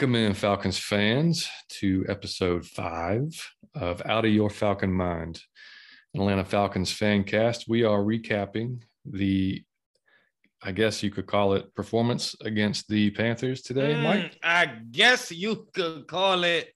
Welcome 0.00 0.16
in, 0.16 0.32
Falcons 0.32 0.78
fans, 0.78 1.46
to 1.80 2.06
episode 2.08 2.64
five 2.64 3.52
of 3.74 4.00
Out 4.06 4.24
of 4.24 4.30
Your 4.30 4.48
Falcon 4.48 4.90
Mind, 4.90 5.42
an 6.14 6.22
Atlanta 6.22 6.42
Falcons 6.42 6.90
fan 6.90 7.22
cast. 7.22 7.68
We 7.68 7.84
are 7.84 7.98
recapping 7.98 8.80
the, 9.04 9.62
I 10.62 10.72
guess 10.72 11.02
you 11.02 11.10
could 11.10 11.26
call 11.26 11.52
it, 11.52 11.74
performance 11.74 12.34
against 12.40 12.88
the 12.88 13.10
Panthers 13.10 13.60
today, 13.60 13.92
Mm, 13.92 14.02
Mike. 14.02 14.38
I 14.42 14.72
guess 14.90 15.30
you 15.30 15.68
could 15.74 16.06
call 16.06 16.44
it 16.44 16.72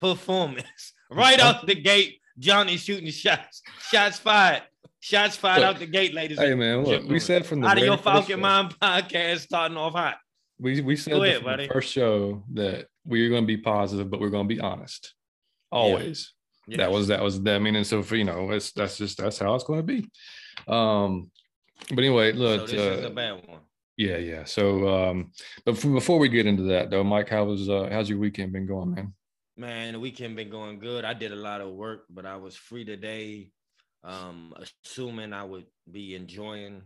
performance. 0.00 0.94
Right 1.10 1.38
out 1.40 1.66
the 1.66 1.74
gate, 1.74 2.20
Johnny 2.38 2.78
shooting 2.78 3.10
shots. 3.10 3.60
Shots 3.90 4.18
fired. 4.18 4.62
Shots 5.00 5.36
fired 5.36 5.60
Look, 5.60 5.68
out 5.74 5.78
the 5.80 5.86
gate, 5.86 6.14
ladies. 6.14 6.38
Hey 6.38 6.54
man, 6.54 6.82
look, 6.82 7.04
we 7.06 7.20
said 7.20 7.44
from 7.44 7.60
the 7.60 7.68
out 7.68 7.76
of 7.76 7.84
your 7.84 7.98
Falcon 7.98 8.40
Mind 8.40 8.74
podcast 8.82 9.40
starting 9.40 9.76
off 9.76 9.92
hot. 9.92 10.16
We 10.58 10.80
we 10.80 10.96
said 10.96 11.12
Go 11.12 11.20
that 11.20 11.28
ahead, 11.28 11.42
from 11.42 11.56
the 11.58 11.68
first 11.68 11.92
show 11.92 12.44
that 12.54 12.86
we 13.04 13.24
are 13.26 13.28
going 13.28 13.42
to 13.42 13.46
be 13.46 13.56
positive, 13.56 14.10
but 14.10 14.20
we're 14.20 14.30
going 14.30 14.48
to 14.48 14.54
be 14.54 14.60
honest. 14.60 15.14
Always. 15.72 16.32
That 16.68 16.78
Yes. 16.78 16.90
was 16.90 17.08
that 17.08 17.22
was 17.22 17.42
that. 17.42 17.56
I 17.56 17.58
mean, 17.58 17.76
and 17.76 17.86
so 17.86 18.02
for 18.02 18.16
you 18.16 18.24
know, 18.24 18.50
it's 18.50 18.72
that's 18.72 18.96
just 18.96 19.18
that's 19.18 19.38
how 19.38 19.54
it's 19.54 19.64
going 19.64 19.80
to 19.80 19.82
be. 19.82 20.08
Um, 20.66 21.30
but 21.90 21.98
anyway, 21.98 22.32
So 22.32 22.38
look, 22.38 22.60
this 22.70 22.72
is 22.80 23.04
uh, 23.04 23.08
a 23.08 23.10
bad 23.10 23.46
one. 23.46 23.60
yeah, 23.98 24.16
yeah. 24.16 24.44
So, 24.44 24.88
um, 24.88 25.32
but 25.66 25.72
before 25.82 26.18
we 26.18 26.30
get 26.30 26.46
into 26.46 26.62
that, 26.64 26.88
though, 26.90 27.04
Mike, 27.04 27.28
how 27.28 27.44
was 27.44 27.68
uh, 27.68 27.88
how's 27.92 28.08
your 28.08 28.18
weekend 28.18 28.52
been 28.52 28.66
going, 28.66 28.94
man? 28.94 29.12
Man, 29.58 29.92
the 29.92 30.00
weekend 30.00 30.36
been 30.36 30.48
going 30.50 30.78
good. 30.78 31.04
I 31.04 31.12
did 31.12 31.32
a 31.32 31.36
lot 31.36 31.60
of 31.60 31.72
work, 31.72 32.04
but 32.08 32.24
I 32.24 32.36
was 32.36 32.56
free 32.56 32.84
today. 32.84 33.50
Um, 34.02 34.54
assuming 34.84 35.32
I 35.32 35.44
would 35.44 35.66
be 35.90 36.14
enjoying, 36.14 36.82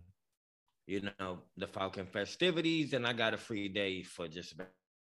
you 0.88 1.02
know, 1.20 1.38
the 1.56 1.66
Falcon 1.66 2.06
festivities, 2.06 2.94
and 2.94 3.06
I 3.06 3.12
got 3.12 3.34
a 3.34 3.36
free 3.36 3.68
day 3.68 4.02
for 4.02 4.26
just 4.26 4.54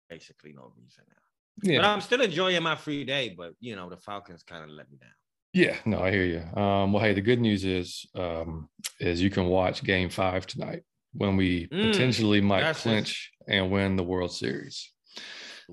basically 0.10 0.54
no 0.54 0.72
reason 0.78 1.04
now. 1.10 1.16
Yeah, 1.64 1.80
But 1.80 1.86
I'm 1.86 2.02
still 2.02 2.22
enjoying 2.22 2.64
my 2.64 2.76
free 2.76 3.04
day, 3.04 3.34
but 3.38 3.54
you 3.60 3.76
know, 3.76 3.90
the 3.90 3.98
Falcons 3.98 4.44
kind 4.44 4.64
of 4.64 4.70
let 4.70 4.90
me 4.90 4.98
down. 4.98 5.12
yeah. 5.54 5.78
No, 5.86 6.00
I 6.00 6.12
hear 6.12 6.26
you. 6.26 6.62
Um, 6.62 6.94
well, 6.94 7.04
hey, 7.04 7.14
the 7.14 7.22
good 7.22 7.40
news 7.40 7.66
is, 7.66 8.06
um, 8.16 8.70
is 9.00 9.22
you 9.22 9.30
can 9.30 9.46
watch 9.46 9.84
Game 9.84 10.10
Five 10.10 10.48
tonight 10.48 10.84
when 11.14 11.38
we 11.38 11.68
Mm, 11.68 11.82
potentially 11.82 12.42
might 12.42 12.76
clinch 12.76 13.32
and 13.48 13.72
win 13.72 13.96
the 13.96 14.04
World 14.04 14.32
Series. 14.34 14.92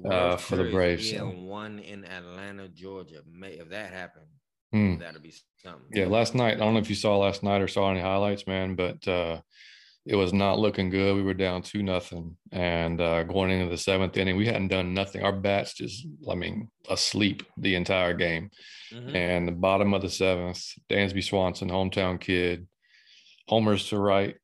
Uh, 0.04 0.08
World 0.08 0.40
for 0.40 0.56
the 0.56 0.64
Braves, 0.64 1.10
yeah, 1.10 1.20
so. 1.20 1.26
one 1.30 1.78
in 1.78 2.04
Atlanta, 2.04 2.68
Georgia. 2.68 3.22
May 3.30 3.58
if 3.58 3.68
that 3.70 3.92
happened, 3.92 4.26
Hmm. 4.72 4.96
that'll 4.98 5.20
be 5.20 5.34
something. 5.62 5.82
Yeah, 5.92 6.06
last 6.06 6.34
night. 6.34 6.54
I 6.54 6.58
don't 6.58 6.74
know 6.74 6.80
if 6.80 6.88
you 6.88 6.96
saw 6.96 7.18
last 7.18 7.42
night 7.42 7.60
or 7.60 7.68
saw 7.68 7.90
any 7.90 8.00
highlights, 8.00 8.46
man, 8.46 8.74
but 8.74 9.06
uh, 9.06 9.40
it 10.04 10.16
was 10.16 10.32
not 10.32 10.58
looking 10.58 10.90
good. 10.90 11.14
We 11.14 11.22
were 11.22 11.34
down 11.34 11.62
two 11.62 11.82
nothing, 11.82 12.36
and 12.50 13.00
uh, 13.00 13.22
going 13.22 13.50
into 13.52 13.70
the 13.70 13.76
seventh 13.78 14.16
inning, 14.16 14.36
we 14.36 14.46
hadn't 14.46 14.68
done 14.68 14.94
nothing. 14.94 15.22
Our 15.22 15.32
bats 15.32 15.74
just, 15.74 16.06
I 16.28 16.34
mean, 16.34 16.68
asleep 16.88 17.44
the 17.56 17.74
entire 17.76 18.14
game. 18.14 18.50
Mhm. 18.92 19.14
And 19.14 19.48
the 19.48 19.52
bottom 19.52 19.94
of 19.94 20.02
the 20.02 20.08
seventh, 20.10 20.60
Dansby 20.90 21.22
Swanson, 21.22 21.70
hometown 21.70 22.20
kid, 22.20 22.66
homers 23.48 23.88
to 23.90 23.98
right 23.98 24.36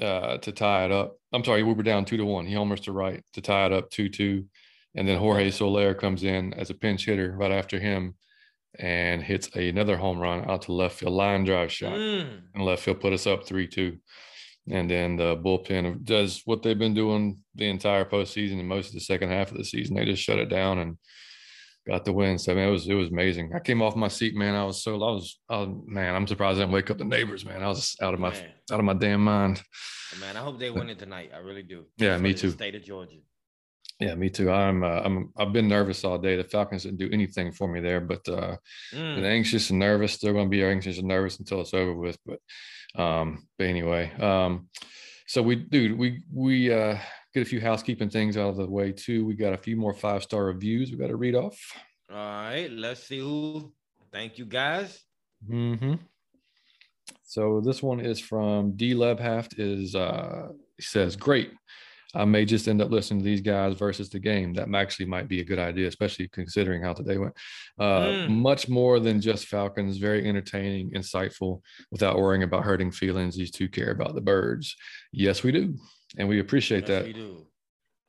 uh, 0.00 0.38
to 0.38 0.50
tie 0.52 0.86
it 0.86 0.92
up. 0.92 1.16
I'm 1.32 1.44
sorry, 1.44 1.62
we 1.62 1.74
were 1.74 1.82
down 1.82 2.04
two 2.06 2.16
to 2.16 2.24
one. 2.24 2.46
He 2.46 2.54
homers 2.54 2.80
to 2.82 2.92
right 2.92 3.22
to 3.34 3.40
tie 3.40 3.66
it 3.66 3.72
up 3.72 3.90
two 3.90 4.08
two, 4.08 4.46
and 4.94 5.06
then 5.06 5.18
Jorge 5.18 5.50
Soler 5.50 5.94
comes 5.94 6.24
in 6.24 6.54
as 6.54 6.70
a 6.70 6.74
pinch 6.74 7.04
hitter 7.06 7.34
right 7.36 7.50
after 7.52 7.78
him, 7.78 8.14
and 8.78 9.22
hits 9.22 9.48
another 9.54 9.96
home 9.96 10.18
run 10.18 10.48
out 10.50 10.62
to 10.62 10.72
left 10.72 10.98
field 11.00 11.12
line 11.14 11.44
drive 11.44 11.70
shot, 11.72 11.92
Mm. 11.92 12.40
and 12.54 12.64
left 12.64 12.82
field 12.82 13.00
put 13.00 13.12
us 13.12 13.26
up 13.26 13.46
three 13.46 13.66
two. 13.66 13.98
And 14.68 14.90
then 14.90 15.16
the 15.16 15.36
bullpen 15.36 16.04
does 16.04 16.42
what 16.44 16.62
they've 16.62 16.78
been 16.78 16.94
doing 16.94 17.38
the 17.54 17.68
entire 17.68 18.04
postseason 18.04 18.58
and 18.60 18.68
most 18.68 18.88
of 18.88 18.94
the 18.94 19.00
second 19.00 19.30
half 19.30 19.50
of 19.50 19.56
the 19.58 19.64
season. 19.64 19.96
They 19.96 20.04
just 20.04 20.22
shut 20.22 20.38
it 20.38 20.48
down 20.50 20.78
and 20.78 20.96
got 21.88 22.04
the 22.04 22.12
win. 22.12 22.38
So 22.38 22.52
I 22.52 22.56
mean, 22.56 22.68
it 22.68 22.70
was 22.70 22.86
it 22.86 22.94
was 22.94 23.08
amazing. 23.08 23.52
I 23.54 23.60
came 23.60 23.82
off 23.82 23.96
my 23.96 24.08
seat, 24.08 24.34
man. 24.36 24.54
I 24.54 24.64
was 24.64 24.82
so 24.82 24.94
I 24.94 25.12
was, 25.12 25.40
I 25.48 25.56
was 25.58 25.68
man. 25.86 26.14
I'm 26.14 26.26
surprised 26.26 26.58
I 26.58 26.62
didn't 26.62 26.72
wake 26.74 26.90
up 26.90 26.98
the 26.98 27.04
neighbors, 27.04 27.44
man. 27.44 27.62
I 27.62 27.68
was 27.68 27.96
out 28.02 28.14
of 28.14 28.20
my 28.20 28.30
Man. 28.30 28.50
out 28.70 28.78
of 28.80 28.84
my 28.84 28.94
damn 28.94 29.24
mind. 29.24 29.62
Man, 30.20 30.36
I 30.36 30.40
hope 30.40 30.58
they 30.58 30.70
win 30.70 30.90
it 30.90 30.98
tonight. 30.98 31.30
I 31.34 31.38
really 31.38 31.62
do. 31.62 31.86
Yeah, 31.96 32.18
me 32.18 32.34
too. 32.34 32.50
State 32.50 32.74
of 32.74 32.84
Georgia. 32.84 33.16
Yeah, 33.98 34.14
me 34.14 34.30
too. 34.30 34.50
I'm 34.50 34.82
uh, 34.84 35.00
I'm 35.04 35.32
I've 35.36 35.52
been 35.52 35.68
nervous 35.68 36.04
all 36.04 36.18
day. 36.18 36.36
The 36.36 36.44
Falcons 36.44 36.84
didn't 36.84 36.98
do 36.98 37.10
anything 37.12 37.52
for 37.52 37.66
me 37.66 37.80
there, 37.80 38.00
but 38.00 38.28
uh, 38.28 38.56
Mm. 38.94 39.16
been 39.16 39.24
anxious 39.24 39.70
and 39.70 39.78
nervous. 39.78 40.18
They're 40.18 40.32
going 40.32 40.46
to 40.46 40.50
be 40.50 40.64
anxious 40.64 40.98
and 40.98 41.08
nervous 41.08 41.38
until 41.38 41.60
it's 41.60 41.74
over 41.74 41.94
with. 41.94 42.18
But 42.26 42.38
um, 42.96 43.46
but 43.58 43.66
anyway, 43.66 44.12
um, 44.20 44.68
so 45.26 45.42
we 45.42 45.56
dude, 45.56 45.96
we 45.96 46.22
we 46.32 46.72
uh 46.72 46.98
get 47.34 47.42
a 47.42 47.46
few 47.46 47.60
housekeeping 47.60 48.10
things 48.10 48.36
out 48.36 48.50
of 48.50 48.56
the 48.56 48.66
way 48.66 48.92
too. 48.92 49.24
We 49.24 49.34
got 49.34 49.52
a 49.52 49.58
few 49.58 49.76
more 49.76 49.94
five 49.94 50.22
star 50.22 50.44
reviews 50.44 50.90
we 50.90 50.98
got 50.98 51.08
to 51.08 51.16
read 51.16 51.34
off. 51.34 51.58
All 52.10 52.16
right, 52.16 52.68
let's 52.70 53.04
see 53.04 53.20
who. 53.20 53.72
Thank 54.12 54.38
you, 54.38 54.44
guys. 54.44 54.98
Mm-hmm. 55.48 55.94
So 57.22 57.60
this 57.64 57.80
one 57.80 58.00
is 58.00 58.18
from 58.18 58.72
D 58.72 58.94
Lebhaft. 58.94 59.54
Is 59.58 59.94
uh, 59.94 60.48
he 60.76 60.82
says, 60.82 61.14
"Great. 61.14 61.52
I 62.14 62.24
may 62.24 62.44
just 62.44 62.66
end 62.66 62.82
up 62.82 62.90
listening 62.90 63.20
to 63.20 63.24
these 63.24 63.40
guys 63.40 63.76
versus 63.76 64.10
the 64.10 64.18
game. 64.18 64.52
That 64.54 64.72
actually 64.74 65.06
might 65.06 65.28
be 65.28 65.40
a 65.40 65.44
good 65.44 65.58
idea, 65.60 65.86
especially 65.86 66.28
considering 66.28 66.82
how 66.82 66.92
today 66.92 67.18
went. 67.18 67.34
Uh, 67.78 68.00
Mm. 68.00 68.28
Much 68.30 68.68
more 68.68 68.98
than 68.98 69.20
just 69.20 69.46
Falcons. 69.46 69.98
Very 69.98 70.26
entertaining, 70.28 70.90
insightful, 70.90 71.60
without 71.92 72.18
worrying 72.18 72.42
about 72.42 72.64
hurting 72.64 72.90
feelings. 72.90 73.36
These 73.36 73.52
two 73.52 73.68
care 73.68 73.92
about 73.92 74.14
the 74.14 74.20
birds. 74.20 74.74
Yes, 75.12 75.42
we 75.42 75.52
do, 75.52 75.74
and 76.18 76.28
we 76.28 76.40
appreciate 76.40 76.80
Yes, 76.80 76.88
that. 76.88 77.04
we 77.04 77.12
do. 77.12 77.46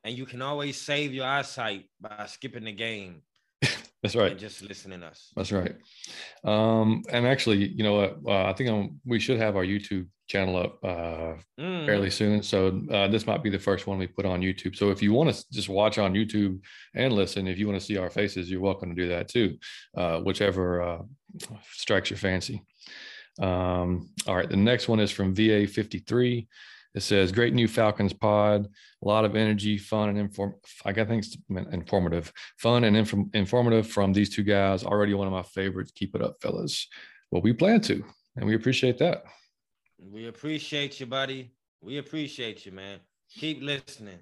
And 0.04 0.18
you 0.18 0.26
can 0.26 0.42
always 0.42 0.82
save 0.82 1.14
your 1.14 1.26
eyesight 1.28 1.86
by 2.00 2.26
skipping 2.28 2.64
the 2.64 2.72
game 2.72 3.22
That's 4.02 4.16
right. 4.16 4.32
and 4.32 4.40
just 4.40 4.64
listening 4.64 5.02
to 5.02 5.08
us. 5.08 5.32
That's 5.36 5.52
right. 5.52 5.76
Um, 6.44 7.04
and 7.12 7.28
actually, 7.28 7.68
you 7.68 7.84
know 7.84 7.94
what? 7.94 8.18
Uh, 8.26 8.46
I 8.50 8.54
think 8.54 8.70
um 8.72 9.00
we 9.06 9.20
should 9.20 9.38
have 9.38 9.56
our 9.56 9.64
YouTube 9.64 10.08
channel 10.32 10.56
up 10.58 10.74
uh, 10.84 11.34
Mm. 11.60 11.86
fairly 11.86 12.10
soon. 12.10 12.42
So 12.42 12.58
uh, 12.92 13.08
this 13.14 13.28
might 13.28 13.44
be 13.44 13.50
the 13.52 13.60
first 13.70 13.86
one 13.88 13.98
we 14.00 14.08
put 14.08 14.26
on 14.26 14.42
YouTube. 14.42 14.76
So 14.76 14.90
if 14.90 15.02
you 15.04 15.12
want 15.14 15.28
to 15.34 15.46
just 15.52 15.70
watch 15.70 15.98
on 15.98 16.14
YouTube 16.14 16.60
and 16.96 17.14
listen, 17.14 17.48
if 17.48 17.58
you 17.60 17.68
want 17.68 17.80
to 17.80 17.86
see 17.86 17.98
our 17.98 18.10
faces, 18.10 18.50
you're 18.50 18.62
welcome 18.70 18.90
to 18.96 19.02
do 19.02 19.10
that 19.10 19.28
too, 19.28 19.58
uh, 19.98 20.20
whichever 20.22 20.82
uh, 20.82 21.02
strikes 21.74 22.10
your 22.10 22.18
fancy. 22.18 22.64
Um, 23.40 24.10
all 24.28 24.36
right, 24.36 24.50
the 24.50 24.56
next 24.72 24.88
one 24.88 25.00
is 25.00 25.12
from 25.12 25.36
VA53. 25.36 26.48
It 26.94 27.04
says, 27.04 27.32
"Great 27.32 27.54
new 27.54 27.68
Falcons 27.70 28.12
pod. 28.14 28.68
A 29.04 29.08
lot 29.08 29.24
of 29.24 29.36
energy, 29.38 29.78
fun, 29.78 30.10
and 30.10 30.18
inform. 30.18 30.56
I 30.86 30.92
think 30.92 31.24
it's 31.26 31.38
informative, 31.72 32.34
fun 32.58 32.84
and 32.84 32.98
inform- 32.98 33.30
informative 33.34 33.88
from 33.88 34.12
these 34.12 34.30
two 34.36 34.44
guys. 34.44 34.84
Already 34.84 35.14
one 35.14 35.28
of 35.28 35.34
my 35.34 35.44
favorites. 35.44 35.92
Keep 35.96 36.16
it 36.16 36.22
up, 36.22 36.36
fellas. 36.42 36.88
Well, 37.32 37.42
we 37.42 37.54
plan 37.54 37.80
to, 37.82 38.04
and 38.36 38.46
we 38.46 38.56
appreciate 38.56 38.98
that. 38.98 39.24
We 40.10 40.28
appreciate 40.28 41.00
you, 41.00 41.06
buddy. 41.06 41.52
We 41.82 41.98
appreciate 41.98 42.66
you, 42.66 42.72
man. 42.72 43.00
Keep 43.30 43.62
listening. 43.62 44.20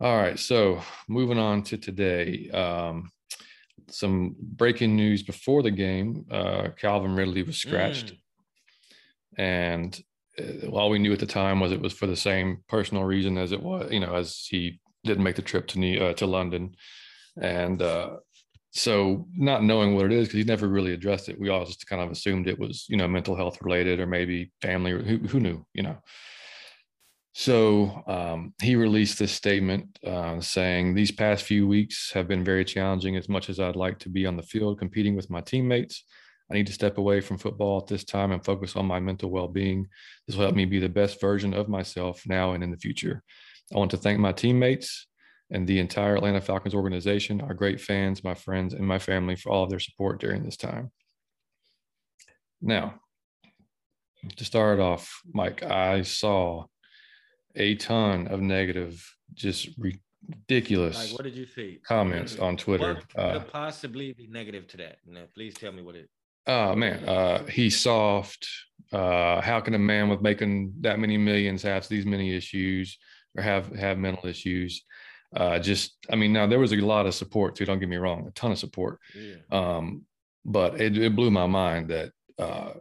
All 0.00 0.16
right, 0.16 0.38
so 0.38 0.80
moving 1.08 1.38
on 1.38 1.62
to 1.64 1.78
today. 1.78 2.50
Um, 2.50 3.10
some 3.88 4.34
breaking 4.38 4.96
news 4.96 5.22
before 5.22 5.62
the 5.62 5.70
game. 5.70 6.26
Uh, 6.30 6.68
Calvin 6.76 7.14
Ridley 7.14 7.42
was 7.42 7.56
scratched, 7.56 8.12
Mm. 8.12 8.18
and 9.38 10.02
uh, 10.38 10.66
all 10.68 10.90
we 10.90 10.98
knew 10.98 11.12
at 11.12 11.20
the 11.20 11.26
time 11.26 11.60
was 11.60 11.70
it 11.70 11.80
was 11.80 11.92
for 11.92 12.06
the 12.06 12.16
same 12.16 12.58
personal 12.68 13.04
reason 13.04 13.38
as 13.38 13.52
it 13.52 13.62
was, 13.62 13.92
you 13.92 14.00
know, 14.00 14.14
as 14.14 14.46
he 14.50 14.80
didn't 15.04 15.22
make 15.22 15.36
the 15.36 15.42
trip 15.42 15.66
to 15.68 15.78
New, 15.78 16.00
uh, 16.02 16.14
to 16.14 16.26
London, 16.26 16.74
and 17.40 17.80
uh, 17.80 18.16
so 18.74 19.26
not 19.36 19.62
knowing 19.62 19.94
what 19.94 20.06
it 20.06 20.12
is 20.12 20.26
because 20.26 20.38
he 20.38 20.44
never 20.44 20.66
really 20.66 20.92
addressed 20.92 21.28
it. 21.28 21.38
We 21.38 21.48
all 21.48 21.64
just 21.64 21.86
kind 21.86 22.02
of 22.02 22.10
assumed 22.10 22.48
it 22.48 22.58
was, 22.58 22.86
you 22.88 22.96
know, 22.96 23.06
mental 23.06 23.36
health 23.36 23.62
related 23.62 24.00
or 24.00 24.06
maybe 24.06 24.52
family. 24.60 24.90
Who 24.90 25.18
who 25.18 25.40
knew, 25.40 25.64
you 25.72 25.84
know. 25.84 25.98
So 27.36 28.02
um, 28.06 28.54
he 28.62 28.76
released 28.76 29.18
this 29.18 29.32
statement 29.32 29.98
uh, 30.04 30.40
saying, 30.40 30.94
These 30.94 31.12
past 31.12 31.44
few 31.44 31.66
weeks 31.66 32.12
have 32.12 32.28
been 32.28 32.44
very 32.44 32.64
challenging 32.64 33.16
as 33.16 33.28
much 33.28 33.48
as 33.48 33.58
I'd 33.58 33.76
like 33.76 33.98
to 34.00 34.08
be 34.08 34.26
on 34.26 34.36
the 34.36 34.42
field 34.42 34.78
competing 34.78 35.16
with 35.16 35.30
my 35.30 35.40
teammates. 35.40 36.04
I 36.50 36.54
need 36.54 36.66
to 36.66 36.72
step 36.72 36.98
away 36.98 37.20
from 37.20 37.38
football 37.38 37.78
at 37.78 37.86
this 37.86 38.04
time 38.04 38.32
and 38.32 38.44
focus 38.44 38.76
on 38.76 38.86
my 38.86 39.00
mental 39.00 39.30
well 39.30 39.48
being. 39.48 39.88
This 40.26 40.36
will 40.36 40.44
help 40.44 40.56
me 40.56 40.64
be 40.64 40.78
the 40.78 40.88
best 40.88 41.20
version 41.20 41.54
of 41.54 41.68
myself 41.68 42.22
now 42.26 42.52
and 42.52 42.62
in 42.62 42.70
the 42.70 42.76
future. 42.76 43.22
I 43.74 43.78
want 43.78 43.92
to 43.92 43.96
thank 43.96 44.18
my 44.18 44.32
teammates 44.32 45.06
and 45.54 45.66
the 45.68 45.78
entire 45.78 46.16
Atlanta 46.16 46.40
Falcons 46.40 46.74
organization, 46.74 47.40
our 47.40 47.54
great 47.54 47.80
fans, 47.80 48.24
my 48.24 48.34
friends, 48.34 48.74
and 48.74 48.84
my 48.86 48.98
family 48.98 49.36
for 49.36 49.50
all 49.50 49.62
of 49.62 49.70
their 49.70 49.78
support 49.78 50.20
during 50.20 50.42
this 50.42 50.56
time. 50.56 50.90
Now, 52.60 52.94
to 54.36 54.44
start 54.44 54.80
off, 54.80 55.20
Mike, 55.32 55.62
I 55.62 56.02
saw 56.02 56.64
a 57.54 57.76
ton 57.76 58.26
of 58.26 58.40
negative, 58.40 59.00
just 59.32 59.68
ridiculous 59.78 60.96
Like, 61.10 61.12
what 61.18 61.22
did 61.24 61.36
you 61.36 61.46
see? 61.46 61.78
comments 61.86 62.38
on 62.38 62.56
Twitter. 62.56 62.94
What 62.94 63.04
Uh, 63.24 63.38
could 63.38 63.52
possibly 63.52 64.12
be 64.12 64.26
negative 64.26 64.66
to 64.68 64.76
that? 64.78 64.96
Now, 65.06 65.24
please 65.34 65.54
tell 65.54 65.70
me 65.72 65.82
what 65.82 65.94
it. 65.94 66.08
oh 66.48 66.74
man, 66.74 67.08
uh, 67.08 67.46
he's 67.46 67.80
soft. 67.80 68.46
Uh, 68.92 69.40
how 69.40 69.60
can 69.60 69.74
a 69.74 69.78
man 69.78 70.08
with 70.08 70.20
making 70.20 70.72
that 70.80 70.98
many 70.98 71.16
millions 71.16 71.62
have 71.62 71.86
these 71.88 72.04
many 72.06 72.34
issues 72.34 72.98
or 73.36 73.42
have 73.42 73.64
have 73.76 73.98
mental 73.98 74.28
issues? 74.28 74.82
Uh, 75.34 75.58
just 75.58 75.96
I 76.10 76.16
mean, 76.16 76.32
now 76.32 76.46
there 76.46 76.58
was 76.60 76.72
a 76.72 76.76
lot 76.76 77.06
of 77.06 77.14
support 77.14 77.56
too. 77.56 77.64
Don't 77.64 77.80
get 77.80 77.88
me 77.88 77.96
wrong, 77.96 78.26
a 78.26 78.30
ton 78.32 78.52
of 78.52 78.58
support. 78.58 78.98
Yeah. 79.14 79.36
Um, 79.50 80.02
but 80.44 80.80
it, 80.80 80.96
it 80.98 81.16
blew 81.16 81.30
my 81.30 81.46
mind 81.46 81.88
that 81.90 82.12
uh, 82.38 82.74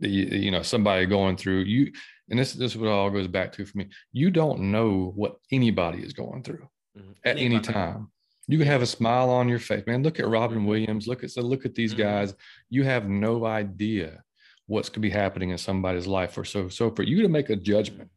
the, 0.00 0.08
you 0.08 0.50
know 0.50 0.62
somebody 0.62 1.06
going 1.06 1.36
through 1.36 1.60
you, 1.60 1.92
and 2.28 2.38
this 2.38 2.52
this 2.52 2.72
is 2.72 2.78
what 2.78 2.88
it 2.88 2.92
all 2.92 3.10
goes 3.10 3.28
back 3.28 3.52
to 3.52 3.64
for 3.64 3.78
me. 3.78 3.88
You 4.12 4.30
don't 4.30 4.60
know 4.72 5.12
what 5.14 5.36
anybody 5.52 6.00
is 6.02 6.12
going 6.12 6.42
through 6.42 6.68
Mhm. 6.98 7.14
at 7.24 7.38
any 7.38 7.60
time. 7.60 8.10
You 8.46 8.58
can 8.58 8.66
have 8.66 8.82
a 8.82 8.86
smile 8.86 9.30
on 9.30 9.48
your 9.48 9.58
face, 9.58 9.84
man. 9.86 10.02
Look 10.02 10.20
at 10.20 10.28
Robin 10.28 10.60
Mhm. 10.60 10.66
Williams. 10.66 11.06
Look 11.06 11.24
at 11.24 11.30
so 11.30 11.40
look 11.42 11.64
at 11.64 11.74
these 11.74 11.94
Mhm. 11.94 11.98
guys. 11.98 12.34
You 12.70 12.82
have 12.84 13.08
no 13.08 13.46
idea 13.46 14.22
what's 14.66 14.88
going 14.88 14.94
to 15.02 15.08
be 15.08 15.10
happening 15.10 15.50
in 15.50 15.58
somebody's 15.58 16.06
life, 16.06 16.36
or 16.36 16.44
so. 16.44 16.68
So 16.68 16.90
for 16.90 17.02
you 17.02 17.22
to 17.22 17.28
make 17.28 17.50
a 17.50 17.56
judgment, 17.56 18.10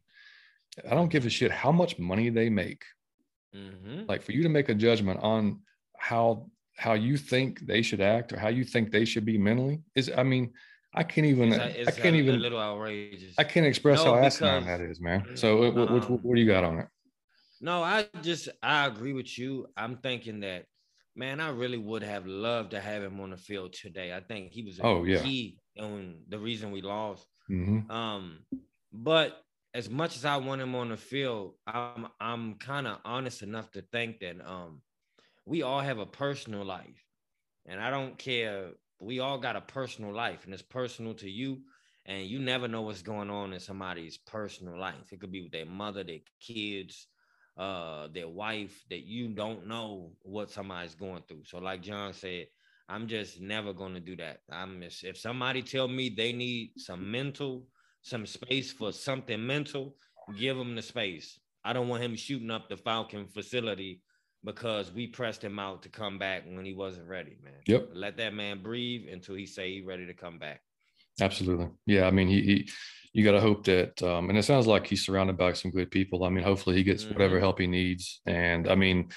I 0.90 0.94
don't 0.94 1.10
give 1.10 1.26
a 1.26 1.30
shit 1.30 1.50
how 1.50 1.72
much 1.72 1.98
money 1.98 2.28
they 2.30 2.50
make. 2.50 2.82
Mhm. 3.54 4.08
Like 4.08 4.22
for 4.22 4.32
you 4.32 4.42
to 4.42 4.48
make 4.48 4.68
a 4.68 4.74
judgment 4.74 5.20
on 5.22 5.62
how 5.98 6.50
how 6.76 6.92
you 6.94 7.16
think 7.16 7.60
they 7.60 7.82
should 7.82 8.00
act 8.00 8.32
or 8.32 8.38
how 8.38 8.48
you 8.48 8.64
think 8.64 8.90
they 8.92 9.04
should 9.04 9.24
be 9.24 9.36
mentally 9.38 9.82
is. 9.94 10.10
I 10.16 10.22
mean, 10.22 10.52
I 10.94 11.02
can't 11.02 11.26
even. 11.26 11.52
It's, 11.52 11.58
a- 11.58 11.64
I 11.64 11.68
it's 11.82 11.96
can't 11.96 12.14
a, 12.14 12.18
even. 12.18 12.34
a 12.36 12.38
little 12.38 12.60
outrageous. 12.60 13.34
I 13.38 13.44
can't 13.44 13.66
express 13.66 14.04
No, 14.04 14.12
how 14.14 14.18
asinine 14.24 14.64
that 14.66 14.80
is, 14.80 15.00
man. 15.00 15.36
So 15.36 15.58
what, 15.60 15.74
what, 15.74 15.90
what, 15.90 16.04
um, 16.04 16.18
what 16.22 16.34
do 16.36 16.40
you 16.40 16.46
got 16.46 16.64
on 16.64 16.78
it? 16.80 16.86
No, 17.60 17.82
I 17.82 18.08
just 18.22 18.48
I 18.62 18.86
agree 18.86 19.12
with 19.12 19.36
you. 19.38 19.66
I'm 19.76 19.96
thinking 19.98 20.40
that 20.40 20.66
man, 21.16 21.40
I 21.40 21.48
really 21.50 21.78
would 21.78 22.02
have 22.04 22.26
loved 22.26 22.70
to 22.70 22.80
have 22.80 23.02
him 23.02 23.18
on 23.18 23.30
the 23.30 23.36
field 23.36 23.72
today. 23.72 24.14
I 24.14 24.20
think 24.20 24.52
he 24.52 24.62
was 24.62 24.78
a 24.78 24.84
Oh, 24.84 25.02
yeah. 25.04 25.20
key 25.22 25.58
on 25.78 26.22
the 26.28 26.38
reason 26.38 26.70
we 26.70 26.80
lost. 26.82 27.26
hmm 27.48 27.80
Um, 27.90 28.46
but 28.92 29.42
as 29.78 29.88
much 29.88 30.16
as 30.16 30.24
I 30.24 30.36
want 30.38 30.60
him 30.60 30.74
on 30.74 30.88
the 30.88 30.96
field, 30.96 31.54
I'm 31.64 32.08
I'm 32.20 32.54
kind 32.54 32.88
of 32.88 32.98
honest 33.04 33.42
enough 33.42 33.70
to 33.72 33.82
think 33.92 34.18
that 34.18 34.36
um 34.44 34.82
we 35.46 35.62
all 35.62 35.80
have 35.80 35.98
a 35.98 36.06
personal 36.06 36.64
life. 36.64 37.06
And 37.64 37.80
I 37.80 37.88
don't 37.90 38.18
care. 38.18 38.70
We 39.00 39.20
all 39.20 39.38
got 39.38 39.54
a 39.54 39.60
personal 39.60 40.12
life, 40.12 40.44
and 40.44 40.52
it's 40.52 40.62
personal 40.62 41.14
to 41.14 41.30
you. 41.30 41.60
And 42.06 42.26
you 42.26 42.40
never 42.40 42.66
know 42.66 42.82
what's 42.82 43.02
going 43.02 43.30
on 43.30 43.52
in 43.52 43.60
somebody's 43.60 44.18
personal 44.18 44.78
life. 44.78 45.12
It 45.12 45.20
could 45.20 45.30
be 45.30 45.42
with 45.42 45.52
their 45.52 45.66
mother, 45.66 46.02
their 46.02 46.20
kids, 46.40 47.06
uh, 47.56 48.08
their 48.12 48.28
wife, 48.28 48.84
that 48.90 49.04
you 49.06 49.28
don't 49.28 49.68
know 49.68 50.12
what 50.22 50.50
somebody's 50.50 50.94
going 50.96 51.22
through. 51.28 51.44
So, 51.44 51.58
like 51.58 51.82
John 51.82 52.12
said, 52.14 52.46
I'm 52.88 53.06
just 53.06 53.40
never 53.40 53.72
gonna 53.72 54.00
do 54.00 54.16
that. 54.16 54.40
I'm 54.50 54.80
just, 54.80 55.04
if 55.04 55.18
somebody 55.18 55.62
tell 55.62 55.86
me 55.86 56.08
they 56.08 56.32
need 56.32 56.72
some 56.78 57.10
mental, 57.10 57.68
some 58.02 58.26
space 58.26 58.72
for 58.72 58.92
something 58.92 59.44
mental, 59.46 59.96
give 60.38 60.56
him 60.56 60.74
the 60.74 60.82
space. 60.82 61.38
I 61.64 61.72
don't 61.72 61.88
want 61.88 62.02
him 62.02 62.16
shooting 62.16 62.50
up 62.50 62.68
the 62.68 62.76
Falcon 62.76 63.26
facility 63.26 64.02
because 64.44 64.92
we 64.92 65.06
pressed 65.06 65.42
him 65.42 65.58
out 65.58 65.82
to 65.82 65.88
come 65.88 66.18
back 66.18 66.44
when 66.46 66.64
he 66.64 66.72
wasn't 66.72 67.08
ready, 67.08 67.36
man. 67.42 67.60
Yep. 67.66 67.90
Let 67.92 68.16
that 68.18 68.34
man 68.34 68.62
breathe 68.62 69.08
until 69.12 69.34
he 69.34 69.46
say 69.46 69.72
he 69.72 69.82
ready 69.82 70.06
to 70.06 70.14
come 70.14 70.38
back. 70.38 70.60
Absolutely. 71.20 71.68
Yeah. 71.86 72.06
I 72.06 72.10
mean, 72.12 72.28
he, 72.28 72.42
he 72.42 72.70
you 73.12 73.24
got 73.24 73.32
to 73.32 73.40
hope 73.40 73.64
that, 73.64 74.00
um, 74.02 74.28
and 74.28 74.38
it 74.38 74.44
sounds 74.44 74.66
like 74.66 74.86
he's 74.86 75.04
surrounded 75.04 75.36
by 75.36 75.52
some 75.54 75.72
good 75.72 75.90
people. 75.90 76.22
I 76.24 76.28
mean, 76.28 76.44
hopefully 76.44 76.76
he 76.76 76.84
gets 76.84 77.04
whatever 77.04 77.36
Mhm. 77.36 77.40
help 77.40 77.58
he 77.58 77.66
needs. 77.66 78.20
And 78.26 78.68
I 78.68 78.76
mean, 78.76 79.08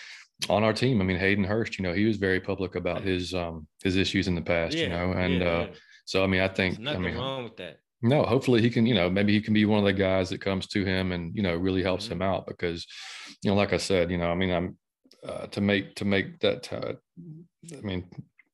on 0.49 0.63
our 0.63 0.73
team, 0.73 1.01
I 1.01 1.03
mean, 1.03 1.19
Hayden 1.19 1.43
Hurst, 1.43 1.77
you 1.77 1.83
know, 1.83 1.93
he 1.93 2.05
was 2.05 2.17
very 2.17 2.39
public 2.39 2.75
about 2.75 3.03
his, 3.03 3.33
um, 3.35 3.67
his 3.83 3.95
issues 3.97 4.27
in 4.27 4.33
the 4.33 4.41
past, 4.41 4.75
you 4.75 4.89
know, 4.89 5.11
and, 5.11 5.35
yeah, 5.41 5.45
uh, 5.47 5.59
yeah. 5.65 5.73
so, 6.05 6.23
I 6.23 6.27
mean, 6.27 6.41
I 6.41 6.47
There's 6.47 6.57
think, 6.57 6.79
I 6.79 6.81
nothing 6.81 7.03
mean, 7.03 7.15
wrong 7.15 7.43
with 7.43 7.57
that. 7.57 7.79
No, 8.01 8.23
hopefully 8.23 8.61
he 8.61 8.69
can, 8.69 8.85
you 8.85 8.95
know, 8.95 9.09
maybe 9.09 9.33
he 9.33 9.41
can 9.41 9.53
be 9.53 9.65
one 9.65 9.79
of 9.79 9.85
the 9.85 9.93
guys 9.93 10.29
that 10.29 10.41
comes 10.41 10.67
to 10.67 10.83
him 10.83 11.11
and, 11.11 11.35
you 11.35 11.41
know, 11.43 11.55
really 11.55 11.83
helps 11.83 12.07
Mhm. 12.07 12.11
him 12.13 12.21
out 12.21 12.47
because, 12.47 12.85
you 13.43 13.51
know, 13.51 13.55
like 13.55 13.73
I 13.73 13.77
said, 13.77 14.09
you 14.11 14.17
know, 14.17 14.27
I 14.31 14.35
mean, 14.35 14.51
I'm, 14.51 14.77
uh, 15.27 15.47
to 15.47 15.61
make, 15.61 15.95
to 15.95 16.05
make 16.05 16.39
that, 16.39 16.71
uh, 16.73 16.93
I 17.77 17.81
mean, 17.81 18.05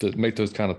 to 0.01 0.11
make 0.17 0.35
those 0.35 0.51
kind 0.53 0.71
of 0.71 0.77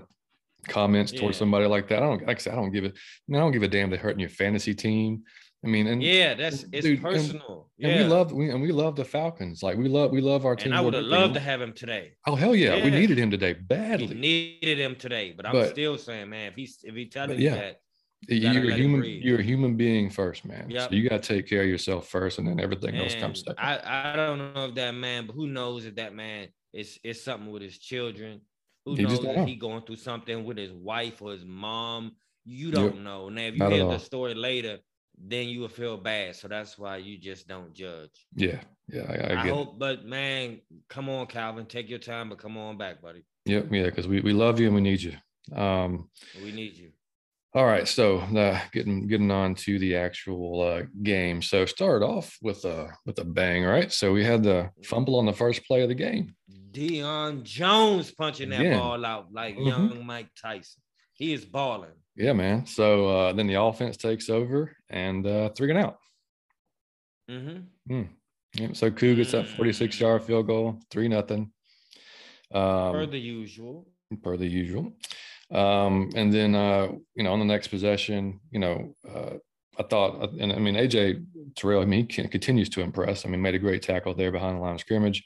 comments 0.67 1.11
towards 1.11 1.37
somebody 1.37 1.65
like 1.65 1.87
that. 1.87 2.03
I 2.03 2.05
don't, 2.05 2.25
like 2.27 2.37
I 2.37 2.39
said, 2.39 2.53
I 2.53 2.57
don't 2.57 2.71
give 2.71 2.83
it, 2.85 2.93
I, 2.95 3.31
mean, 3.31 3.37
I 3.41 3.43
don't 3.43 3.51
give 3.51 3.63
a 3.63 3.67
damn 3.67 3.89
they're 3.89 3.97
hurting 3.99 4.19
your 4.19 4.29
fantasy 4.29 4.73
team. 4.75 5.23
I 5.63 5.67
mean, 5.67 5.87
and, 5.87 6.01
Yeah, 6.01 6.35
that's 6.35 6.63
it's 6.71 6.85
dude, 6.85 7.01
personal. 7.01 7.69
and 7.81 7.91
yeah. 7.91 7.97
we 8.03 8.03
love, 8.05 8.31
we, 8.31 8.49
and 8.49 8.61
we 8.61 8.71
love 8.71 8.95
the 8.95 9.03
Falcons. 9.03 9.61
Like 9.61 9.77
we 9.77 9.89
love, 9.89 10.11
we 10.11 10.21
love 10.21 10.45
our 10.45 10.55
team. 10.55 10.67
and 10.71 10.75
I 10.75 10.81
would 10.81 10.93
have 10.93 11.03
loved 11.03 11.33
to 11.33 11.39
have 11.41 11.59
him 11.59 11.73
today. 11.73 12.11
Oh, 12.27 12.35
hell 12.35 12.55
yeah. 12.55 12.81
We 12.83 12.91
needed 12.91 13.17
him 13.17 13.29
today 13.29 13.53
We 13.53 13.59
badly. 13.63 14.15
needed 14.15 14.79
him 14.79 14.95
today, 14.95 15.33
but 15.35 15.45
I'm 15.45 15.51
But- 15.53 15.71
still 15.71 15.97
saying, 15.97 16.29
man, 16.29 16.51
if 16.51 16.55
he's 16.55 16.77
if 16.83 16.95
he 16.95 17.07
telling 17.07 17.37
you 17.39 17.45
yeah. 17.49 17.55
that, 17.55 17.79
you're 18.27 18.71
a 18.71 18.75
human, 18.75 18.99
breathe. 18.99 19.23
you're 19.23 19.39
a 19.39 19.43
human 19.43 19.75
being 19.75 20.09
first, 20.09 20.45
man. 20.45 20.69
Yep. 20.69 20.89
So 20.89 20.95
you 20.95 21.09
got 21.09 21.23
to 21.23 21.35
take 21.35 21.47
care 21.47 21.61
of 21.63 21.67
yourself 21.69 22.07
first 22.07 22.37
and 22.39 22.47
then 22.47 22.59
everything 22.59 22.95
else 22.97 23.15
comes 23.15 23.39
second. 23.39 23.55
I, 23.57 24.13
I 24.13 24.15
don't 24.15 24.53
know 24.53 24.65
if 24.65 24.75
that 24.75 24.91
man, 24.93 25.25
but 25.25 25.33
who 25.35 25.47
knows 25.47 25.85
if 25.85 25.95
that 25.95 26.13
man 26.13 26.49
is 26.73 26.99
is 27.03 27.23
something 27.23 27.51
with 27.51 27.61
his 27.61 27.77
children. 27.77 28.41
Who 28.85 28.95
You 28.95 29.07
knows 29.07 29.19
if 29.19 29.35
know. 29.35 29.45
he 29.45 29.55
going 29.55 29.81
through 29.83 29.97
something 29.97 30.43
with 30.45 30.57
his 30.57 30.71
wife 30.71 31.21
or 31.21 31.31
his 31.31 31.45
mom? 31.45 32.15
You 32.45 32.71
don't 32.71 33.03
know. 33.03 33.29
Now, 33.29 33.41
if 33.43 33.53
you 33.53 33.59
Not 33.59 33.71
hear 33.73 33.85
the 33.85 33.97
story 33.99 34.33
later, 34.33 34.79
then 35.21 35.47
you 35.49 35.59
will 35.61 35.67
feel 35.67 35.97
bad. 35.97 36.35
So 36.35 36.47
that's 36.47 36.77
why 36.77 36.97
you 36.97 37.17
just 37.17 37.47
don't 37.47 37.73
judge. 37.73 38.25
yeah. 38.35 38.59
Yeah. 38.91 39.03
I, 39.07 39.13
I 39.13 39.15
I, 39.15 39.35
get 39.43 39.45
it. 39.47 39.53
hope, 39.53 39.77
but 39.77 40.05
man, 40.05 40.61
come 40.89 41.09
on, 41.09 41.27
Calvin, 41.27 41.65
take 41.67 41.89
your 41.89 41.99
time, 41.99 42.29
but 42.29 42.39
come 42.39 42.57
on 42.57 42.77
back, 42.77 43.01
buddy. 43.01 43.23
Yep. 43.45 43.67
Yeah. 43.71 43.83
Because 43.83 44.07
we, 44.07 44.21
we 44.21 44.33
love 44.33 44.59
you 44.59 44.65
and 44.67 44.75
we 44.75 44.81
need 44.81 45.01
you. 45.01 45.13
Um, 45.55 46.09
We 46.43 46.51
need 46.51 46.75
you. 46.75 46.89
All 47.55 47.65
right. 47.65 47.87
So 47.87 48.19
uh, 48.19 48.59
getting 48.71 49.07
getting 49.07 49.31
on 49.31 49.55
to 49.55 49.79
the 49.79 49.95
actual 49.95 50.61
uh, 50.61 50.83
game. 51.01 51.41
So 51.41 51.65
started 51.65 52.05
off 52.05 52.37
with 52.41 52.63
a 52.65 52.89
with 53.05 53.17
a 53.19 53.25
bang, 53.25 53.63
right? 53.63 53.91
So 53.91 54.13
we 54.13 54.23
had 54.23 54.43
the 54.43 54.69
fumble 54.83 55.17
on 55.17 55.25
the 55.25 55.33
first 55.33 55.65
play 55.65 55.81
of 55.81 55.89
the 55.89 55.95
game. 55.95 56.35
Deion 56.71 57.41
Jones 57.41 58.11
punching 58.11 58.49
that 58.49 58.77
ball 58.77 59.03
out 59.03 59.33
like 59.33 59.55
Mhm. 59.57 59.65
young 59.65 60.05
Mike 60.05 60.29
Tyson. 60.39 60.81
He 61.13 61.33
is 61.33 61.43
balling. 61.43 61.89
Yeah, 62.15 62.33
man. 62.33 62.67
So 62.67 63.07
uh, 63.07 63.33
then 63.33 63.47
the 63.47 63.55
offense 63.61 63.97
takes 63.97 64.29
over 64.29 64.75
and 64.89 65.25
uh, 65.25 65.49
three 65.49 65.71
and 65.71 65.79
out. 65.79 65.97
Mm-hmm. 67.29 67.93
Mm. 67.95 68.09
Yep. 68.55 68.75
So 68.75 68.91
Koo 68.91 69.15
gets 69.15 69.31
that 69.31 69.47
46 69.47 69.99
yard 69.99 70.23
field 70.23 70.47
goal, 70.47 70.79
three 70.91 71.07
nothing. 71.07 71.51
Um, 72.53 72.91
Per 72.93 73.05
the 73.05 73.19
usual. 73.19 73.87
per 74.23 74.37
the 74.37 74.47
usual. 74.47 74.93
Um, 75.51 76.11
and 76.15 76.31
then, 76.31 76.53
uh, 76.55 76.89
you 77.15 77.23
know, 77.23 77.33
on 77.33 77.39
the 77.39 77.45
next 77.45 77.69
possession, 77.69 78.39
you 78.51 78.59
know, 78.59 78.95
uh, 79.07 79.37
I 79.77 79.83
thought, 79.83 80.21
uh, 80.21 80.27
and 80.39 80.51
I 80.51 80.59
mean, 80.59 80.75
AJ 80.75 81.25
Terrell, 81.55 81.81
I 81.81 81.85
mean, 81.85 82.01
he 82.01 82.05
can, 82.05 82.27
continues 82.27 82.69
to 82.69 82.81
impress. 82.81 83.25
I 83.25 83.29
mean, 83.29 83.41
made 83.41 83.55
a 83.55 83.59
great 83.59 83.81
tackle 83.81 84.13
there 84.13 84.31
behind 84.31 84.57
the 84.57 84.61
line 84.61 84.75
of 84.75 84.81
scrimmage. 84.81 85.23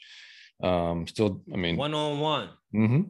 Um, 0.62 1.06
still, 1.06 1.42
I 1.52 1.56
mean, 1.56 1.76
One 1.76 1.94
on 1.94 2.20
one. 2.20 2.48
mm-hmm. 2.74 3.02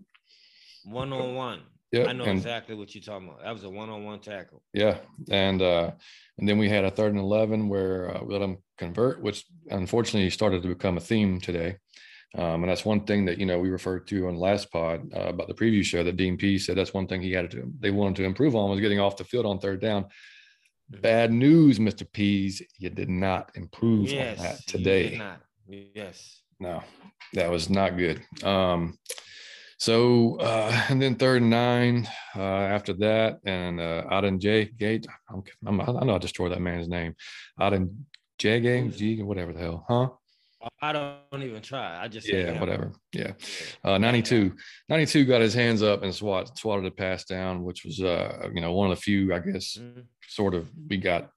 One 0.93 1.13
on 1.13 1.35
one. 1.35 1.61
yeah, 1.93 2.07
I 2.07 2.13
know 2.13 2.25
and, 2.25 2.39
exactly 2.39 2.75
what 2.75 2.95
you're 2.95 3.03
talking 3.03 3.29
about. 3.29 3.43
That 3.43 3.53
was 3.53 3.65
a 3.65 3.71
one 3.71 3.91
on 3.91 4.05
one 4.05 4.21
tackle. 4.21 4.63
yeah, 4.73 4.99
and 5.31 5.63
uh, 5.63 5.93
and 6.39 6.49
then 6.49 6.59
we 6.59 6.69
had 6.69 6.85
a 6.85 6.91
third 6.91 7.13
and 7.13 7.21
eleven 7.21 7.69
where 7.69 8.17
uh, 8.17 8.25
we 8.25 8.33
let 8.33 8.43
him 8.43 8.59
convert, 8.79 9.23
which 9.23 9.45
unfortunately 9.71 10.29
started 10.31 10.63
to 10.63 10.69
become 10.69 10.97
a 10.97 11.01
theme 11.01 11.41
today. 11.41 11.77
Um, 12.37 12.65
and 12.65 12.69
that's 12.69 12.85
one 12.85 13.05
thing 13.05 13.25
that 13.27 13.39
you 13.39 13.47
know 13.47 13.61
we 13.61 13.71
referred 13.71 14.07
to 14.09 14.27
on 14.27 14.35
the 14.35 14.41
last 14.41 14.71
pod 14.73 15.09
uh, 15.15 15.29
about 15.29 15.47
the 15.49 15.55
preview 15.55 15.85
show 15.85 16.03
that 16.03 16.17
Dean 16.17 16.37
P 16.37 16.59
said 16.59 16.77
that's 16.77 16.93
one 16.93 17.07
thing 17.07 17.23
he 17.23 17.33
had 17.33 17.51
to 17.53 17.73
they 17.79 17.91
wanted 17.93 18.17
to 18.17 18.25
improve 18.25 18.57
on 18.57 18.71
was 18.71 18.81
getting 18.81 18.99
off 19.01 19.17
the 19.17 19.25
field 19.25 19.47
on 19.47 19.59
third 19.59 19.81
down. 19.81 20.07
Bad 20.91 21.33
news, 21.33 21.79
Mr. 21.79 22.07
Pees, 22.13 22.61
you 22.79 22.91
did 22.91 23.09
not 23.09 23.51
improve 23.55 24.11
Yes. 24.11 24.39
on 24.39 24.45
that 24.45 24.67
today. 24.67 25.21
Yes. 25.67 26.43
No, 26.61 26.83
that 27.33 27.51
was 27.51 27.71
not 27.71 27.97
good. 27.97 28.23
Um, 28.43 28.99
so 29.79 30.37
uh, 30.41 30.87
and 30.89 31.01
then 31.01 31.15
third 31.17 31.43
and 31.43 31.51
nine 31.51 32.09
uh, 32.37 32.43
after 32.43 32.93
that, 32.95 33.41
and 33.45 33.81
uh, 33.81 34.05
Auden 34.11 34.39
J 34.39 34.67
Gate. 34.67 35.07
I'm, 35.31 35.43
I'm, 35.67 35.81
I 35.81 36.05
know 36.05 36.15
I 36.15 36.19
tore 36.19 36.49
that 36.49 36.61
man's 36.61 36.89
name. 36.89 37.15
Auden 37.61 37.95
J 38.39 38.61
Gate, 38.61 38.97
G, 38.97 39.23
whatever 39.23 39.53
the 39.53 39.61
hell, 39.61 39.85
huh? 39.89 40.09
I 40.81 40.93
don't 40.93 41.43
even 41.43 41.63
try. 41.63 42.03
I 42.03 42.09
just 42.09 42.29
Yeah, 42.29 42.59
whatever. 42.61 42.93
Yeah. 43.13 43.33
Uh, 43.83 43.99
92, 43.99 44.55
92 44.89 45.25
got 45.25 45.41
his 45.41 45.55
hands 45.55 45.83
up 45.83 46.03
and 46.03 46.15
swat, 46.15 46.57
swatted 46.59 46.87
a 46.87 46.91
pass 46.91 47.25
down, 47.25 47.63
which 47.65 47.85
was, 47.85 48.01
uh, 48.01 48.49
you 48.55 48.61
know, 48.61 48.73
one 48.73 48.91
of 48.91 48.97
the 48.97 49.03
few, 49.03 49.35
I 49.35 49.39
guess, 49.41 49.77
Mhm. 49.77 50.05
sort 50.29 50.55
of 50.55 50.71
we 50.89 50.97
got 50.97 51.31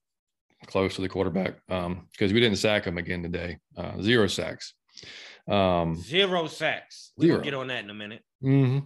close 0.66 0.96
to 0.96 1.02
the 1.02 1.10
quarterback 1.10 1.56
um, 1.70 2.08
because 2.12 2.34
we 2.34 2.40
didn't 2.40 2.58
sack 2.58 2.86
him 2.86 2.98
again 2.98 3.24
today. 3.24 3.58
Uh, 3.76 4.02
zero 4.02 4.28
sacks. 4.28 4.74
Um, 5.48 5.96
Zero 5.96 6.48
sacks. 6.48 7.14
We'll 7.16 7.40
get 7.40 7.54
on 7.54 7.68
that 7.68 7.84
in 7.84 7.90
a 7.90 7.94
minute. 7.94 8.22
hmm 8.42 8.80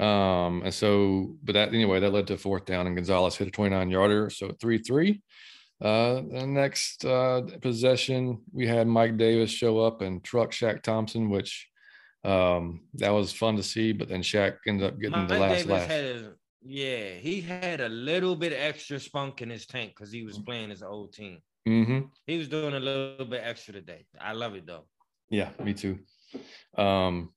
Um, 0.00 0.62
and 0.62 0.72
so, 0.72 1.36
but 1.42 1.54
that 1.54 1.70
anyway, 1.74 1.98
that 1.98 2.12
led 2.12 2.28
to 2.28 2.38
fourth 2.38 2.64
down, 2.64 2.86
and 2.86 2.94
Gonzalez 2.94 3.34
hit 3.36 3.48
a 3.48 3.50
29 3.50 3.90
yarder. 3.90 4.30
So 4.30 4.52
3 4.60 4.78
3. 4.78 5.20
Uh, 5.80 6.22
the 6.22 6.46
next 6.46 7.04
uh, 7.04 7.42
possession, 7.60 8.40
we 8.52 8.66
had 8.66 8.86
Mike 8.86 9.16
Davis 9.18 9.50
show 9.50 9.78
up 9.78 10.00
and 10.00 10.24
truck 10.24 10.50
Shaq 10.50 10.82
Thompson, 10.82 11.28
which 11.28 11.68
um, 12.24 12.86
that 12.94 13.10
was 13.10 13.32
fun 13.32 13.56
to 13.56 13.62
see. 13.62 13.92
But 13.92 14.08
then 14.08 14.22
Shaq 14.22 14.56
ended 14.66 14.86
up 14.86 14.98
getting 14.98 15.18
Mike 15.18 15.28
the 15.28 15.38
last 15.38 15.66
Davis 15.66 15.68
laugh. 15.68 15.90
a, 15.90 16.32
yeah, 16.62 17.10
he 17.10 17.40
had 17.42 17.80
a 17.80 17.88
little 17.88 18.34
bit 18.36 18.52
extra 18.52 18.98
spunk 18.98 19.42
in 19.42 19.50
his 19.50 19.66
tank 19.66 19.92
because 19.94 20.10
he 20.10 20.24
was 20.24 20.38
playing 20.38 20.70
his 20.70 20.82
old 20.82 21.12
team. 21.12 21.40
hmm 21.66 22.00
He 22.26 22.38
was 22.38 22.48
doing 22.48 22.74
a 22.74 22.80
little 22.80 23.26
bit 23.26 23.42
extra 23.44 23.74
today. 23.74 24.06
I 24.20 24.32
love 24.32 24.54
it 24.54 24.66
though. 24.66 24.84
Yeah, 25.28 25.50
me 25.62 25.74
too. 25.74 25.98
Um, 26.78 27.32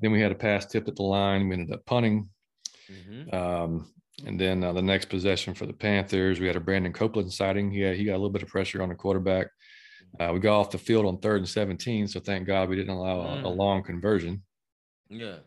then 0.00 0.12
we 0.12 0.20
had 0.20 0.32
a 0.32 0.36
pass 0.36 0.66
tipped 0.66 0.88
at 0.88 0.96
the 0.96 1.02
line. 1.02 1.48
We 1.48 1.54
ended 1.54 1.74
up 1.74 1.86
punting. 1.86 2.28
Mhm. 2.90 3.32
Um, 3.32 3.92
and 4.24 4.40
then 4.40 4.64
uh, 4.64 4.72
the 4.72 4.82
next 4.82 5.08
possession 5.08 5.52
for 5.54 5.66
the 5.66 5.72
Panthers, 5.72 6.40
we 6.40 6.46
had 6.46 6.56
a 6.56 6.60
Brandon 6.60 6.92
Copeland 6.92 7.32
sighting. 7.32 7.70
He 7.70 7.80
he 7.94 8.04
got 8.04 8.12
a 8.12 8.18
little 8.22 8.30
bit 8.30 8.42
of 8.42 8.48
pressure 8.48 8.82
on 8.82 8.88
the 8.88 8.94
quarterback. 8.94 9.48
Uh, 10.18 10.30
we 10.32 10.40
got 10.40 10.58
off 10.58 10.70
the 10.70 10.78
field 10.78 11.04
on 11.04 11.18
third 11.18 11.38
and 11.38 11.48
17. 11.48 12.08
So 12.08 12.20
thank 12.20 12.46
God 12.46 12.68
we 12.70 12.76
didn't 12.76 12.94
allow 12.96 13.20
a, 13.20 13.40
a 13.40 13.42
Mm. 13.42 13.56
long 13.56 13.82
conversion. 13.82 14.42
Yeah. 15.10 15.38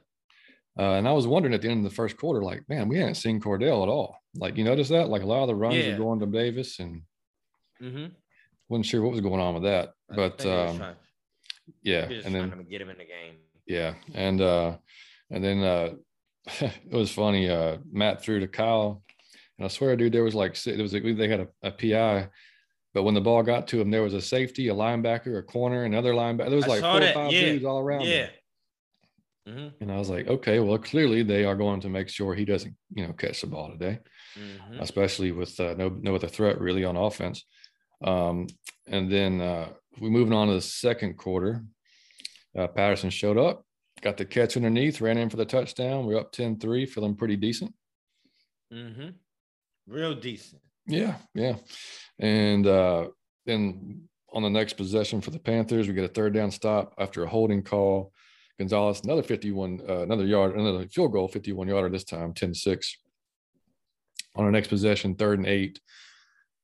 Uh, 0.78 0.94
and 0.94 1.08
I 1.08 1.12
was 1.12 1.26
wondering 1.26 1.54
at 1.56 1.62
the 1.62 1.70
end 1.70 1.84
of 1.86 1.92
the 1.92 1.96
first 1.96 2.16
quarter, 2.18 2.44
like, 2.44 2.68
man, 2.70 2.88
we 2.88 2.98
hadn't 3.00 3.16
seen 3.16 3.42
Cordell 3.42 3.82
at 3.84 3.90
all. 3.90 4.16
Like, 4.36 4.56
you 4.58 4.64
notice 4.64 4.88
that? 4.90 5.10
Like, 5.10 5.24
a 5.24 5.26
lot 5.26 5.42
of 5.42 5.48
the 5.48 5.56
runs 5.56 5.78
Yeah. 5.86 5.92
were 5.94 5.98
going 5.98 6.20
to 6.20 6.26
Davis 6.28 6.80
and 6.80 7.02
Mm-hmm. 7.82 8.14
wasn't 8.68 8.86
sure 8.86 9.02
what 9.02 9.12
was 9.12 9.22
going 9.22 9.42
on 9.42 9.56
with 9.56 9.64
that. 9.64 9.94
But 10.10 10.46
um, 10.46 10.96
yeah, 11.82 12.08
and 12.26 12.36
then 12.36 12.52
to 12.52 12.64
get 12.64 12.82
him 12.82 12.90
in 12.90 12.98
the 12.98 13.06
game. 13.06 13.36
Yeah, 13.66 13.94
and 14.14 14.42
uh, 14.42 14.78
and 15.32 15.44
then 15.44 15.64
uh, 15.64 15.90
it 16.62 16.92
was 16.92 17.12
funny. 17.12 17.50
Uh, 17.50 17.78
Matt 17.92 18.22
threw 18.22 18.40
to 18.40 18.48
Kyle, 18.48 19.04
and 19.58 19.66
I 19.66 19.68
swear, 19.68 19.96
dude, 19.96 20.14
there 20.14 20.24
was 20.24 20.36
like 20.36 20.62
there 20.64 20.78
was 20.78 20.94
a, 20.94 21.00
they 21.00 21.28
had 21.28 21.42
a, 21.42 21.48
a 21.64 21.72
PI, 21.72 22.30
but 22.94 23.04
when 23.04 23.14
the 23.14 23.22
ball 23.22 23.44
got 23.44 23.68
to 23.70 23.82
him, 23.82 23.92
there 23.92 24.04
was 24.04 24.14
a 24.14 24.22
safety, 24.22 24.68
a 24.70 24.74
linebacker, 24.74 25.38
a 25.38 25.44
corner, 25.44 25.84
another 25.84 26.14
linebacker. 26.14 26.50
There 26.50 26.56
was 26.56 26.68
like 26.68 26.82
four 26.82 27.02
or 27.02 27.14
five 27.14 27.32
yeah, 27.32 27.42
dudes 27.42 27.66
all 27.66 27.80
around. 27.80 28.02
him. 28.02 28.08
Yeah. 28.08 28.30
Mm-hmm. 29.48 29.68
And 29.82 29.92
I 29.92 29.98
was 29.98 30.10
like, 30.10 30.28
okay, 30.28 30.60
well, 30.60 30.78
clearly 30.78 31.24
they 31.24 31.44
are 31.44 31.56
going 31.56 31.80
to 31.82 31.90
make 31.90 32.10
sure 32.10 32.36
he 32.36 32.46
doesn't, 32.46 32.76
you 32.94 33.08
know, 33.08 33.14
catch 33.14 33.42
the 33.42 33.48
ball 33.48 33.72
today, 33.72 34.00
Mm-hmm. 34.38 34.80
especially 34.80 35.32
with 35.32 35.60
uh, 35.60 35.74
no 35.76 35.90
no 35.90 36.14
other 36.14 36.28
threat 36.28 36.62
really 36.62 36.86
on 36.86 36.96
offense. 36.96 37.46
Um, 38.04 38.46
and 38.88 39.12
then 39.12 39.42
uh, 39.42 39.70
we 40.00 40.10
moving 40.10 40.34
on 40.34 40.48
to 40.48 40.54
the 40.54 40.62
second 40.62 41.18
quarter. 41.18 41.64
Uh, 42.58 42.68
Patterson 42.68 43.10
showed 43.10 43.38
up, 43.38 43.66
got 44.02 44.18
the 44.18 44.26
catch 44.26 44.56
underneath, 44.56 45.02
ran 45.02 45.18
in 45.18 45.30
for 45.30 45.38
the 45.38 45.46
touchdown. 45.46 46.06
We're 46.06 46.20
up 46.20 46.32
10-3, 46.32 46.88
feeling 46.88 47.16
pretty 47.16 47.36
decent. 47.36 47.74
Mm-hmm. 48.74 49.10
Real 49.88 50.16
decent. 50.16 50.62
Yeah, 50.88 51.16
yeah. 51.34 51.56
And 52.20 52.66
uh, 52.66 53.08
then 53.46 54.04
on 54.32 54.44
the 54.44 54.50
next 54.50 54.74
possession 54.74 55.22
for 55.22 55.32
the 55.32 55.40
Panthers, 55.40 55.88
we 55.88 55.94
get 55.94 56.04
a 56.04 56.14
third 56.14 56.34
down 56.34 56.52
stop 56.52 56.94
after 56.98 57.24
a 57.24 57.28
holding 57.30 57.64
call. 57.64 58.14
Gonzalez, 58.58 59.02
another 59.04 59.24
51, 59.24 59.82
uh, 59.88 60.02
another 60.02 60.26
yard, 60.26 60.56
another 60.56 60.86
field 60.88 61.14
goal, 61.14 61.28
51 61.28 61.68
yarder 61.68 61.90
this 61.90 62.04
time, 62.04 62.34
10 62.34 62.54
6. 62.54 62.98
On 64.36 64.46
our 64.46 64.52
next 64.52 64.68
possession, 64.68 65.16
third 65.16 65.40
and 65.40 65.48
eight, 65.48 65.80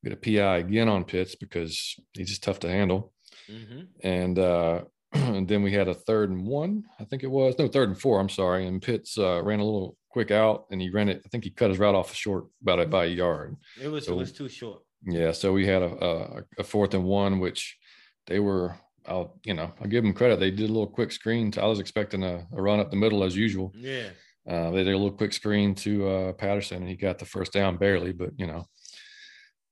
we 0.04 0.10
get 0.10 0.18
a 0.18 0.22
PI 0.22 0.58
again 0.58 0.90
on 0.90 1.06
Pitts 1.06 1.36
because 1.36 1.96
he's 2.14 2.30
just 2.30 2.44
tough 2.44 2.60
to 2.60 2.70
handle. 2.70 3.14
Mm-hmm. 3.50 3.82
And, 4.04 4.40
uh, 4.40 4.82
and 5.36 5.48
then 5.48 5.64
we 5.64 5.72
had 5.72 5.88
a 5.88 5.94
third 5.94 6.30
and 6.30 6.46
one, 6.46 6.84
I 7.00 7.04
think 7.06 7.24
it 7.24 7.32
was. 7.32 7.56
No, 7.58 7.68
third 7.68 7.90
and 7.90 8.00
four, 8.00 8.20
I'm 8.20 8.30
sorry. 8.30 8.68
And 8.68 8.82
Pitts 8.82 9.18
uh, 9.18 9.42
ran 9.44 9.60
a 9.60 9.64
little 9.66 9.98
quick 10.10 10.32
out 10.32 10.66
and 10.72 10.82
he 10.82 10.90
ran 10.90 11.10
it. 11.10 11.22
I 11.26 11.30
think 11.30 11.44
he 11.44 11.50
cut 11.50 11.70
his 11.70 11.80
route 11.80 11.96
off 11.96 12.14
short 12.14 12.46
about 12.62 12.80
a, 12.80 12.86
by 12.86 13.06
a 13.06 13.10
yard. 13.10 13.56
It 13.82 13.88
was 13.90 14.06
So- 14.06 14.14
it 14.14 14.18
was 14.18 14.32
too 14.32 14.50
short. 14.50 14.82
Yeah, 15.08 15.34
so 15.34 15.54
we 15.54 15.68
had 15.68 15.84
a, 15.84 16.04
a 16.04 16.42
a 16.60 16.64
fourth 16.64 16.96
and 16.96 17.04
one, 17.04 17.40
which 17.40 17.78
they 18.26 18.40
were. 18.40 18.76
I'll 19.08 19.40
you 19.46 19.54
know 19.54 19.72
I'll 19.80 19.88
give 19.88 20.04
them 20.04 20.14
credit. 20.14 20.40
They 20.40 20.50
did 20.50 20.68
a 20.68 20.74
little 20.74 20.88
quick 20.88 21.12
screen. 21.12 21.52
To, 21.52 21.62
I 21.62 21.68
was 21.68 21.80
expecting 21.80 22.24
a, 22.24 22.48
a 22.52 22.60
run 22.60 22.80
up 22.80 22.90
the 22.90 22.96
middle 22.98 23.24
as 23.24 23.36
usual. 23.38 23.72
Yeah. 23.76 24.08
Uh, 24.50 24.72
they 24.72 24.84
did 24.84 24.94
a 24.96 24.98
little 24.98 25.12
quick 25.16 25.34
screen 25.34 25.76
to 25.76 26.08
uh, 26.08 26.34
Patterson, 26.34 26.78
and 26.78 26.90
he 26.90 26.96
got 26.96 27.20
the 27.20 27.26
first 27.26 27.54
down 27.54 27.78
barely, 27.78 28.14
but 28.14 28.32
you 28.38 28.48
know. 28.48 28.66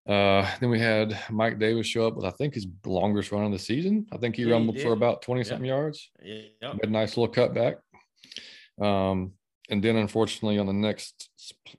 Uh, 0.08 0.46
then 0.60 0.70
we 0.70 0.80
had 0.80 1.18
Mike 1.30 1.60
Davis 1.60 1.88
show 1.88 2.06
up 2.08 2.16
with 2.16 2.26
I 2.26 2.32
think 2.32 2.54
his 2.56 2.68
longest 2.86 3.32
run 3.32 3.46
of 3.46 3.52
the 3.52 3.60
season. 3.60 4.06
I 4.12 4.18
think 4.18 4.36
he 4.36 4.42
Yeah, 4.42 4.48
he 4.48 4.52
rumbled 4.54 4.80
for 4.80 4.92
about 4.92 5.22
twenty 5.22 5.44
something 5.44 5.66
yards. 5.66 6.10
Yeah. 6.22 6.42
Had 6.62 6.84
a 6.84 6.88
nice 6.88 7.16
little 7.18 7.34
cutback. 7.34 7.76
Um, 8.82 9.34
and 9.70 9.84
then 9.84 9.96
unfortunately 9.96 10.60
on 10.60 10.66
the 10.68 10.74
next, 10.74 11.30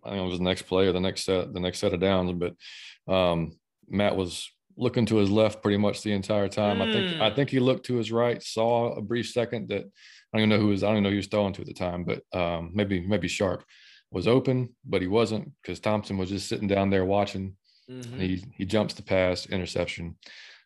I 0.03 0.11
don't 0.11 0.19
know, 0.19 0.25
it 0.25 0.29
was 0.31 0.39
the 0.39 0.45
next 0.45 0.63
play 0.63 0.87
or 0.87 0.93
the 0.93 1.01
next 1.01 1.25
set, 1.25 1.53
the 1.53 1.61
next 1.61 1.81
set 1.81 1.93
of 1.93 2.01
downs, 2.01 2.33
but 2.33 3.13
um, 3.13 3.59
Matt 3.89 4.17
was 4.17 4.51
looking 4.77 5.05
to 5.07 5.17
his 5.17 5.31
left 5.31 5.61
pretty 5.63 5.77
much 5.77 6.03
the 6.03 6.13
entire 6.13 6.49
time. 6.49 6.81
I 6.81 6.87
think 6.91 7.07
I 7.21 7.31
Mm. 7.31 7.37
think 7.37 7.51
he 7.51 7.61
looked 7.61 7.87
to 7.87 7.97
his 7.97 8.11
right, 8.11 8.43
saw 8.43 8.93
a 8.95 9.03
brief 9.03 9.29
second 9.29 9.69
that 9.69 9.83
I 9.85 10.39
don't 10.39 10.41
even 10.47 10.49
know 10.49 10.59
who 10.59 10.69
was 10.69 10.83
I 10.83 10.87
don't 10.87 10.95
even 10.97 11.03
know 11.05 11.11
who 11.11 11.15
he 11.15 11.19
was 11.19 11.27
throwing 11.27 11.53
to 11.53 11.61
at 11.61 11.67
the 11.67 11.75
time, 11.75 12.05
but 12.05 12.23
um, 12.33 12.71
maybe 12.75 13.01
maybe 13.07 13.29
Sharp 13.29 13.65
was 14.11 14.27
open, 14.27 14.75
but 14.85 15.03
he 15.03 15.09
wasn't 15.09 15.53
because 15.61 15.79
Thompson 15.79 16.17
was 16.17 16.31
just 16.31 16.49
sitting 16.49 16.69
down 16.69 16.89
there 16.91 17.05
watching. 17.05 17.57
Mhm. 17.91 18.19
He 18.21 18.45
he 18.57 18.65
jumps 18.65 18.95
the 18.95 19.03
pass, 19.03 19.47
interception. 19.47 20.17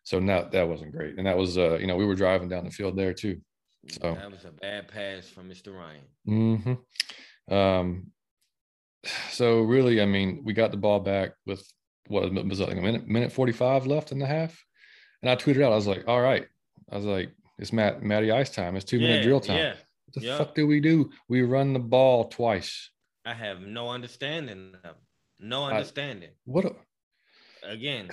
So 0.03 0.19
now 0.19 0.43
that 0.49 0.67
wasn't 0.67 0.91
great, 0.93 1.17
and 1.17 1.27
that 1.27 1.37
was 1.37 1.57
uh, 1.57 1.77
you 1.77 1.87
know 1.87 1.97
we 1.97 2.05
were 2.05 2.15
driving 2.15 2.49
down 2.49 2.65
the 2.65 2.71
field 2.71 2.95
there 2.97 3.13
too. 3.13 3.41
So- 3.89 4.13
That 4.15 4.31
was 4.31 4.45
a 4.45 4.51
bad 4.51 4.87
pass 4.87 5.27
from 5.29 5.49
Mr. 5.49 5.73
Ryan. 5.75 6.05
hmm 6.25 7.53
Um, 7.53 8.11
so 9.31 9.61
really, 9.61 10.01
I 10.01 10.05
mean, 10.05 10.41
we 10.43 10.53
got 10.53 10.71
the 10.71 10.77
ball 10.77 10.99
back 10.99 11.31
with 11.45 11.65
what 12.07 12.31
was 12.33 12.59
it, 12.59 12.67
like 12.67 12.77
a 12.77 12.81
minute, 12.81 13.07
minute 13.07 13.31
forty 13.31 13.53
five 13.53 13.85
left 13.87 14.11
in 14.11 14.19
the 14.19 14.25
half, 14.25 14.61
and 15.21 15.29
I 15.29 15.35
tweeted 15.35 15.63
out, 15.63 15.71
I 15.71 15.75
was 15.75 15.87
like, 15.87 16.07
"All 16.07 16.21
right," 16.21 16.47
I 16.91 16.95
was 16.95 17.05
like, 17.05 17.31
"It's 17.57 17.71
Matt 17.73 18.01
Matty 18.03 18.31
Ice 18.31 18.49
time. 18.49 18.75
It's 18.75 18.85
two 18.85 18.99
minute 18.99 19.17
Yeah, 19.17 19.23
drill 19.23 19.39
time. 19.41 19.57
Yeah. 19.57 19.73
What 20.05 20.13
the 20.15 20.21
yeah. 20.27 20.37
fuck 20.37 20.55
do 20.55 20.65
we 20.67 20.79
do? 20.79 21.11
We 21.27 21.43
run 21.43 21.73
the 21.73 21.79
ball 21.79 22.29
twice. 22.29 22.89
I 23.25 23.33
have 23.33 23.61
no 23.61 23.89
understanding 23.89 24.73
no 25.39 25.63
I- 25.65 25.71
understanding. 25.73 26.31
What 26.45 26.65
a, 26.65 26.75
Again, 27.63 28.09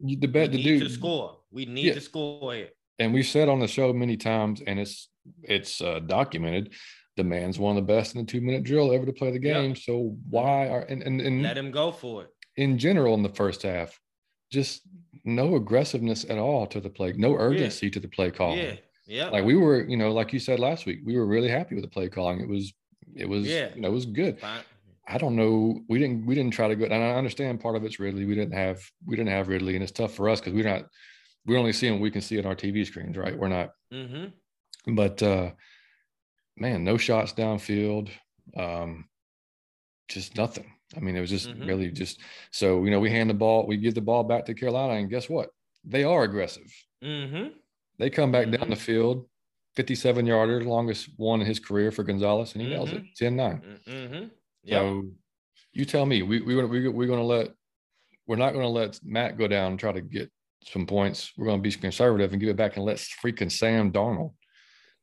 you, 0.00 0.16
the 0.18 0.26
bet 0.28 0.52
to 0.52 0.62
do 0.62 0.80
to 0.80 0.88
score. 0.90 1.38
We 1.50 1.66
need 1.66 1.86
Yeah. 1.86 1.94
to 1.94 2.00
score 2.00 2.54
here. 2.54 2.68
and 2.98 3.12
we've 3.14 3.26
said 3.26 3.48
on 3.48 3.60
the 3.60 3.68
show 3.68 3.92
many 3.92 4.16
times, 4.16 4.60
and 4.66 4.78
it's 4.78 5.08
it's 5.42 5.80
uh, 5.80 6.00
documented. 6.00 6.72
The 7.16 7.24
man's 7.24 7.58
one 7.58 7.76
of 7.76 7.84
the 7.86 7.92
best 7.92 8.14
in 8.14 8.24
the 8.24 8.30
two 8.30 8.40
minute 8.40 8.62
drill 8.64 8.92
ever 8.92 9.04
to 9.04 9.12
play 9.12 9.30
the 9.30 9.42
Yep. 9.42 9.54
game. 9.62 9.76
So 9.76 10.16
why 10.30 10.68
are 10.68 10.80
and 10.82 11.02
and, 11.02 11.20
and 11.20 11.42
Let 11.42 11.58
him 11.58 11.70
go 11.70 11.90
for 11.92 12.24
it. 12.24 12.30
in 12.56 12.78
general 12.78 13.14
in 13.14 13.22
the 13.22 13.28
first 13.28 13.62
half, 13.62 13.98
just 14.52 14.82
no 15.24 15.56
aggressiveness 15.56 16.24
at 16.30 16.38
all 16.38 16.66
to 16.68 16.80
the 16.80 16.88
play, 16.90 17.12
no 17.16 17.34
urgency 17.36 17.90
to 17.90 18.00
the 18.00 18.08
play 18.08 18.30
calling. 18.30 18.58
Yeah. 18.58 18.74
Yeah. 19.06 19.28
Like 19.30 19.44
we 19.44 19.56
were, 19.56 19.82
you 19.88 19.96
know, 19.96 20.12
like 20.12 20.32
you 20.32 20.38
said 20.38 20.58
last 20.60 20.86
week, 20.86 21.00
we 21.04 21.16
were 21.16 21.26
really 21.26 21.48
happy 21.48 21.74
with 21.74 21.82
the 21.84 21.90
play 21.90 22.08
calling. 22.08 22.40
It 22.40 22.48
was, 22.48 22.72
it 23.16 23.28
was, 23.28 23.46
Yeah. 23.46 23.74
you 23.74 23.80
know, 23.80 23.88
it 23.88 23.92
was 23.92 24.06
good. 24.06 24.38
Fine. 24.38 24.62
I 25.10 25.16
don't 25.18 25.36
know. 25.36 25.80
We 25.88 25.98
didn't, 25.98 26.26
we 26.26 26.34
didn't 26.34 26.52
try 26.52 26.68
to 26.68 26.76
go. 26.76 26.84
And 26.84 26.92
I 26.94 27.12
understand 27.14 27.60
part 27.60 27.76
of 27.76 27.84
it's 27.84 27.98
Ridley. 27.98 28.26
We 28.26 28.34
didn't 28.34 28.52
have, 28.52 28.78
we 29.06 29.16
didn't 29.16 29.32
have 29.32 29.48
Ridley, 29.48 29.74
and 29.74 29.82
it's 29.82 29.90
tough 29.92 30.12
for 30.14 30.28
us 30.28 30.38
because 30.38 30.52
we're 30.52 30.68
not, 30.68 30.84
we're 31.46 31.56
only 31.58 31.72
seeing 31.72 31.94
what 31.94 32.02
we 32.02 32.10
can 32.10 32.20
see 32.20 32.38
on 32.38 32.44
our 32.44 32.54
TV 32.54 32.84
screens, 32.86 33.16
right? 33.16 33.36
We're 33.36 33.48
not, 33.48 33.70
Mm-hmm. 33.92 34.94
but 34.94 35.22
uh 35.22 35.52
man, 36.58 36.84
no 36.84 36.98
shots 36.98 37.32
downfield. 37.32 38.10
Um, 38.54 39.06
just 40.08 40.36
nothing. 40.36 40.70
I 40.94 41.00
mean, 41.00 41.16
it 41.16 41.20
was 41.20 41.30
just 41.30 41.48
Mhm. 41.48 41.66
really 41.66 41.90
just 41.90 42.20
so 42.50 42.84
you 42.84 42.90
know, 42.90 43.00
we 43.00 43.10
hand 43.10 43.30
the 43.30 43.34
ball, 43.34 43.66
we 43.66 43.78
give 43.78 43.94
the 43.94 44.02
ball 44.02 44.24
back 44.24 44.44
to 44.46 44.54
Carolina, 44.54 44.94
and 45.00 45.08
guess 45.08 45.28
what? 45.30 45.48
They 45.84 46.04
are 46.04 46.22
aggressive. 46.24 46.70
Mm-hmm. 47.02 47.48
They 47.98 48.10
come 48.10 48.30
back 48.30 48.50
down 48.50 48.66
Mhm. 48.66 48.70
the 48.70 48.76
field, 48.76 49.26
57 49.76 50.26
yarder, 50.26 50.62
longest 50.64 51.08
one 51.16 51.40
in 51.40 51.46
his 51.46 51.60
career 51.60 51.90
for 51.90 52.02
Gonzalez, 52.04 52.52
and 52.54 52.60
he 52.62 52.68
nails 52.68 52.92
it 52.92 53.04
10 53.16 53.36
9. 53.36 53.62
Yeah. 54.68 54.80
So 54.80 55.04
you 55.72 55.84
tell 55.84 56.04
me, 56.06 56.22
we, 56.22 56.40
we're 56.40 56.56
going 56.56 56.70
to, 56.70 56.90
we're 56.90 57.06
going 57.06 57.18
to 57.18 57.24
let, 57.24 57.48
we're 58.26 58.36
not 58.36 58.52
going 58.52 58.64
to 58.64 58.68
let 58.68 59.00
Matt 59.02 59.38
go 59.38 59.48
down 59.48 59.72
and 59.72 59.80
try 59.80 59.92
to 59.92 60.00
get 60.00 60.30
some 60.64 60.86
points. 60.86 61.32
We're 61.36 61.46
going 61.46 61.58
to 61.58 61.62
be 61.62 61.74
conservative 61.74 62.32
and 62.32 62.40
give 62.40 62.50
it 62.50 62.56
back 62.56 62.76
and 62.76 62.84
let 62.84 62.98
freaking 62.98 63.50
Sam 63.50 63.90
Darnold 63.90 64.34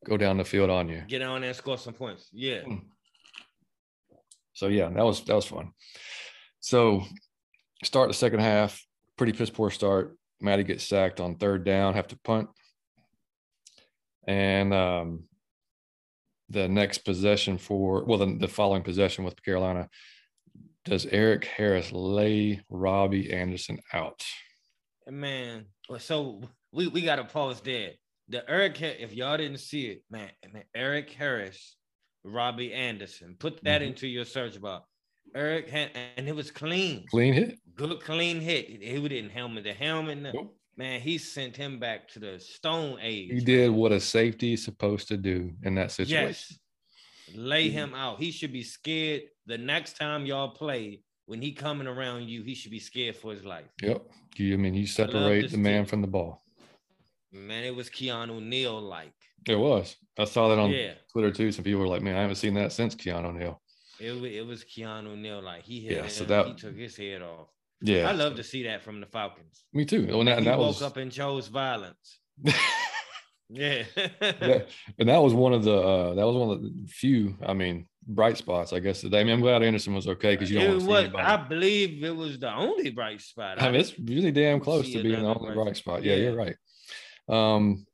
go 0.06 0.18
down 0.18 0.38
the 0.38 0.46
field 0.46 0.70
on 0.70 0.88
you. 0.88 1.02
Get 1.08 1.24
on 1.24 1.42
there 1.42 1.50
and 1.50 1.58
score 1.58 1.78
some 1.78 1.94
points. 1.94 2.30
Yeah. 2.32 2.62
Mm. 2.62 2.82
So 4.54 4.68
yeah, 4.68 4.90
that 4.90 5.04
was 5.04 5.24
that 5.26 5.36
was 5.36 5.46
fun. 5.46 5.72
So 6.60 7.04
start 7.84 8.08
the 8.08 8.14
second 8.14 8.40
half, 8.40 8.82
pretty 9.18 9.34
piss 9.34 9.50
poor 9.50 9.70
start. 9.70 10.18
Matty 10.40 10.64
gets 10.64 10.88
sacked 10.88 11.20
on 11.20 11.36
third 11.36 11.66
down, 11.66 11.96
have 11.96 12.08
to 12.10 12.20
punt. 12.20 12.50
And 14.28 14.74
um 14.74 15.24
the 16.50 16.68
next 16.68 17.00
possession 17.00 17.58
for 17.58 18.04
well, 18.06 18.20
the, 18.20 18.38
the 18.40 18.48
following 18.48 18.84
possession 18.84 19.24
with 19.24 19.42
Carolina, 19.44 19.90
does 20.84 21.06
Erik 21.08 21.46
Harris 21.46 21.92
lay 21.92 22.62
Robbie 22.70 23.34
Anderson 23.34 23.80
out? 23.94 24.24
Man, 25.08 25.66
so 26.00 26.42
we, 26.72 26.88
we 26.88 27.02
got 27.02 27.18
to 27.18 27.24
pause 27.26 27.62
there. 27.62 27.92
The 28.30 28.48
Erik, 28.50 28.82
if 28.82 29.14
y'all 29.14 29.38
didn't 29.38 29.60
see 29.60 29.88
it, 29.88 30.04
man, 30.10 30.30
man 30.52 30.64
Erik 30.76 31.12
Harris, 31.12 31.76
Robbie 32.24 32.74
Anderson, 32.74 33.36
put 33.38 33.64
that 33.64 33.82
Mhm. 33.82 33.88
into 33.88 34.08
your 34.08 34.26
search 34.26 34.60
bar. 34.60 34.84
Erik, 35.36 35.70
and 35.74 36.28
it 36.30 36.36
was 36.36 36.50
clean, 36.50 37.06
Clean 37.10 37.34
hit. 37.34 37.60
good, 37.76 38.00
clean 38.02 38.40
hit. 38.40 38.68
He 38.70 39.08
didn't 39.08 39.32
helmet 39.32 39.64
the 39.64 39.74
helmet. 39.74 40.20
no- 40.20 40.32
Nope. 40.32 40.58
Man, 40.78 41.00
he 41.00 41.18
sent 41.18 41.56
him 41.56 41.80
back 41.80 42.08
to 42.10 42.20
the 42.20 42.40
Stone 42.40 43.00
Age. 43.02 43.32
He 43.32 43.40
did 43.40 43.72
what 43.72 43.92
a 43.94 44.00
safety 44.00 44.54
is 44.54 44.64
supposed 44.66 45.08
to 45.08 45.18
do 45.18 45.52
in 45.64 45.76
that 45.76 45.92
situation. 45.92 46.28
Yes. 46.28 46.60
Lay 47.34 47.70
him 47.70 47.94
out. 47.94 48.20
He 48.20 48.32
should 48.32 48.52
be 48.52 48.62
scared 48.64 49.24
the 49.46 49.58
next 49.58 49.98
time 49.98 50.26
y'all 50.26 50.50
play. 50.50 51.02
When 51.28 51.42
he 51.42 51.54
coming 51.54 51.88
around 51.88 52.28
you, 52.30 52.44
he 52.44 52.54
should 52.54 52.70
be 52.72 52.80
scared 52.80 53.16
for 53.16 53.32
his 53.34 53.44
life. 53.44 53.66
Yep. 53.82 54.06
You, 54.36 54.54
I 54.54 54.58
mean, 54.58 54.76
you 54.76 54.86
separate 54.86 55.50
the 55.50 55.58
man 55.58 55.80
team. 55.84 55.86
from 55.86 56.02
the 56.02 56.08
ball. 56.08 56.44
Man, 57.32 57.64
it 57.64 57.76
was 57.76 57.90
Keanu 57.90 58.42
Neal 58.44 58.80
like. 58.80 59.14
It 59.48 59.56
was. 59.56 59.96
I 60.20 60.26
saw 60.26 60.50
that 60.50 60.60
on 60.60 60.70
Yeah. 60.72 60.94
Twitter 61.12 61.32
too. 61.32 61.52
Some 61.52 61.64
people 61.64 61.82
were 61.82 61.88
like, 61.88 62.02
"Man, 62.04 62.16
I 62.16 62.22
haven't 62.22 62.36
seen 62.36 62.54
that 62.56 62.72
since 62.74 62.94
Keanu 62.96 63.34
Neal." 63.34 63.60
It, 64.00 64.12
it 64.12 64.46
was 64.46 64.64
Keanu 64.64 65.18
Neal 65.18 65.42
like 65.42 65.64
he 65.64 65.82
hit 65.82 65.98
Yeah, 65.98 66.08
so 66.08 66.24
him, 66.24 66.30
that- 66.30 66.48
he 66.48 66.54
took 66.54 66.76
his 66.78 66.96
head 66.96 67.22
off. 67.24 67.48
Yeah, 67.82 68.10
I 68.10 68.14
love 68.14 68.36
to 68.38 68.44
see 68.44 68.64
that 68.64 68.84
from 68.84 69.00
the 69.02 69.06
Falcons. 69.08 69.64
me 69.74 69.86
too. 69.86 70.08
And 70.18 70.28
that, 70.28 70.38
and 70.40 70.48
that 70.48 70.58
woke 70.58 70.68
was 70.68 70.82
up 70.82 70.98
and 70.98 71.12
chose 71.12 71.48
violence. 71.48 72.20
Yeah. 73.48 73.84
yeah, 74.22 74.62
and 74.98 75.08
that 75.08 75.20
was 75.22 75.36
one 75.36 75.54
of 75.54 75.64
the 75.64 75.78
uh, 75.80 76.16
that 76.16 76.26
was 76.26 76.36
one 76.36 76.50
of 76.50 76.64
the 76.64 76.72
few. 76.88 77.38
I 77.46 77.54
mean, 77.54 77.86
bright 78.08 78.38
spots, 78.38 78.74
I 78.74 78.80
guess. 78.80 79.02
Today, 79.02 79.20
I 79.20 79.24
mean, 79.24 79.34
I'm 79.34 79.40
glad 79.42 79.62
Anderson 79.62 79.94
was 79.94 80.08
okay 80.08 80.34
because 80.36 80.50
you 80.50 80.58
don't 80.60 80.82
it 80.82 80.84
want 80.88 81.06
to 81.06 81.12
see 81.12 81.16
was. 81.16 81.24
I 81.26 81.38
believe 81.38 82.04
it 82.04 82.16
was 82.16 82.40
the 82.40 82.52
only 82.52 82.90
bright 82.90 83.22
spot. 83.22 83.62
I 83.62 83.70
mean, 83.70 83.82
it's 83.82 83.94
really 84.00 84.32
damn 84.32 84.60
close 84.60 84.92
to 84.92 85.04
being 85.04 85.22
the 85.22 85.28
only 85.28 85.54
bright 85.54 85.64
bright 85.64 85.78
spot. 85.78 86.04
Yeah, 86.04 86.16
Yeah. 86.16 86.24
you're 86.24 86.36
right. 86.36 86.56
Um, 87.30 87.86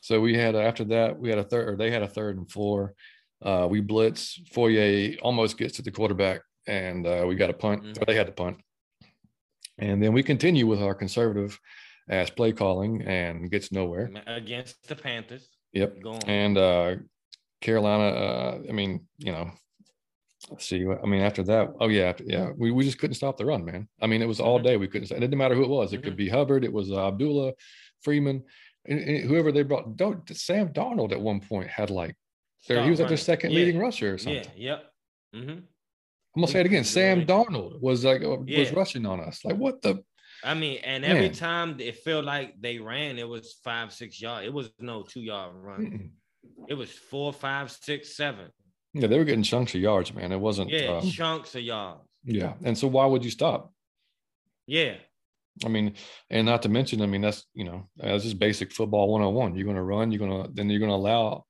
so 0.00 0.22
we 0.22 0.34
had 0.34 0.56
after 0.56 0.84
that 0.84 1.18
we 1.18 1.28
had 1.28 1.38
a 1.38 1.44
third, 1.44 1.68
or 1.68 1.76
they 1.76 1.90
had 1.90 2.02
a 2.02 2.08
third 2.08 2.38
and 2.38 2.50
four. 2.50 2.94
Uh, 3.42 3.66
we 3.70 3.82
blitz. 3.82 4.40
Foye 4.52 5.16
almost 5.20 5.58
gets 5.58 5.76
to 5.76 5.82
the 5.82 5.90
quarterback, 5.90 6.40
and 6.66 7.06
uh, 7.06 7.24
we 7.28 7.34
got 7.34 7.50
a 7.50 7.54
punt. 7.54 7.82
Mhm. 7.84 8.06
They 8.06 8.14
had 8.14 8.26
to 8.26 8.32
punt, 8.32 8.56
and 9.78 10.02
then 10.02 10.12
we 10.12 10.22
continue 10.22 10.66
with 10.66 10.80
our 10.82 10.94
conservative 10.94 11.58
ass 12.10 12.30
play 12.30 12.52
calling 12.52 13.02
and 13.02 13.50
gets 13.50 13.70
nowhere. 13.72 14.10
against 14.26 14.86
the 14.88 14.96
Panthers. 14.96 15.48
Yep. 15.72 15.98
And 16.26 16.56
uh, 16.58 16.96
Carolina, 17.60 18.04
uh, 18.16 18.58
I 18.68 18.72
mean, 18.72 19.06
you 19.18 19.32
know, 19.32 19.50
let's 20.50 20.66
see. 20.66 20.86
I 20.86 21.06
mean, 21.06 21.20
after 21.20 21.42
that, 21.44 21.68
oh 21.80 21.88
yeah, 21.88 22.04
after, 22.04 22.24
yeah, 22.24 22.50
we, 22.56 22.70
we 22.70 22.84
just 22.84 22.98
couldn't 22.98 23.14
stop 23.16 23.36
the 23.36 23.44
run, 23.44 23.64
man. 23.64 23.88
I 24.00 24.06
mean, 24.06 24.22
it 24.22 24.28
was 24.28 24.40
all 24.40 24.58
Mhm. 24.60 24.64
day. 24.64 24.76
We 24.78 24.88
couldn't. 24.88 25.10
It 25.10 25.20
didn't 25.20 25.36
matter 25.38 25.54
who 25.54 25.64
it 25.64 25.68
was. 25.68 25.92
It 25.92 26.02
could 26.02 26.14
Mhm. 26.14 26.18
be 26.24 26.28
Hubbard. 26.28 26.64
It 26.64 26.72
was 26.72 26.90
uh, 26.90 27.08
Abdullah, 27.08 27.52
Freeman, 28.02 28.44
and- 28.86 29.00
and 29.00 29.28
whoever 29.28 29.52
they 29.52 29.62
brought. 29.62 29.96
Don't 29.96 30.26
Sam 30.34 30.72
Darnold 30.72 31.12
at 31.12 31.20
one 31.20 31.40
point 31.40 31.68
had 31.68 31.90
like, 31.90 32.16
there, 32.66 32.82
he 32.82 32.90
was 32.90 32.98
like 33.00 33.08
their 33.08 33.16
second 33.18 33.50
Yeah. 33.50 33.56
leading 33.58 33.78
rusher 33.78 34.14
or 34.14 34.18
something. 34.18 34.44
Yeah. 34.56 34.78
Yep. 35.34 35.44
hmm 35.44 35.58
I'm 36.38 36.42
gonna 36.42 36.52
say 36.52 36.60
it 36.60 36.66
again. 36.66 36.84
Sam. 36.84 37.26
Darnold 37.26 37.80
was 37.80 38.04
like 38.04 38.22
uh, 38.22 38.36
was 38.36 38.46
Yeah. 38.46 38.70
rushing 38.72 39.04
on 39.06 39.18
us. 39.18 39.44
Like 39.44 39.56
what 39.56 39.82
the? 39.82 40.04
I 40.44 40.54
mean, 40.54 40.78
and 40.84 41.04
every 41.04 41.22
Man. 41.22 41.32
time 41.32 41.80
it 41.80 41.96
felt 41.96 42.24
like 42.24 42.54
they 42.60 42.78
ran, 42.78 43.18
it 43.18 43.28
was 43.28 43.56
five, 43.64 43.92
six 43.92 44.22
yards. 44.22 44.46
It 44.46 44.52
was 44.52 44.70
no 44.78 45.02
two 45.02 45.20
yard 45.20 45.52
run. 45.56 45.80
Mm-mm. 45.80 46.68
It 46.68 46.74
was 46.74 46.92
four, 46.92 47.32
five, 47.32 47.72
six, 47.72 48.16
seven. 48.16 48.50
Yeah, 48.94 49.08
they 49.08 49.18
were 49.18 49.24
getting 49.24 49.42
chunks 49.42 49.74
of 49.74 49.80
yards, 49.80 50.14
man. 50.14 50.30
It 50.30 50.38
wasn't. 50.38 50.70
Yeah, 50.70 50.98
um, 50.98 51.10
chunks 51.10 51.56
of 51.56 51.62
yards. 51.62 52.02
yeah, 52.22 52.52
and 52.62 52.78
so 52.78 52.86
why 52.86 53.04
would 53.04 53.24
you 53.24 53.32
stop? 53.32 53.72
Yeah. 54.68 54.94
I 55.64 55.68
mean, 55.68 55.94
and 56.30 56.46
not 56.46 56.62
to 56.62 56.68
mention, 56.68 57.02
I 57.02 57.06
mean, 57.06 57.22
that's 57.22 57.44
you 57.52 57.64
know, 57.64 57.88
that's 57.96 58.22
just 58.22 58.38
basic 58.38 58.70
football 58.70 59.08
101. 59.10 59.56
You're 59.56 59.64
going 59.64 59.74
to 59.74 59.82
run, 59.82 60.12
you're 60.12 60.20
going 60.20 60.44
to 60.44 60.50
then 60.52 60.70
you're 60.70 60.78
going 60.78 60.90
to 60.92 60.94
allow 60.94 61.46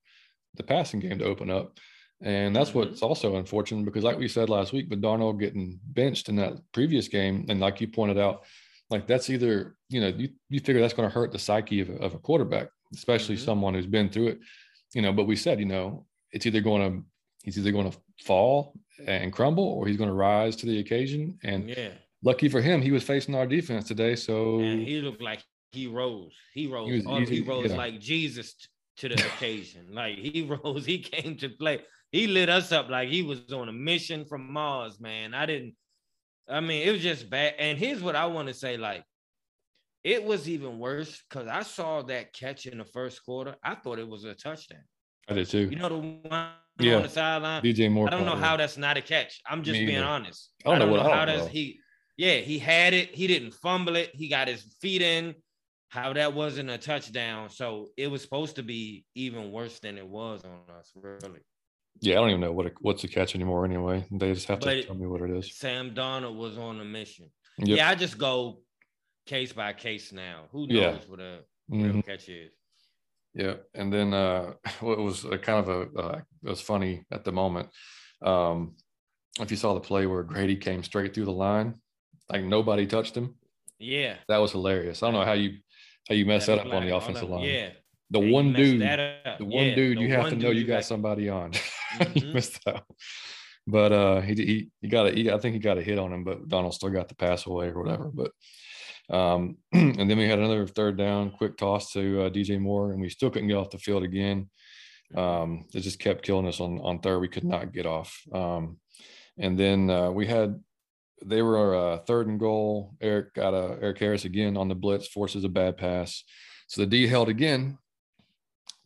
the 0.55 0.63
passing 0.63 1.01
game 1.01 1.19
to 1.19 1.27
open 1.27 1.51
up, 1.51 1.79
and 2.21 2.55
that's 2.55 2.71
Mhm. 2.71 2.75
what's 2.75 3.03
also 3.03 3.37
unfortunate 3.37 3.85
because, 3.85 4.05
like 4.05 4.19
we 4.19 4.29
said 4.29 4.49
last 4.49 4.73
week, 4.73 4.89
with 4.91 5.01
Darnold 5.03 5.39
getting 5.41 5.79
benched 5.87 6.29
in 6.29 6.37
that 6.37 6.55
previous 6.73 7.09
game, 7.09 7.47
and 7.49 7.61
like 7.61 7.81
you 7.81 7.89
pointed 7.89 8.19
out, 8.19 8.45
like 8.91 9.07
that's 9.07 9.31
either 9.31 9.77
you 9.89 10.01
know 10.01 10.09
you 10.09 10.31
you 10.49 10.61
figure 10.61 10.81
that's 10.81 10.95
going 10.95 11.09
to 11.09 11.15
hurt 11.15 11.33
the 11.33 11.39
psyche 11.39 11.81
of, 11.81 11.91
a- 11.91 11.99
of 11.99 12.15
a 12.15 12.19
quarterback, 12.19 12.69
especially 12.95 13.37
Mhm. 13.37 13.45
someone 13.45 13.75
who's 13.75 13.87
been 13.87 14.09
through 14.09 14.29
it, 14.29 14.41
you 14.95 15.03
know. 15.03 15.13
But 15.13 15.25
we 15.27 15.37
said, 15.37 15.59
you 15.61 15.67
know, 15.67 16.07
it's 16.33 16.47
either 16.47 16.61
going 16.61 16.83
to 16.91 17.05
he's 17.45 17.57
either 17.59 17.73
going 17.73 17.91
to 17.91 17.97
fall 18.25 18.75
and 19.07 19.33
crumble 19.33 19.65
or 19.65 19.87
he's 19.87 19.97
going 19.97 20.09
to 20.11 20.15
rise 20.15 20.57
to 20.57 20.67
the 20.67 20.79
occasion 20.81 21.39
and 21.45 21.71
Yeah. 21.71 21.93
lucky 22.23 22.49
for 22.49 22.61
him, 22.61 22.83
he 22.83 22.91
was 22.91 23.05
facing 23.05 23.35
our 23.37 23.47
defense 23.47 23.87
today. 23.87 24.17
So 24.17 24.59
And 24.59 24.83
he 24.83 25.01
looked 25.01 25.23
like 25.23 25.41
he 25.73 25.87
rose. 25.87 26.33
He 26.53 26.67
rose. 26.67 26.91
was 26.91 27.07
all- 27.07 27.21
he 27.25 27.41
rose 27.43 27.71
yeah. 27.71 27.77
like 27.77 28.01
Jesus 28.01 28.57
to 28.97 29.09
the 29.09 29.15
occasion. 29.15 29.95
Like 29.95 30.19
he 30.19 30.43
rose. 30.65 30.85
He 30.85 30.99
came 30.99 31.37
to 31.37 31.49
play. 31.49 31.81
He 32.13 32.27
lit 32.27 32.49
us 32.49 32.73
up 32.73 32.89
like 32.89 33.09
he 33.09 33.23
was 33.23 33.53
on 33.53 33.69
a 33.69 33.73
mission 33.73 34.25
from 34.25 34.53
Mars, 34.53 34.99
man. 35.01 35.35
I 35.35 35.47
didn't. 35.47 35.75
I 36.49 36.61
mean, 36.61 36.87
it 36.89 36.93
was 36.93 37.03
just 37.03 37.29
bad. 37.29 37.55
And 37.59 37.77
here's 37.79 38.03
what 38.03 38.17
I 38.17 38.27
want 38.27 38.49
to 38.49 38.55
say: 38.55 38.77
like, 38.79 39.05
it 40.05 40.25
was 40.25 40.49
even 40.49 40.79
worse 40.79 41.23
because 41.29 41.49
I 41.49 41.63
saw 41.63 42.03
that 42.03 42.33
catch 42.33 42.67
in 42.67 42.79
the 42.79 42.85
first 42.85 43.25
quarter. 43.25 43.57
I 43.63 43.75
thought 43.75 43.99
it 43.99 44.09
was 44.09 44.25
a 44.25 44.35
touchdown. 44.35 44.85
I 45.29 45.35
did 45.35 45.49
too. 45.49 45.69
You 45.71 45.77
know 45.77 45.89
the 45.91 45.99
one 45.99 46.49
Yeah. 46.81 46.97
on 46.97 47.03
the 47.03 47.09
sideline. 47.11 47.63
DJ 47.63 47.91
Moore. 47.91 48.07
I 48.07 48.11
don't 48.11 48.25
know 48.25 48.37
how 48.37 48.57
that's 48.57 48.79
not 48.79 48.97
a 48.97 49.03
catch. 49.03 49.41
I'm 49.47 49.63
just 49.63 49.79
Me 49.79 49.85
being 49.85 49.99
either. 49.99 50.07
honest. 50.07 50.51
I 50.65 50.71
don't 50.71 50.79
know 50.79 50.87
what- 50.93 51.01
I 51.01 51.03
how 51.15 51.25
don't 51.27 51.35
that's 51.37 51.47
know. 51.47 51.53
he. 51.53 51.81
Yeah, 52.17 52.37
he 52.37 52.59
had 52.59 52.95
it. 52.95 53.15
He 53.15 53.27
didn't 53.27 53.53
fumble 53.53 53.97
it. 53.97 54.11
He 54.15 54.29
got 54.29 54.49
his 54.49 54.63
feet 54.81 55.03
in. 55.03 55.35
How 55.91 56.13
that 56.15 56.33
wasn't 56.35 56.69
a 56.71 56.79
touchdown. 56.79 57.49
So 57.51 57.91
it 57.97 58.09
was 58.11 58.23
supposed 58.23 58.57
to 58.57 58.63
be 58.63 59.05
even 59.15 59.53
worse 59.53 59.79
than 59.81 59.97
it 59.99 60.07
was 60.07 60.45
on 60.45 60.61
us, 60.77 60.93
really. 60.95 61.41
Yeah, 62.01 62.15
I 62.15 62.21
don't 62.21 62.31
even 62.31 62.41
know 62.41 62.53
what 62.53 62.67
it, 62.67 62.75
what's 62.81 63.03
the 63.03 63.09
catch 63.09 63.35
anymore. 63.35 63.65
Anyway, 63.65 64.07
they 64.11 64.33
just 64.33 64.47
have 64.49 64.61
to 64.61 64.67
But- 64.67 64.87
tell 64.87 64.95
me 64.95 65.07
what 65.07 65.21
it 65.23 65.31
is. 65.31 65.57
Sam 65.57 65.95
Darnold 65.95 66.37
was 66.37 66.57
on 66.59 66.81
a 66.81 66.85
mission. 66.85 67.31
Yep. 67.59 67.77
Yeah, 67.77 67.89
I 67.89 67.95
just 67.95 68.19
go 68.19 68.61
case 69.27 69.53
by 69.53 69.73
case 69.73 70.13
now. 70.13 70.45
Who 70.53 70.67
knows 70.67 70.77
Yeah. 70.77 70.99
what 71.09 71.21
a 71.21 71.41
real 71.69 71.93
Mhm. 71.95 72.07
catch 72.07 72.29
is? 72.29 72.53
Yeah, 73.35 73.57
and 73.75 73.93
then 73.93 74.15
uh, 74.15 74.55
what 74.81 74.99
was 74.99 75.25
a 75.25 75.39
kind 75.39 75.67
of 75.67 75.69
a 75.69 75.99
uh, 76.01 76.19
it 76.45 76.49
was 76.49 76.61
funny 76.61 77.05
at 77.11 77.25
the 77.25 77.33
moment. 77.33 77.69
Um, 78.23 78.77
if 79.41 79.51
you 79.51 79.57
saw 79.57 79.75
the 79.75 79.81
play 79.81 80.07
where 80.07 80.23
Grady 80.23 80.57
came 80.57 80.83
straight 80.83 81.15
through 81.15 81.27
the 81.27 81.33
line, 81.33 81.75
like 82.29 82.43
nobody 82.45 82.87
touched 82.87 83.17
him, 83.17 83.37
Yeah. 83.79 84.17
that 84.29 84.39
was 84.39 84.53
hilarious. 84.53 85.03
I 85.03 85.07
don't 85.07 85.15
know 85.15 85.25
how 85.25 85.33
you 85.35 85.59
how 86.09 86.15
you 86.15 86.25
mess 86.27 86.47
that 86.47 86.57
That'd 86.57 86.67
up 86.67 86.73
be 86.73 86.77
on 86.77 86.87
the 86.89 86.97
offensive 86.97 87.29
line. 87.29 87.45
Yeah. 87.45 87.71
The 88.11 88.21
Yeah, 88.21 88.33
one 88.33 88.53
dude, 88.53 88.81
the 89.39 89.45
one 89.45 89.67
Yeah, 89.67 89.75
dude, 89.75 90.01
you 90.01 90.09
have 90.09 90.31
to 90.31 90.37
know 90.37 90.51
you 90.51 90.65
got 90.65 90.85
somebody 90.85 91.29
on. 91.29 91.53
Mhm. 91.99 92.35
missed 92.35 92.61
out. 92.69 92.85
But 93.67 93.93
uh, 93.93 94.21
he 94.21 94.35
he 94.35 94.69
he 94.83 94.89
got 94.89 95.07
a 95.07 95.35
I 95.35 95.39
think 95.39 95.55
he 95.55 95.59
got 95.59 95.79
a 95.79 95.83
hit 95.83 95.99
on 95.99 96.13
him, 96.13 96.23
but 96.25 96.47
Darnold 96.49 96.75
still 96.75 96.91
got 96.91 97.09
the 97.09 97.15
pass 97.15 97.47
away 97.47 97.69
or 97.69 97.83
whatever. 97.83 98.11
But 98.13 98.31
um, 99.15 99.57
and 99.73 100.09
then 100.11 100.19
we 100.19 100.29
had 100.29 100.39
another 100.39 100.67
third 100.67 100.97
down, 100.99 101.31
quick 101.31 101.57
toss 101.57 101.93
to 101.93 102.23
uh, 102.25 102.31
DJ 102.31 102.59
Moore, 102.61 102.93
and 102.93 103.01
we 103.01 103.09
still 103.09 103.31
couldn't 103.31 103.49
get 103.49 103.57
off 103.57 103.71
the 103.71 103.79
field 103.79 104.03
again. 104.05 104.51
Um, 105.15 105.65
it 105.75 105.81
just 105.81 105.99
kept 105.99 106.23
killing 106.25 106.47
us 106.47 106.61
on 106.61 106.79
on 106.81 107.01
third. 107.01 107.21
We 107.21 107.29
could 107.29 107.45
not 107.45 107.73
get 107.73 107.87
off. 107.87 108.21
Um, 108.33 108.79
and 109.39 109.59
then 109.59 109.89
uh, 109.91 110.11
we 110.11 110.27
had 110.27 110.63
they 111.25 111.41
were 111.43 111.75
uh, 111.75 111.99
third 112.07 112.27
and 112.29 112.39
goal. 112.39 112.95
Erik 113.01 113.33
got 113.35 113.55
a 113.55 113.79
Erik 113.83 113.99
Harris 113.99 114.25
again 114.27 114.57
on 114.57 114.69
the 114.69 114.75
blitz, 114.75 115.09
forces 115.09 115.45
a 115.45 115.49
bad 115.49 115.77
pass. 115.79 116.23
So 116.69 116.83
the 116.83 116.87
D 116.87 117.07
held 117.07 117.29
again, 117.31 117.79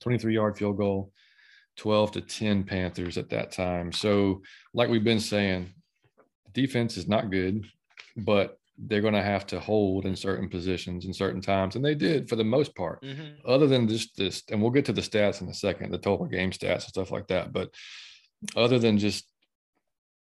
23 0.02 0.34
yard 0.34 0.58
field 0.58 0.76
goal, 0.76 1.12
12 1.76 2.12
to 2.12 2.20
10 2.20 2.64
Panthers 2.64 3.16
at 3.16 3.30
that 3.30 3.52
time. 3.52 3.92
So, 3.92 4.42
like 4.74 4.90
we've 4.90 5.04
been 5.04 5.20
saying, 5.20 5.72
defense 6.52 6.96
is 6.96 7.08
not 7.08 7.30
good, 7.30 7.64
but 8.16 8.58
they're 8.76 9.00
going 9.00 9.14
to 9.14 9.22
have 9.22 9.46
to 9.46 9.60
hold 9.60 10.04
in 10.06 10.16
certain 10.16 10.48
positions 10.48 11.04
in 11.04 11.12
certain 11.12 11.40
times. 11.40 11.76
And 11.76 11.84
they 11.84 11.94
did 11.94 12.28
for 12.28 12.36
the 12.36 12.44
most 12.44 12.74
part 12.74 13.02
Mhm. 13.02 13.36
other 13.44 13.66
than 13.66 13.86
just 13.86 14.16
this, 14.16 14.42
and 14.50 14.60
we'll 14.60 14.70
get 14.70 14.84
to 14.86 14.92
the 14.92 15.00
stats 15.00 15.40
in 15.40 15.48
a 15.48 15.54
second, 15.54 15.92
the 15.92 15.98
total 15.98 16.26
game 16.26 16.50
stats 16.50 16.84
and 16.84 16.94
stuff 16.94 17.10
like 17.10 17.28
that. 17.28 17.52
But 17.52 17.70
other 18.56 18.78
than 18.78 18.98
just 18.98 19.30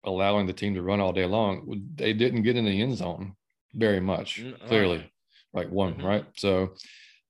allowing 0.04 0.46
the 0.46 0.52
team 0.52 0.74
to 0.74 0.82
run 0.82 1.00
all 1.00 1.12
day 1.12 1.26
long, 1.26 1.82
they 1.94 2.12
didn't 2.12 2.42
get 2.42 2.56
in 2.56 2.64
the 2.64 2.80
end 2.82 2.96
zone 2.96 3.34
very 3.74 4.00
much, 4.00 4.40
Mm, 4.40 4.52
right. 4.52 4.68
clearly, 4.68 5.12
like 5.52 5.70
one, 5.70 5.94
Mhm. 5.94 6.04
right? 6.04 6.26
So 6.36 6.74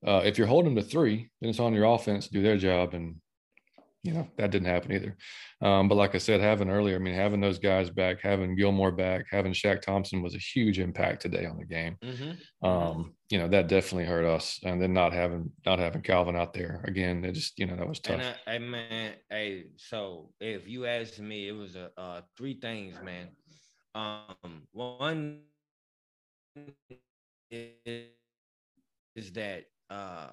uh, 0.07 0.23
if 0.25 0.39
you're 0.39 0.47
holding 0.47 0.75
to 0.77 0.83
three, 0.83 1.31
then 1.41 1.51
it's 1.51 1.61
on 1.61 1.75
your 1.75 1.85
offense 1.95 2.27
to 2.27 2.33
do 2.33 2.43
their 2.43 2.57
job. 2.59 2.95
And, 2.95 3.17
you 4.03 4.13
know, 4.13 4.27
that 4.37 4.51
didn't 4.51 4.67
happen 4.69 4.93
either. 4.93 5.17
Um, 5.61 5.89
but 5.89 5.95
like 5.95 6.15
I 6.15 6.19
said, 6.19 6.41
having 6.41 6.69
earlier, 6.69 6.97
I 6.97 6.99
mean, 6.99 7.15
having 7.15 7.41
those 7.41 7.61
guys 7.61 7.89
back, 7.89 8.21
having 8.21 8.57
Gilmore 8.57 8.91
back, 8.91 9.27
having 9.31 9.53
Shaq 9.53 9.81
Thompson 9.81 10.23
was 10.23 10.35
a 10.35 10.39
huge 10.39 10.81
impact 10.81 11.23
today 11.23 11.47
on 11.47 11.57
the 11.59 11.65
game 11.65 11.97
Mhm. 12.03 12.39
um 12.63 13.15
you 13.31 13.39
know 13.39 13.49
that 13.49 13.67
definitely 13.69 14.05
hurt 14.05 14.25
us 14.25 14.61
and 14.65 14.81
then 14.83 14.93
not 14.93 15.13
having 15.13 15.51
not 15.65 15.79
having 15.79 16.03
calvin 16.03 16.37
out 16.37 16.53
there 16.53 16.85
again 16.87 17.25
it 17.25 17.33
just 17.33 17.59
you 17.59 17.67
know 17.67 17.77
that 17.77 17.89
was 17.89 18.01
tough 18.01 18.21
And 18.21 18.37
I, 18.47 18.55
I 18.55 18.59
man, 18.59 19.15
hey, 19.31 19.67
so 19.77 20.33
if 20.41 20.69
you 20.69 20.87
ask 20.87 21.19
me, 21.19 21.49
it 21.49 21.53
was 21.53 21.77
a 21.77 21.91
uh, 21.97 22.21
three 22.37 22.55
things, 22.61 22.97
man. 23.03 23.29
Um, 23.95 24.67
one 24.73 25.41
is 27.51 29.33
that 29.33 29.65
uh 29.93 30.31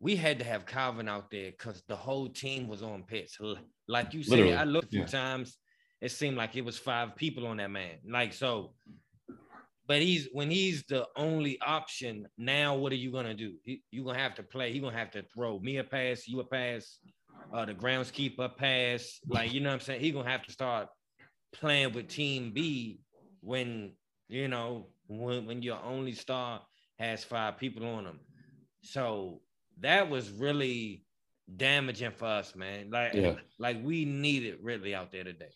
we 0.00 0.16
had 0.16 0.40
to 0.40 0.44
have 0.44 0.66
Calvin 0.66 1.08
out 1.08 1.30
there 1.30 1.52
because 1.52 1.82
the 1.86 1.94
whole 1.94 2.28
team 2.28 2.66
was 2.66 2.82
on 2.82 3.04
pitch. 3.04 3.38
Like 3.86 4.12
you 4.12 4.24
said, 4.24 4.30
Literally, 4.32 4.56
I 4.56 4.64
looked 4.64 4.88
a 4.88 4.90
few 4.90 5.00
yeah. 5.00 5.06
times. 5.06 5.56
It 6.00 6.10
seemed 6.10 6.36
like 6.36 6.56
it 6.56 6.64
was 6.64 6.76
five 6.76 7.14
people 7.14 7.46
on 7.46 7.58
that 7.58 7.70
man. 7.70 7.98
Like 8.10 8.32
so, 8.32 8.74
but 9.86 10.02
he's 10.02 10.28
when 10.32 10.50
he's 10.50 10.82
the 10.88 11.06
only 11.16 11.56
option. 11.60 12.26
Now, 12.36 12.74
what 12.74 12.90
are 12.90 12.96
you 12.96 13.12
gonna 13.12 13.34
do? 13.34 13.54
You 13.64 14.04
gonna 14.04 14.18
have 14.18 14.34
to 14.36 14.42
play. 14.42 14.72
He 14.72 14.80
gonna 14.80 14.98
have 14.98 15.12
to 15.12 15.22
throw 15.32 15.60
me 15.60 15.76
a 15.76 15.84
pass, 15.84 16.26
you 16.26 16.40
a 16.40 16.44
pass, 16.44 16.98
uh, 17.54 17.64
the 17.64 17.74
groundskeeper 17.74 18.56
pass. 18.56 19.20
Like 19.28 19.52
you 19.52 19.60
know 19.60 19.68
what 19.68 19.74
I'm 19.74 19.80
saying. 19.80 20.00
He 20.00 20.10
gonna 20.10 20.28
have 20.28 20.44
to 20.46 20.52
start 20.52 20.88
playing 21.52 21.92
with 21.92 22.08
Team 22.08 22.50
B 22.52 23.00
when 23.40 23.92
you 24.28 24.48
know 24.48 24.88
when 25.06 25.46
when 25.46 25.62
your 25.62 25.78
only 25.84 26.12
star 26.12 26.62
has 26.98 27.22
five 27.22 27.58
people 27.58 27.86
on 27.86 28.06
him. 28.06 28.18
So 28.82 29.40
that 29.80 30.08
was 30.10 30.30
really 30.30 31.04
damaging 31.56 32.12
for 32.12 32.26
us, 32.26 32.54
man. 32.54 32.90
Like, 32.90 33.14
Yeah. 33.14 33.36
like 33.58 33.82
we 33.82 34.04
needed 34.04 34.58
Ridley 34.62 34.94
out 34.94 35.10
there 35.12 35.24
today. 35.24 35.50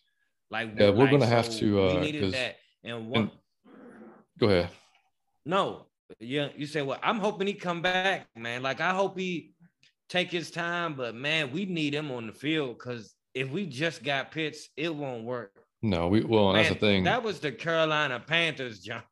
Like, 0.51 0.71
Yeah, 0.79 0.91
we're 0.91 1.05
like, 1.05 1.11
gonna 1.11 1.27
have 1.27 1.51
to, 1.59 1.83
uh, 1.83 1.95
we 1.95 2.01
needed 2.01 2.33
that. 2.33 2.57
And 2.85 3.09
one, 3.09 3.31
Go 4.39 4.49
ahead. 4.49 4.71
no, 5.45 5.87
yeah, 6.21 6.49
you 6.57 6.67
say, 6.67 6.83
well, 6.83 6.99
I'm 7.03 7.19
hoping 7.19 7.47
he 7.47 7.55
come 7.55 7.83
back, 7.83 8.27
man. 8.37 8.63
Like, 8.63 8.81
I 8.81 8.91
hope 8.93 9.19
he 9.19 9.55
take 10.09 10.31
his 10.31 10.51
time, 10.51 10.95
but 10.95 11.15
man, 11.15 11.51
we 11.53 11.65
need 11.65 11.95
him 11.95 12.11
on 12.13 12.27
the 12.29 12.33
field 12.33 12.79
because 12.79 13.15
if 13.35 13.51
we 13.51 13.67
just 13.67 14.05
got 14.05 14.31
Pitts, 14.31 14.69
it 14.77 14.95
won't 14.95 15.25
work. 15.25 15.53
No, 15.83 16.09
we 16.09 16.23
well, 16.23 16.53
that's 16.53 16.69
the 16.71 16.75
thing. 16.77 17.05
That 17.05 17.23
was 17.23 17.41
the 17.41 17.53
Carolina 17.53 18.21
Panthers, 18.21 18.81
John. 18.85 19.03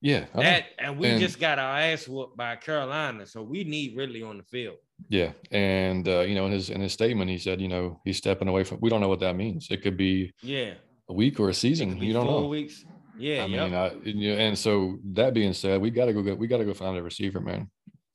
Yeah. 0.00 0.24
That 0.34 0.66
and 0.78 0.98
we 0.98 1.08
And- 1.08 1.20
just 1.20 1.38
got 1.40 1.58
our 1.58 1.78
ass 1.78 2.06
whooped 2.08 2.36
by 2.36 2.56
Carolina, 2.56 3.26
so 3.26 3.42
we 3.42 3.64
need 3.64 3.96
Ridley 3.96 4.22
on 4.22 4.36
the 4.38 4.44
field. 4.44 4.76
yeah, 5.08 5.32
and 5.50 6.06
uh, 6.08 6.20
you 6.20 6.34
know, 6.34 6.46
in 6.46 6.52
his 6.52 6.70
in 6.70 6.80
his 6.80 6.92
statement, 6.92 7.30
he 7.30 7.38
said, 7.38 7.60
you 7.60 7.68
know, 7.68 8.00
he's 8.04 8.16
stepping 8.18 8.48
away 8.48 8.64
from. 8.64 8.78
We 8.80 8.90
don't 8.90 9.00
know 9.00 9.08
what 9.08 9.20
that 9.20 9.36
means. 9.36 9.68
It 9.70 9.82
could 9.82 9.96
be 9.96 10.32
Yeah, 10.42 10.74
a 11.08 11.12
week 11.14 11.40
or 11.40 11.48
a 11.48 11.54
season. 11.54 11.96
You 12.02 12.12
don't 12.12 12.26
four 12.26 12.42
know. 12.42 12.48
weeks. 12.48 12.84
Yeah, 13.18 13.42
I 13.44 13.46
yep. 13.46 13.50
mean, 13.70 13.74
I, 13.74 13.86
and, 13.88 14.06
you 14.20 14.30
know, 14.32 14.38
and 14.38 14.58
so 14.58 14.98
that 15.12 15.34
being 15.34 15.52
said, 15.52 15.80
we 15.80 15.90
got 15.90 16.06
to 16.06 16.14
go 16.14 16.22
get, 16.22 16.38
we 16.38 16.46
got 16.46 16.58
to 16.58 16.64
go 16.64 16.72
find 16.72 16.96
a 16.96 17.02
receiver, 17.02 17.38
man. 17.40 17.68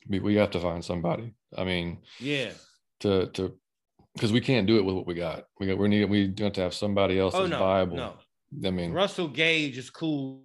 We, 0.10 0.20
we 0.20 0.36
have 0.36 0.50
to 0.52 0.60
find 0.60 0.84
somebody. 0.84 1.34
I 1.56 1.64
mean, 1.64 2.00
yeah. 2.20 2.50
to 3.02 3.28
to 3.34 3.54
because 4.16 4.32
we 4.32 4.40
can't 4.42 4.66
do 4.66 4.78
it 4.78 4.86
with 4.86 4.96
what 4.96 5.06
we 5.06 5.14
got. 5.14 5.46
We 5.60 5.68
got 5.68 5.78
we 5.78 5.88
need 5.90 6.06
we 6.06 6.34
have 6.40 6.54
to 6.54 6.62
have 6.62 6.74
somebody 6.74 7.20
else 7.20 7.34
Oh 7.36 7.42
that's 7.42 7.52
no, 7.52 7.60
viable. 7.60 7.98
no. 7.98 8.14
I 8.66 8.72
mean, 8.72 8.94
Russell 8.94 9.28
Gage 9.28 9.78
is 9.78 9.90
cool 9.90 10.45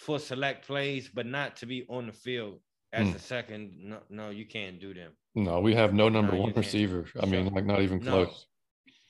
for 0.00 0.18
select 0.18 0.66
plays, 0.66 1.10
but 1.12 1.26
not 1.26 1.56
to 1.56 1.66
be 1.66 1.84
on 1.88 2.06
the 2.06 2.12
field 2.12 2.58
as 2.92 3.10
Hmm. 3.10 3.16
a 3.16 3.18
second. 3.18 3.72
No, 3.78 3.98
no, 4.08 4.30
you 4.30 4.46
can't 4.46 4.80
do 4.80 4.94
them. 4.94 5.12
no, 5.34 5.60
we 5.60 5.74
have 5.74 5.94
no 5.94 6.08
number 6.08 6.32
No, 6.32 6.40
one 6.42 6.52
receiver. 6.56 7.04
I 7.22 7.26
mean, 7.26 7.46
So, 7.48 7.54
like 7.54 7.64
not 7.66 7.82
even 7.82 8.00
close. 8.00 8.46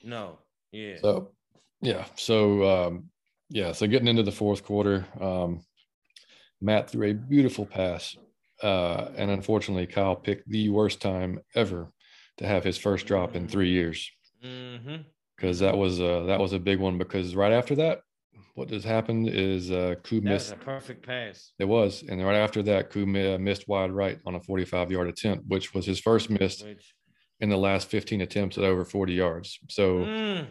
no, 0.02 0.38
yeah. 0.72 0.96
So 1.00 1.32
yeah, 1.80 2.04
so 2.16 2.36
um, 2.74 3.10
yeah, 3.48 3.72
so 3.72 3.86
getting 3.86 4.08
into 4.08 4.22
the 4.24 4.32
fourth 4.32 4.64
quarter, 4.64 5.06
um, 5.20 5.64
Matt 6.60 6.90
threw 6.90 7.08
a 7.10 7.14
beautiful 7.14 7.64
pass, 7.64 8.16
uh, 8.62 9.10
and 9.16 9.30
unfortunately, 9.30 9.86
Kyle 9.86 10.16
picked 10.16 10.48
the 10.48 10.68
worst 10.68 11.00
time 11.00 11.40
ever 11.54 11.90
to 12.38 12.46
have 12.46 12.64
his 12.64 12.76
first 12.76 13.06
drop 13.06 13.34
in 13.34 13.48
three 13.48 13.70
years 13.70 14.10
because 15.36 15.60
that 15.60 15.76
was 15.76 16.00
uh, 16.00 16.24
that 16.26 16.40
was 16.40 16.52
a 16.52 16.58
big 16.58 16.80
one. 16.80 16.98
Because 16.98 17.34
right 17.34 17.52
after 17.52 17.76
that, 17.76 18.02
what 18.60 18.70
has 18.70 18.84
happened 18.84 19.28
is 19.28 19.70
uh, 19.70 19.94
Koo 20.04 20.20
That 20.20 20.30
missed. 20.30 20.52
a 20.52 20.56
perfect 20.56 21.04
pass. 21.04 21.52
It 21.58 21.64
was, 21.64 22.04
and 22.06 22.22
right 22.22 22.36
after 22.36 22.62
that, 22.64 22.90
Koo 22.90 23.02
uh, 23.04 23.38
missed 23.38 23.66
wide 23.66 23.90
right 23.90 24.18
on 24.26 24.34
a 24.34 24.40
45 24.40 24.90
yard 24.90 25.08
attempt, 25.08 25.46
which 25.48 25.72
was 25.72 25.86
his 25.86 25.98
first 25.98 26.28
miss 26.28 26.62
Which, 26.62 26.94
in 27.40 27.48
the 27.48 27.56
last 27.56 27.88
15 27.88 28.20
attempts 28.20 28.58
at 28.58 28.64
over 28.64 28.84
40 28.84 29.12
yards. 29.14 29.58
So. 29.68 30.04
Mm, 30.04 30.46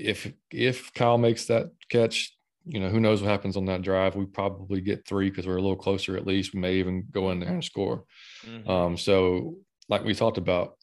if 0.00 0.32
if 0.52 0.92
Kyle 0.94 1.18
makes 1.18 1.46
that 1.46 1.66
catch, 1.90 2.32
you 2.64 2.78
know, 2.78 2.88
who 2.88 3.00
knows 3.00 3.20
what 3.20 3.30
happens 3.30 3.56
on 3.56 3.64
that 3.66 3.82
drive? 3.82 4.14
We 4.14 4.26
probably 4.26 4.80
get 4.80 5.04
three 5.04 5.28
because 5.28 5.44
we're 5.44 5.56
a 5.56 5.60
little 5.60 5.76
closer 5.76 6.16
at 6.16 6.24
least. 6.24 6.54
We 6.54 6.60
may 6.60 6.74
even 6.74 7.08
go 7.10 7.32
in 7.32 7.40
there 7.40 7.48
and 7.48 7.64
score. 7.64 8.04
mhm. 8.46 8.68
Um, 8.68 8.96
so 8.96 9.56
like 9.88 10.04
we 10.04 10.14
talked 10.14 10.38
about 10.38 10.77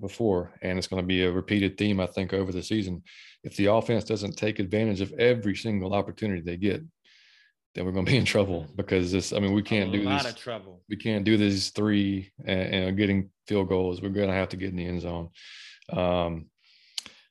before, 0.00 0.52
and 0.62 0.78
it's 0.78 0.86
going 0.86 1.02
to 1.02 1.06
be 1.06 1.24
a 1.24 1.30
repeated 1.32 1.76
theme, 1.78 2.00
I 2.00 2.06
think, 2.06 2.32
over 2.32 2.52
the 2.52 2.62
season. 2.62 3.02
If 3.44 3.56
the 3.56 3.66
offense 3.66 4.04
doesn't 4.04 4.36
take 4.36 4.58
advantage 4.58 5.00
of 5.00 5.12
every 5.18 5.54
single 5.56 5.94
opportunity 5.94 6.40
they 6.40 6.56
get, 6.56 6.82
then 7.74 7.84
we're 7.84 7.92
going 7.92 8.04
to 8.06 8.10
be 8.12 8.18
in 8.18 8.24
trouble 8.24 8.66
because 8.76 9.12
this. 9.12 9.32
I 9.32 9.38
mean, 9.38 9.52
we 9.52 9.62
can't 9.62 9.92
do 9.92 9.98
this 9.98 10.06
a 10.06 10.08
do 10.08 10.14
lot 10.14 10.22
this. 10.24 10.32
of 10.32 10.38
trouble. 10.38 10.82
We 10.88 10.96
can't 10.96 11.24
do 11.24 11.36
these 11.36 11.70
three 11.70 12.30
and, 12.44 12.74
and 12.74 12.96
getting 12.96 13.30
field 13.46 13.68
goals. 13.68 14.02
We're 14.02 14.08
going 14.10 14.28
to 14.28 14.34
have 14.34 14.48
to 14.50 14.56
get 14.56 14.70
in 14.70 14.76
the 14.76 14.86
end 14.86 15.00
zone. 15.02 15.28
Um, 15.92 16.46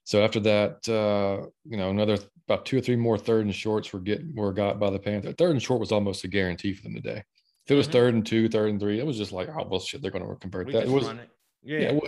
so 0.03 0.23
after 0.23 0.39
that, 0.41 0.87
uh, 0.87 1.47
you 1.65 1.77
know, 1.77 1.89
another 1.89 2.17
about 2.47 2.65
two 2.65 2.77
or 2.77 2.81
three 2.81 2.95
more 2.95 3.17
third 3.17 3.45
and 3.45 3.53
shorts 3.53 3.91
were 3.91 3.99
getting 3.99 4.33
were 4.35 4.53
got 4.53 4.79
by 4.79 4.89
the 4.89 4.99
Panthers. 4.99 5.35
Third 5.37 5.51
and 5.51 5.61
short 5.61 5.81
was 5.81 5.91
almost 5.91 6.23
a 6.23 6.29
guarantee 6.29 6.73
for 6.73 6.83
them 6.83 6.93
today. 6.95 7.23
If 7.65 7.71
it 7.71 7.75
was 7.75 7.89
Mhm. 7.89 7.91
third 7.91 8.13
and 8.13 8.25
two, 8.25 8.47
third 8.47 8.69
and 8.69 8.79
three, 8.79 8.99
it 8.99 9.05
was 9.05 9.17
just 9.17 9.33
like, 9.33 9.49
oh 9.49 9.67
well, 9.69 9.81
shit, 9.81 10.01
they're 10.01 10.11
going 10.11 10.25
to 10.25 10.33
convert 10.37 10.67
We 10.67 10.73
that. 10.73 10.83
It 10.83 10.89
was, 10.89 11.05
run 11.07 11.19
it. 11.19 11.29
yeah, 11.61 11.79
Yeah. 11.79 11.99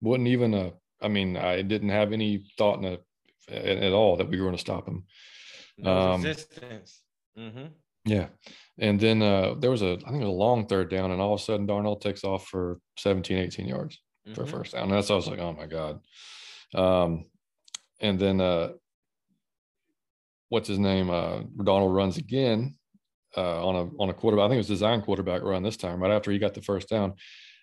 Wasn't 0.00 0.28
even 0.28 0.54
a. 0.54 0.72
I 1.00 1.08
mean, 1.08 1.36
I 1.36 1.62
didn't 1.62 1.90
have 1.90 2.12
any 2.12 2.44
thought 2.56 2.78
in 2.78 2.84
a, 2.84 2.98
at, 3.50 3.92
all 3.92 4.16
that 4.16 4.28
we 4.28 4.36
were 4.38 4.44
going 4.46 4.56
to 4.56 4.60
stop 4.60 4.86
him. 4.88 5.04
No 5.76 5.96
um, 5.96 6.22
resistance. 6.22 7.02
hmm 7.36 7.66
Yeah. 8.04 8.28
And 8.78 8.98
then 8.98 9.22
uh, 9.22 9.54
there 9.58 9.70
was 9.70 9.82
a, 9.82 9.92
I 9.92 10.10
think 10.10 10.22
it 10.22 10.26
was 10.26 10.28
a 10.28 10.44
long 10.46 10.66
third 10.66 10.90
down, 10.90 11.10
and 11.12 11.20
all 11.20 11.34
of 11.34 11.40
a 11.40 11.42
sudden 11.42 11.66
Darnold 11.66 12.00
takes 12.00 12.24
off 12.24 12.46
for 12.48 12.78
17, 12.98 13.38
18 13.38 13.66
yards 13.66 13.98
for 14.34 14.42
a 14.42 14.46
Mhm. 14.46 14.50
first 14.50 14.72
down. 14.72 14.84
And 14.84 14.92
that's 14.92 15.10
I 15.10 15.14
was 15.14 15.26
like, 15.28 15.38
oh 15.38 15.52
my 15.52 15.66
God. 15.66 16.00
Um, 16.74 17.24
and 18.00 18.18
then 18.18 18.40
uh 18.40 18.72
what's 20.48 20.68
his 20.68 20.78
name? 20.78 21.10
Uh 21.10 21.42
Darnold 21.56 21.94
runs 21.94 22.16
again 22.18 22.76
uh 23.36 23.66
on 23.66 23.74
a 23.74 24.02
on 24.02 24.10
a 24.10 24.14
quarterback. 24.14 24.44
I 24.44 24.48
think 24.48 24.56
it 24.56 24.58
was 24.58 24.68
design 24.68 25.02
quarterback 25.02 25.42
run 25.42 25.62
this 25.62 25.76
time, 25.76 26.00
right 26.00 26.12
after 26.12 26.30
he 26.30 26.38
got 26.38 26.54
the 26.54 26.62
first 26.62 26.88
down. 26.88 27.14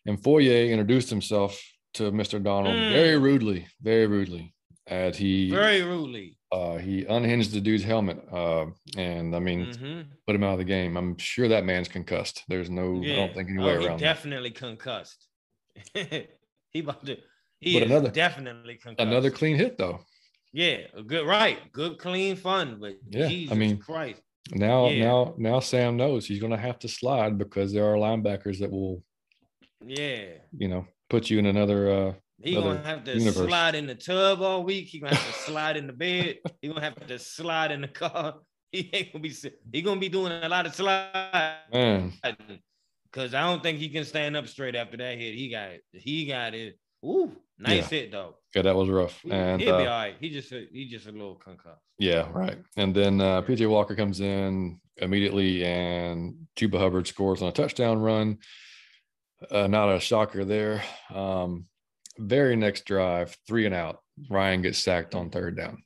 And 0.06 0.22
Foye 0.24 0.70
introduced 0.70 1.10
himself 1.10 1.62
to 1.96 2.12
Mr. 2.12 2.42
Darnold 2.42 2.76
Mm. 2.76 2.92
very 2.92 3.18
rudely, 3.18 3.68
very 3.82 4.08
rudely. 4.08 4.54
And 4.88 5.16
he 5.16 5.50
Very 5.50 5.82
rudely. 5.82 6.38
uh 6.52 6.78
he 6.78 7.06
unhinged 7.06 7.52
the 7.54 7.62
dude's 7.62 7.84
helmet. 7.84 8.20
Uh 8.32 8.68
and 8.98 9.36
I 9.36 9.40
mean 9.40 9.62
hmm 9.74 10.02
put 10.28 10.36
him 10.36 10.44
out 10.44 10.54
of 10.54 10.60
the 10.60 10.64
game. 10.78 10.96
I'm 10.98 11.18
sure 11.18 11.48
that 11.50 11.66
man's 11.66 11.88
concussed. 11.88 12.44
There's 12.48 12.70
no, 12.70 13.02
I 13.04 13.16
don't 13.16 13.34
think 13.34 13.50
any 13.50 13.60
way 13.60 13.74
oh, 13.78 13.86
around 13.86 14.00
that. 14.00 14.14
definitely 14.14 14.52
concussed. 14.52 15.28
he 15.94 16.80
about 16.80 17.06
to. 17.06 17.18
He 17.60 17.74
But 17.80 17.84
another- 17.90 18.12
definitely 18.12 18.76
concussed. 18.76 19.08
Another 19.08 19.32
clean 19.32 19.56
hit 19.56 19.78
though. 19.78 20.00
Yeah, 20.54 20.78
a 20.94 21.04
good 21.04 21.26
right, 21.28 21.60
good 21.74 21.98
clean 21.98 22.36
fun, 22.36 22.78
but 22.80 22.94
Yeah, 23.10 23.28
I 23.52 23.56
mean, 23.56 23.78
Christ, 23.78 24.22
Now, 24.54 24.88
Yeah. 24.90 25.04
now, 25.06 25.34
now 25.38 25.60
Sam 25.60 25.98
knows 25.98 26.26
he's 26.28 26.40
going 26.40 26.52
to 26.58 26.66
have 26.70 26.80
to 26.80 26.88
slide 26.88 27.38
because 27.38 27.74
there 27.74 27.86
are 27.92 27.98
linebackers 27.98 28.60
that 28.60 28.72
will, 28.72 29.04
yeah, 29.86 30.26
you 30.58 30.68
know, 30.70 30.86
put 31.10 31.30
you 31.30 31.40
in 31.40 31.46
another. 31.46 31.92
uh 31.92 32.14
he 32.44 32.56
Another 32.56 32.76
gonna 32.76 32.88
have 32.88 33.04
to 33.06 33.18
universe. 33.18 33.48
slide 33.48 33.76
in 33.76 33.88
the 33.88 33.96
tub 33.96 34.42
all 34.42 34.64
week. 34.64 34.88
He 34.88 35.00
gonna 35.00 35.16
have 35.16 35.28
to 35.34 35.40
slide 35.52 35.78
in 35.78 35.88
the 35.88 35.94
bed. 35.94 36.38
He 36.62 36.68
gonna 36.68 36.82
have 36.82 37.08
to 37.08 37.18
slide 37.20 37.72
in 37.72 37.82
the 37.82 37.88
car. 37.88 38.36
He 38.72 38.90
ain't 38.92 39.14
gonna 39.14 39.22
be. 39.22 39.34
He 39.72 39.82
gonna 39.82 40.02
be 40.02 40.10
doing 40.10 40.34
a 40.34 40.50
lot 40.50 40.66
of 40.66 40.76
sliding. 40.76 41.14
Man, 41.72 42.12
Cause 43.14 43.34
I 43.34 43.42
don't 43.42 43.64
think 43.64 43.80
he 43.80 43.88
can 43.88 44.04
stand 44.04 44.36
up 44.36 44.48
straight 44.48 44.76
after 44.76 44.98
that 44.98 45.18
hit. 45.18 45.34
He 45.36 45.48
got 45.50 45.70
it. 45.70 45.84
He 45.94 46.26
got 46.26 46.54
it. 46.54 46.78
Ooh, 47.06 47.32
nice 47.58 47.90
hit 47.90 48.12
though. 48.12 48.36
yeah, 48.54 48.64
that 48.64 48.76
was 48.76 48.90
rough. 48.90 49.24
And 49.24 49.62
He, 49.62 49.68
And 49.68 49.78
will 49.78 49.84
be 49.84 49.88
uh, 49.88 49.92
all 49.92 50.00
right. 50.00 50.16
He 50.20 50.30
just 50.30 50.50
he 50.74 50.90
just 50.90 51.08
a 51.08 51.12
little 51.14 51.36
concussed. 51.36 51.80
yeah, 52.00 52.28
right. 52.34 52.58
And 52.76 52.94
then 52.94 53.22
uh, 53.22 53.42
PJ 53.44 53.70
Walker 53.70 53.96
comes 53.96 54.20
in 54.20 54.82
immediately, 54.98 55.64
and 55.64 56.36
Chuba 56.58 56.78
Hubbard 56.78 57.08
scores 57.08 57.42
on 57.42 57.48
a 57.48 57.54
touchdown 57.54 58.00
run. 58.00 58.40
Uh, 59.52 59.68
not 59.68 59.94
a 59.94 60.00
shocker 60.00 60.46
there. 60.46 60.84
Um, 61.14 61.66
very 62.18 62.56
next 62.56 62.86
drive, 62.86 63.36
three 63.48 63.66
and 63.66 63.76
out. 63.76 64.00
Ryan 64.30 64.62
gets 64.62 64.80
sacked 64.80 65.16
on 65.16 65.30
third 65.30 65.58
down. 65.58 65.84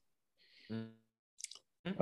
Mhm. 0.72 0.90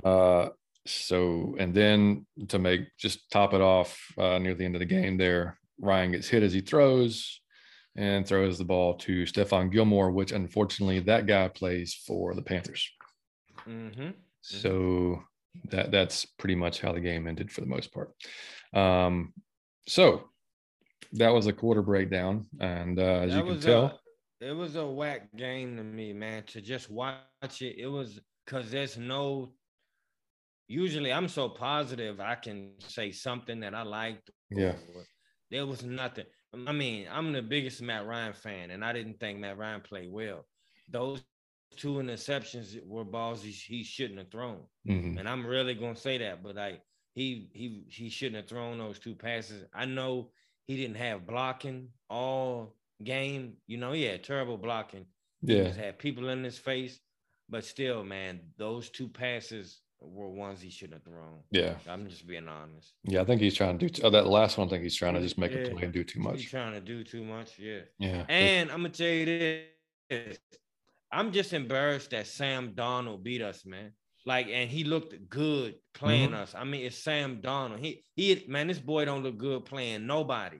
Uh, 0.03 0.49
so, 0.85 1.55
and 1.59 1.73
then 1.73 2.25
to 2.49 2.59
make 2.59 2.87
just 2.97 3.29
top 3.31 3.53
it 3.53 3.61
off 3.61 3.99
uh, 4.17 4.37
near 4.39 4.53
the 4.53 4.65
end 4.65 4.75
of 4.75 4.79
the 4.79 4.85
game, 4.85 5.17
there, 5.17 5.59
Ryan 5.79 6.11
gets 6.11 6.27
hit 6.27 6.43
as 6.43 6.53
he 6.53 6.61
throws 6.61 7.41
and 7.95 8.27
throws 8.27 8.57
the 8.57 8.65
ball 8.65 8.95
to 8.95 9.23
Stephon 9.23 9.71
Gilmore, 9.71 10.11
which 10.11 10.31
unfortunately 10.31 10.99
that 11.01 11.25
guy 11.25 11.47
plays 11.47 11.93
for 11.93 12.35
the 12.35 12.41
Panthers. 12.41 12.89
Mm-hmm. 13.67 14.09
So 14.41 15.23
that 15.71 15.91
that's 15.91 16.25
pretty 16.25 16.55
much 16.55 16.79
how 16.79 16.93
the 16.93 16.99
game 16.99 17.27
ended 17.27 17.51
for 17.51 17.61
the 17.61 17.67
most 17.67 17.91
part. 17.93 18.13
Um, 18.73 19.33
so 19.87 20.29
that 21.13 21.29
was 21.29 21.47
a 21.47 21.53
quarter 21.53 21.81
breakdown, 21.81 22.45
and 22.59 22.99
uh, 22.99 23.21
as 23.25 23.35
you 23.35 23.43
can 23.43 23.59
tell, 23.59 23.99
A, 24.41 24.47
it 24.47 24.51
was 24.53 24.75
a 24.75 24.85
whack 24.87 25.35
game 25.35 25.77
to 25.77 25.83
me, 25.83 26.13
man. 26.13 26.43
To 26.47 26.61
just 26.61 26.89
watch 26.89 27.25
it, 27.61 27.77
it 27.77 27.87
was 27.87 28.19
because 28.45 28.71
there's 28.71 28.97
no. 28.97 29.53
Usually, 30.67 31.13
I'm 31.13 31.29
so 31.29 31.49
positive 31.49 32.19
I 32.19 32.35
can 32.35 32.73
say 32.79 33.11
something 33.11 33.59
that 33.61 33.73
I 33.73 33.83
liked. 33.83 34.29
Yeah. 34.49 34.73
There 35.49 35.65
was 35.65 35.83
nothing. 35.83 36.25
I 36.65 36.71
mean, 36.71 37.07
I'm 37.09 37.31
the 37.31 37.41
biggest 37.41 37.81
Matt 37.81 38.05
Ryan 38.05 38.33
fan, 38.33 38.71
and 38.71 38.83
I 38.83 38.91
didn't 38.93 39.19
think 39.19 39.39
Matt 39.39 39.57
Ryan 39.57 39.81
played 39.81 40.11
well. 40.11 40.45
Those 40.89 41.23
two 41.23 41.93
interceptions 41.95 42.85
were 42.85 43.03
balls 43.05 43.43
he, 43.43 43.51
he 43.51 43.83
shouldn't 43.83 44.19
have 44.19 44.31
thrown. 44.31 44.67
mhm, 44.87 45.17
And 45.17 45.27
I'm 45.27 45.45
really 45.45 45.75
gonna 45.75 45.95
say 45.95 46.17
that, 46.17 46.43
but 46.43 46.55
like 46.55 46.81
he 47.13 47.49
he 47.53 47.85
he 47.89 48.09
shouldn't 48.09 48.35
have 48.35 48.47
thrown 48.47 48.77
those 48.77 48.99
two 48.99 49.15
passes. 49.15 49.63
I 49.73 49.85
know 49.85 50.31
he 50.67 50.75
didn't 50.77 50.97
have 50.97 51.25
blocking 51.25 51.89
all 52.09 52.75
game. 53.03 53.53
You 53.67 53.77
know, 53.77 53.93
he 53.93 54.03
had 54.03 54.23
terrible 54.23 54.57
blocking. 54.57 55.05
He 55.45 55.55
yeah, 55.55 55.63
just 55.65 55.79
had 55.79 55.99
people 55.99 56.29
in 56.29 56.43
his 56.43 56.57
face, 56.57 56.99
but 57.49 57.63
still, 57.63 58.03
man, 58.03 58.39
those 58.57 58.89
two 58.89 59.07
passes 59.07 59.81
were 59.99 60.29
ones 60.29 60.61
he 60.61 60.69
shouldn't 60.69 61.01
have 61.03 61.11
thrown. 61.11 61.39
Yeah. 61.51 61.75
I'm 61.87 62.07
just 62.07 62.27
being 62.27 62.47
honest. 62.47 62.93
Yeah, 63.03 63.21
I 63.21 63.23
think 63.25 63.41
he's 63.41 63.55
trying 63.55 63.77
to 63.79 63.89
do. 63.89 64.01
Oh, 64.03 64.09
that 64.09 64.27
last 64.27 64.57
one, 64.57 64.67
I 64.67 64.71
think 64.71 64.83
he's 64.83 64.95
trying 64.95 65.15
to 65.15 65.21
just 65.21 65.37
make 65.37 65.51
Yeah. 65.51 65.59
a 65.59 65.69
play 65.71 65.83
and 65.83 65.93
do 65.93 66.03
too 66.03 66.19
much. 66.19 66.41
He's 66.41 66.49
trying 66.49 66.73
to 66.73 66.81
do 66.81 67.03
too 67.03 67.23
much. 67.23 67.57
Yeah. 67.57 67.81
Yeah. 67.97 68.25
And 68.29 68.69
I'm 68.71 68.77
gonna 68.77 68.89
tell 68.89 69.07
you 69.07 69.63
this. 70.09 70.37
I'm 71.11 71.31
just 71.31 71.53
embarrassed 71.53 72.11
that 72.11 72.27
Sam 72.27 72.73
Darnold 72.73 73.23
beat 73.23 73.41
us, 73.41 73.65
man. 73.65 73.93
Like, 74.27 74.47
and 74.47 74.69
he 74.69 74.83
looked 74.83 75.13
good 75.29 75.75
playing 75.93 76.31
Mhm. 76.31 76.41
us. 76.43 76.53
I 76.53 76.65
mean, 76.65 76.85
it's 76.85 76.97
Sam 76.97 77.41
Darnold. 77.41 77.79
He 77.79 78.03
he 78.17 78.45
man, 78.47 78.67
this 78.67 78.79
boy 78.79 79.05
don't 79.05 79.23
look 79.23 79.37
good 79.37 79.63
playing 79.65 80.05
nobody. 80.05 80.59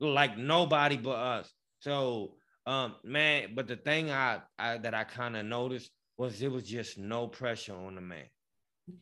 Look 0.00 0.14
like 0.14 0.38
nobody 0.38 0.96
but 0.96 1.18
us. 1.36 1.52
So 1.80 2.36
um 2.66 2.94
man, 3.02 3.54
but 3.56 3.66
the 3.66 3.76
thing 3.76 4.10
I, 4.12 4.42
I 4.58 4.78
that 4.78 4.94
I 4.94 5.04
kind 5.04 5.36
of 5.36 5.44
noticed 5.46 5.90
was 6.16 6.40
it 6.42 6.52
was 6.52 6.64
just 6.64 6.96
no 6.98 7.26
pressure 7.26 7.74
on 7.74 7.96
the 7.96 8.00
man. 8.00 8.26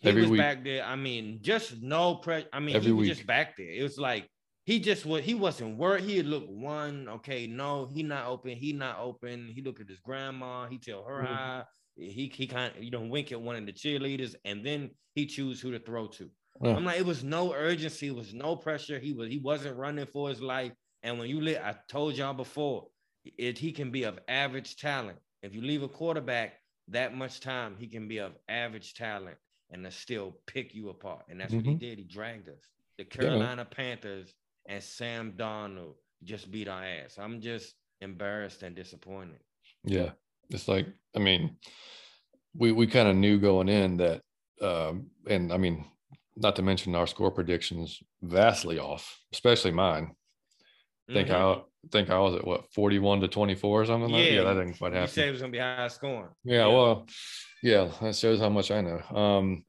He 0.01 0.09
Every 0.09 0.23
was 0.23 0.31
week. 0.31 0.39
back 0.41 0.65
there. 0.65 0.83
I 0.85 0.97
mean, 0.97 1.41
just 1.43 1.83
no 1.83 2.17
pressure. 2.17 2.49
I 2.55 2.61
mean, 2.61 2.75
Every 2.77 2.87
he 2.89 2.93
was 2.93 3.09
week. 3.09 3.17
just 3.17 3.27
back 3.27 3.57
there. 3.59 3.71
It 3.71 3.83
was 3.83 3.99
like 3.99 4.29
he 4.65 4.81
just 4.81 5.05
was. 5.07 5.23
He 5.25 5.35
wasn't 5.35 5.77
worried. 5.79 6.05
He 6.05 6.23
looked 6.23 6.51
one. 6.51 7.09
Okay, 7.09 7.47
no, 7.47 7.87
he 7.87 8.03
not 8.03 8.27
open. 8.27 8.57
He 8.57 8.73
not 8.73 8.99
open. 8.99 9.47
He 9.55 9.61
look 9.63 9.79
at 9.81 9.89
his 9.89 10.01
grandma. 10.01 10.69
He 10.69 10.79
tell 10.79 11.05
her 11.05 11.23
Mhm. 11.23 11.27
hi. 11.27 11.65
He 11.97 12.31
he 12.35 12.47
kind 12.47 12.77
of 12.77 12.83
you 12.83 12.91
know 12.91 13.01
wink 13.03 13.33
at 13.33 13.41
one 13.41 13.57
of 13.57 13.67
the 13.67 13.73
cheerleaders, 13.73 14.35
and 14.45 14.65
then 14.65 14.91
he 15.15 15.27
choose 15.27 15.61
who 15.61 15.73
to 15.73 15.79
throw 15.79 16.07
to. 16.09 16.31
Yeah. 16.63 16.77
I'm 16.77 16.85
like, 16.85 16.99
it 16.99 17.07
was 17.07 17.25
no 17.25 17.53
urgency. 17.53 18.09
It 18.09 18.15
was 18.15 18.33
no 18.35 18.57
pressure. 18.57 18.99
He 18.99 19.13
was 19.13 19.29
he 19.29 19.39
wasn't 19.39 19.77
running 19.77 20.07
for 20.07 20.29
his 20.29 20.41
life. 20.41 20.73
And 21.03 21.19
when 21.19 21.29
you 21.29 21.41
let, 21.41 21.65
I 21.65 21.77
told 21.89 22.17
y'all 22.17 22.35
before, 22.35 22.89
it 23.25 23.59
he 23.59 23.73
can 23.73 23.91
be 23.91 24.05
of 24.05 24.19
average 24.29 24.77
talent. 24.77 25.19
If 25.43 25.55
you 25.55 25.63
leave 25.63 25.83
a 25.83 25.89
quarterback 25.89 26.61
that 26.89 27.15
much 27.15 27.41
time, 27.41 27.77
he 27.77 27.87
can 27.89 28.09
be 28.09 28.19
of 28.19 28.33
average 28.49 28.95
talent 28.95 29.37
and 29.71 29.85
to 29.85 29.91
still 29.91 30.41
pick 30.47 30.75
you 30.75 30.89
apart. 30.91 31.25
And 31.29 31.41
that's 31.41 31.57
what 31.57 31.67
he 31.67 31.75
Mhm. 31.75 31.81
did. 31.81 31.99
He 31.99 32.05
dragged 32.05 32.49
us. 32.49 32.69
The. 32.99 33.05
Carolina 33.05 33.65
Panthers 33.65 34.35
and 34.67 34.83
Sam 34.83 35.33
Darnold 35.37 35.97
just 36.23 36.51
beat 36.51 36.69
our 36.69 36.85
ass. 36.85 37.19
I'm 37.19 37.41
just 37.41 37.75
embarrassed 38.01 38.63
and 38.63 38.75
disappointed. 38.75 39.41
Yeah. 39.85 40.13
It's 40.51 40.69
like, 40.69 40.87
I 41.15 41.19
mean, 41.19 41.57
we 42.55 42.73
we 42.73 42.87
kind 42.87 43.09
of 43.09 43.17
knew 43.17 43.39
going 43.39 43.69
in 43.69 43.97
that, 43.99 44.23
um, 44.63 45.11
and 45.29 45.53
I 45.53 45.57
mean, 45.59 45.85
not 46.37 46.57
to 46.57 46.63
mention 46.63 46.95
our 46.95 47.07
score 47.07 47.31
predictions 47.31 48.03
vastly 48.23 48.79
off, 48.79 49.21
especially 49.33 49.73
mine. 49.73 50.15
I 51.09 51.13
think 51.13 51.29
Mhm. 51.29 51.59
I 51.61 51.89
think 51.91 52.11
I 52.11 52.19
was 52.19 52.35
at 52.35 52.47
what 52.47 52.73
41 52.73 53.21
to 53.21 53.29
24 53.29 53.83
or 53.83 53.87
something 53.87 54.11
like 54.11 54.25
that. 54.25 54.31
Yeah, 54.31 54.37
Yeah, 54.43 54.55
that 54.55 54.61
didn't 54.61 54.79
quite 54.79 54.93
you 54.93 54.99
happen. 54.99 55.13
said 55.13 55.29
it 55.29 55.33
was 55.33 55.41
gonna 55.41 55.53
be 55.53 55.59
high 55.59 55.89
scoring. 55.89 56.31
Yeah, 56.45 56.67
well, 56.67 57.07
yeah, 57.63 57.91
that 58.01 58.17
shows 58.17 58.41
how 58.41 58.49
much 58.49 58.71
I 58.71 58.81
know. 58.81 59.01
Um, 59.17 59.65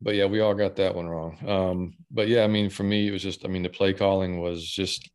but 0.00 0.14
yeah, 0.14 0.26
we 0.26 0.40
all 0.40 0.54
got 0.54 0.76
that 0.76 0.94
one 0.94 1.06
wrong. 1.08 1.38
Um, 1.48 1.96
but 2.10 2.26
yeah, 2.28 2.42
I 2.42 2.46
mean, 2.48 2.70
for 2.70 2.82
me, 2.84 3.06
it 3.08 3.10
was 3.12 3.22
just, 3.22 3.44
I 3.44 3.48
mean, 3.48 3.62
the 3.62 3.68
play 3.68 3.92
calling 3.92 4.40
was 4.40 4.66
just 4.68 5.10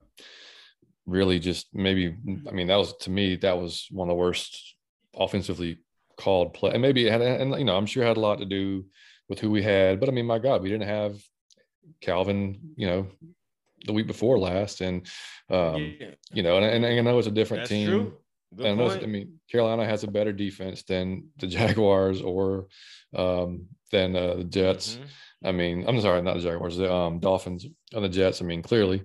really 1.05 1.39
just 1.39 1.73
maybe, 1.73 2.15
I 2.47 2.51
mean, 2.51 2.67
that 2.67 2.75
was 2.77 2.95
to 2.97 3.09
me, 3.09 3.35
that 3.37 3.57
was 3.57 3.87
one 3.91 4.07
of 4.09 4.13
the 4.13 4.19
worst 4.19 4.74
offensively 5.17 5.79
called 6.17 6.53
play. 6.53 6.71
And 6.71 6.81
maybe 6.81 7.05
it 7.07 7.11
had, 7.11 7.21
and 7.21 7.57
you 7.57 7.65
know, 7.65 7.75
I'm 7.75 7.85
sure 7.85 8.03
it 8.03 8.07
had 8.07 8.17
a 8.17 8.21
lot 8.21 8.39
to 8.39 8.45
do 8.45 8.85
with 9.29 9.39
who 9.39 9.51
we 9.51 9.61
had. 9.61 9.99
But 9.99 10.09
I 10.09 10.11
mean, 10.11 10.25
my 10.25 10.39
God, 10.39 10.61
we 10.61 10.69
didn't 10.69 10.87
have 10.87 11.21
Calvin, 12.01 12.59
you 12.75 12.87
know, 12.87 13.07
the 13.85 13.93
week 13.93 14.07
before 14.07 14.39
last, 14.39 14.81
and 14.81 15.07
um, 15.49 15.95
yeah, 15.99 16.11
you 16.31 16.43
know, 16.43 16.57
and, 16.57 16.83
and 16.83 16.85
I 16.85 17.01
know 17.01 17.17
it's 17.19 17.27
a 17.27 17.31
different 17.31 17.61
that's 17.61 17.69
team. 17.69 18.13
And 18.57 18.79
point. 18.79 19.03
I 19.03 19.05
mean, 19.05 19.39
Carolina 19.51 19.85
has 19.85 20.03
a 20.03 20.07
better 20.07 20.31
defense 20.31 20.83
than 20.83 21.27
the 21.37 21.47
Jaguars 21.57 22.21
or 22.21 22.67
um, 23.13 23.65
than 23.91 24.15
uh, 24.15 24.35
the 24.35 24.43
Jets. 24.45 24.95
Mhm. 24.95 25.07
I 25.49 25.51
mean, 25.51 25.85
I'm 25.87 25.99
sorry, 26.01 26.21
not 26.21 26.35
the 26.35 26.41
Jaguars, 26.41 26.77
the 26.77 26.91
um, 26.91 27.19
Dolphins 27.19 27.65
and 27.93 28.03
the 28.03 28.09
Jets. 28.09 28.41
I 28.41 28.45
mean, 28.45 28.61
clearly. 28.61 29.03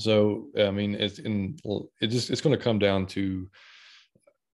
So 0.00 0.48
I 0.58 0.70
mean, 0.70 0.94
it's 0.94 1.18
in 1.18 1.56
it 2.00 2.08
just 2.08 2.30
it's 2.30 2.40
going 2.40 2.56
to 2.56 2.62
come 2.62 2.78
down 2.78 3.06
to 3.06 3.48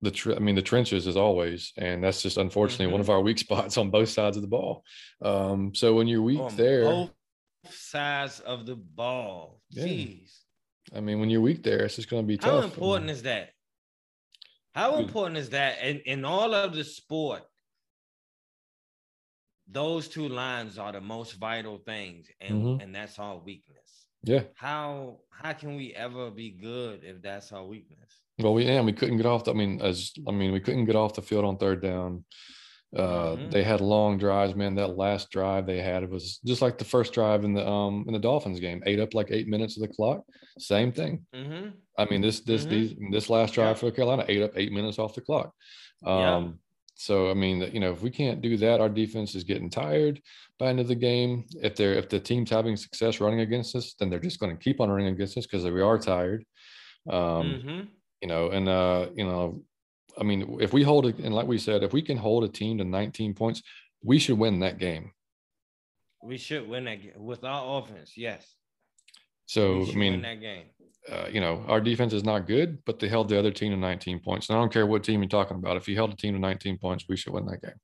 the 0.02 0.10
tr- 0.10 0.34
I 0.34 0.38
mean 0.40 0.54
the 0.56 0.62
trenches 0.62 1.06
as 1.06 1.16
always, 1.16 1.72
and 1.78 2.02
that's 2.04 2.22
just 2.22 2.36
unfortunately 2.36 2.88
one 2.88 2.98
Mhm. 3.00 3.04
of 3.04 3.10
our 3.10 3.20
weak 3.20 3.38
spots 3.46 3.78
on 3.78 3.90
both 3.90 4.08
sides 4.08 4.36
of 4.36 4.42
the 4.42 4.48
ball. 4.48 4.84
Um, 5.22 5.74
so 5.74 5.94
when 5.94 6.06
you're 6.08 6.22
weak 6.22 6.40
On 6.40 6.54
there, 6.56 6.84
both 6.84 7.10
sides 7.70 8.40
of 8.40 8.66
the 8.66 8.76
ball. 8.76 9.60
Yeah. 9.70 9.84
Jeez. 9.86 10.38
I 10.94 11.00
mean, 11.00 11.20
when 11.20 11.30
you're 11.30 11.40
weak 11.40 11.62
there, 11.62 11.84
it's 11.84 11.96
just 11.96 12.10
going 12.10 12.24
to 12.24 12.26
be 12.26 12.36
How 12.42 12.60
tough. 12.60 12.64
important 12.64 13.10
is 13.10 13.22
that? 13.22 13.50
How 14.74 14.96
important 14.98 15.36
is 15.38 15.50
that 15.50 15.82
in, 15.84 16.00
in 16.00 16.24
all 16.24 16.52
of 16.54 16.74
the 16.74 16.82
sport? 16.84 17.42
Those 19.68 20.08
two 20.08 20.28
lines 20.28 20.78
are 20.78 20.92
the 20.92 21.00
most 21.00 21.34
vital 21.34 21.78
things, 21.78 22.26
and, 22.40 22.62
Mhm. 22.62 22.82
and 22.82 22.94
that's 22.94 23.18
our 23.18 23.38
weakness. 23.38 24.06
yeah. 24.24 24.44
How 24.54 25.20
how 25.30 25.52
can 25.52 25.74
we 25.76 25.92
ever 25.94 26.30
be 26.30 26.50
good 26.50 27.02
if 27.04 27.20
that's 27.22 27.52
our 27.52 27.64
weakness? 27.66 28.21
Well, 28.42 28.54
we 28.54 28.66
and 28.66 28.84
we 28.86 28.92
couldn't 28.92 29.16
get 29.18 29.26
off. 29.26 29.44
The, 29.44 29.52
I 29.52 29.54
mean, 29.54 29.80
as 29.80 30.12
I 30.28 30.32
mean, 30.32 30.52
we 30.52 30.60
couldn't 30.60 30.84
get 30.86 30.96
off 30.96 31.14
the 31.14 31.22
field 31.22 31.44
on 31.44 31.56
third 31.58 31.82
down. 31.82 32.24
Uh, 32.94 33.36
Mhm. 33.36 33.50
They 33.50 33.62
had 33.62 33.80
long 33.80 34.18
drives, 34.18 34.54
man. 34.54 34.74
That 34.74 34.98
last 34.98 35.30
drive 35.30 35.64
they 35.66 35.80
had 35.80 36.08
was 36.10 36.38
just 36.44 36.60
like 36.60 36.76
the 36.76 36.84
first 36.84 37.14
drive 37.14 37.42
in 37.44 37.54
the 37.54 37.66
um 37.66 38.04
in 38.06 38.12
the 38.12 38.18
Dolphins 38.18 38.60
game. 38.60 38.82
Ate 38.84 39.00
up 39.00 39.14
like 39.14 39.30
eight 39.30 39.48
minutes 39.48 39.76
of 39.76 39.82
the 39.82 39.94
clock. 39.94 40.20
Same 40.58 40.92
thing. 40.92 41.24
Mm-hmm. 41.34 41.68
I 41.96 42.04
mean, 42.10 42.20
this 42.20 42.40
this 42.40 42.64
Mhm. 42.66 42.70
these 42.70 42.94
this 43.10 43.30
last 43.30 43.54
drive 43.54 43.76
Yeah. 43.76 43.80
for 43.80 43.90
Carolina 43.92 44.24
ate 44.28 44.42
up 44.42 44.52
eight 44.56 44.72
minutes 44.72 44.98
off 44.98 45.14
the 45.14 45.22
clock. 45.22 45.54
Yeah. 46.04 46.34
Um, 46.36 46.58
so 46.94 47.30
I 47.30 47.34
mean, 47.34 47.62
you 47.72 47.80
know, 47.80 47.92
if 47.92 48.02
we 48.02 48.10
can't 48.10 48.42
do 48.42 48.56
that, 48.58 48.80
our 48.82 48.90
defense 48.90 49.34
is 49.34 49.44
getting 49.44 49.70
tired 49.70 50.20
by 50.58 50.66
the 50.66 50.70
end 50.70 50.80
of 50.80 50.88
the 50.88 50.94
game. 50.94 51.46
If 51.62 51.76
they're 51.76 51.94
if 51.94 52.10
the 52.10 52.20
team's 52.20 52.50
having 52.50 52.76
success 52.76 53.20
running 53.20 53.40
against 53.40 53.74
us, 53.74 53.94
then 53.94 54.10
they're 54.10 54.18
just 54.28 54.38
going 54.38 54.54
to 54.54 54.62
keep 54.62 54.80
on 54.82 54.90
running 54.90 55.14
against 55.14 55.38
us 55.38 55.46
because 55.46 55.64
we 55.64 55.80
are 55.80 55.98
tired. 55.98 56.44
Um, 57.08 57.16
mm-hmm. 57.16 57.80
You 58.22 58.28
know, 58.28 58.50
and 58.50 58.68
uh, 58.68 59.08
you 59.14 59.24
know, 59.24 59.62
I 60.18 60.22
mean, 60.22 60.58
if 60.60 60.72
we 60.72 60.82
hold 60.82 61.06
it, 61.06 61.18
and 61.18 61.34
like 61.34 61.46
we 61.46 61.58
said, 61.58 61.82
if 61.82 61.92
we 61.92 62.00
can 62.00 62.16
hold 62.16 62.44
a 62.44 62.48
team 62.48 62.78
to 62.78 62.84
19 62.84 63.34
points, 63.34 63.62
we 64.02 64.18
should 64.18 64.38
win 64.38 64.60
that 64.60 64.78
game. 64.78 65.12
We 66.22 66.38
should 66.38 66.68
win 66.68 66.84
that 66.84 67.02
game 67.02 67.12
with 67.16 67.42
our 67.44 67.80
offense. 67.80 68.12
Yes. 68.16 68.46
So 69.46 69.82
I 69.90 69.94
mean, 69.94 70.22
that 70.22 70.40
game. 70.40 70.66
uh, 71.10 71.26
you 71.30 71.40
know, 71.40 71.64
our 71.66 71.80
defense 71.80 72.12
is 72.12 72.22
not 72.24 72.46
good, 72.46 72.78
but 72.86 73.00
they 73.00 73.08
held 73.08 73.28
the 73.28 73.38
other 73.38 73.50
team 73.50 73.72
to 73.72 73.76
19 73.76 74.20
points. 74.20 74.48
And 74.48 74.56
I 74.56 74.60
don't 74.60 74.72
care 74.72 74.86
what 74.86 75.02
team 75.02 75.20
you're 75.20 75.28
talking 75.28 75.56
about. 75.56 75.76
If 75.76 75.88
you 75.88 75.96
held 75.96 76.12
a 76.12 76.16
team 76.16 76.34
to 76.34 76.40
19 76.40 76.78
points, 76.78 77.06
we 77.08 77.16
should 77.16 77.32
win 77.32 77.46
that 77.46 77.60
game. 77.60 77.80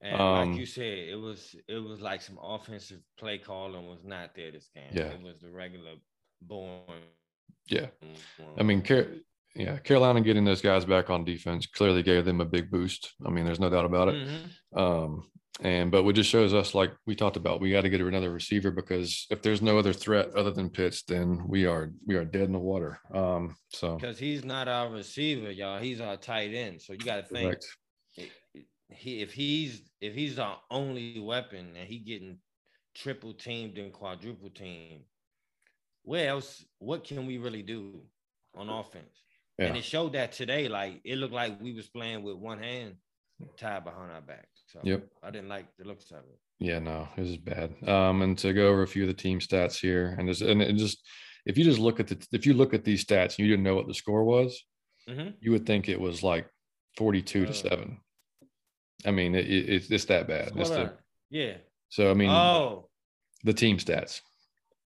And 0.00 0.20
Um, 0.20 0.50
like 0.50 0.60
you 0.60 0.66
said, 0.66 0.84
it 0.84 1.18
was 1.18 1.56
it 1.66 1.78
was 1.78 2.00
like 2.00 2.22
some 2.22 2.38
offensive 2.40 3.00
play 3.18 3.38
calling 3.38 3.86
was 3.88 4.04
not 4.04 4.34
there 4.36 4.52
this 4.52 4.68
game. 4.74 4.92
Yeah. 4.92 5.08
It 5.08 5.22
was 5.22 5.40
the 5.40 5.50
regular 5.50 5.94
boring. 6.40 7.02
Yeah. 7.68 7.86
I 8.58 8.62
mean, 8.62 8.80
yeah, 9.56 9.78
Carolina 9.78 10.20
getting 10.20 10.44
those 10.44 10.60
guys 10.60 10.84
back 10.84 11.10
on 11.10 11.24
defense 11.24 11.66
clearly 11.66 12.02
gave 12.02 12.24
them 12.24 12.40
a 12.40 12.44
big 12.44 12.70
boost. 12.70 13.14
I 13.24 13.30
mean, 13.30 13.44
there's 13.44 13.60
no 13.60 13.70
doubt 13.70 13.84
about 13.84 14.08
it. 14.08 14.28
Mhm. 14.28 14.78
Um, 14.78 15.30
and 15.60 15.90
but 15.90 16.04
it 16.04 16.12
just 16.12 16.28
shows 16.28 16.52
us, 16.52 16.74
like 16.74 16.92
we 17.06 17.14
talked 17.14 17.36
about, 17.36 17.60
we 17.60 17.70
got 17.70 17.82
to 17.82 17.88
get 17.88 18.00
another 18.00 18.30
receiver 18.30 18.70
because 18.70 19.26
if 19.30 19.40
there's 19.40 19.62
no 19.62 19.78
other 19.78 19.92
threat 19.92 20.34
other 20.34 20.50
than 20.50 20.68
Pitts, 20.68 21.02
then 21.02 21.42
we 21.48 21.64
are 21.64 21.92
we 22.06 22.16
are 22.16 22.24
dead 22.24 22.42
in 22.42 22.52
the 22.52 22.58
water. 22.58 23.00
Um, 23.14 23.56
so 23.70 23.96
because 23.96 24.18
he's 24.18 24.44
not 24.44 24.68
our 24.68 24.90
receiver, 24.90 25.50
y'all. 25.50 25.80
He's 25.80 26.00
our 26.00 26.16
tight 26.16 26.52
end. 26.52 26.82
So 26.82 26.92
you 26.92 26.98
got 26.98 27.16
to 27.16 27.22
think 27.22 27.48
correct. 27.48 28.30
he 28.90 29.22
if 29.22 29.32
he's 29.32 29.82
if 30.00 30.14
he's 30.14 30.38
our 30.38 30.58
only 30.70 31.18
weapon 31.20 31.74
and 31.76 31.88
he 31.88 31.98
getting 31.98 32.38
triple 32.94 33.32
teamed 33.32 33.78
and 33.78 33.92
quadruple 33.92 34.50
teamed, 34.50 35.04
where 36.02 36.28
else? 36.28 36.66
What 36.80 37.04
can 37.04 37.26
we 37.26 37.38
really 37.38 37.62
do 37.62 38.02
on 38.54 38.68
offense? 38.68 39.22
Yeah. 39.58 39.66
And 39.66 39.76
it 39.76 39.84
showed 39.84 40.12
that 40.12 40.32
today. 40.32 40.68
Like 40.68 41.00
it 41.04 41.16
looked 41.16 41.32
like 41.34 41.60
we 41.60 41.72
was 41.72 41.88
playing 41.88 42.22
with 42.22 42.36
one 42.36 42.58
hand 42.58 42.94
tied 43.58 43.84
behind 43.84 44.12
our 44.12 44.20
back. 44.20 44.48
So 44.68 44.80
Yep. 44.84 45.06
I 45.22 45.30
didn't 45.30 45.48
like 45.48 45.66
the 45.78 45.84
looks 45.84 46.10
of 46.10 46.18
it. 46.18 46.38
Yeah, 46.58 46.78
no, 46.78 47.08
it 47.16 47.20
was 47.20 47.36
bad. 47.36 47.74
Um, 47.88 48.22
and 48.22 48.36
to 48.38 48.52
go 48.52 48.68
over 48.68 48.82
a 48.82 48.86
few 48.88 49.02
of 49.02 49.08
the 49.08 49.14
team 49.14 49.40
stats 49.40 49.78
here, 49.78 50.14
and 50.18 50.26
just 50.28 50.42
and 50.42 50.62
it 50.62 50.74
just 50.76 51.02
if 51.44 51.56
you 51.58 51.64
just 51.64 51.78
look 51.78 52.00
at 52.00 52.08
the 52.08 52.26
if 52.32 52.46
you 52.46 52.54
look 52.54 52.72
at 52.74 52.84
these 52.84 53.04
stats 53.04 53.36
and 53.38 53.40
you 53.40 53.48
didn't 53.48 53.64
know 53.64 53.74
what 53.76 53.86
the 53.88 53.94
score 53.94 54.24
was, 54.24 54.62
Mhm. 55.08 55.34
you 55.40 55.50
would 55.52 55.66
think 55.66 55.88
it 55.88 56.00
was 56.00 56.22
like 56.22 56.48
42 56.96 57.44
to 57.44 57.50
Uh. 57.50 57.54
7. 57.54 58.00
I 59.04 59.10
mean, 59.10 59.34
it, 59.34 59.46
it, 59.46 59.68
it's 59.68 59.90
it's 59.90 60.04
that 60.06 60.26
bad. 60.26 60.52
It's 60.56 60.70
the, 60.70 60.96
yeah. 61.30 61.58
so 61.90 62.10
I 62.10 62.14
mean, 62.14 62.30
oh, 62.30 62.88
the 63.44 63.52
team 63.52 63.76
stats. 63.76 64.20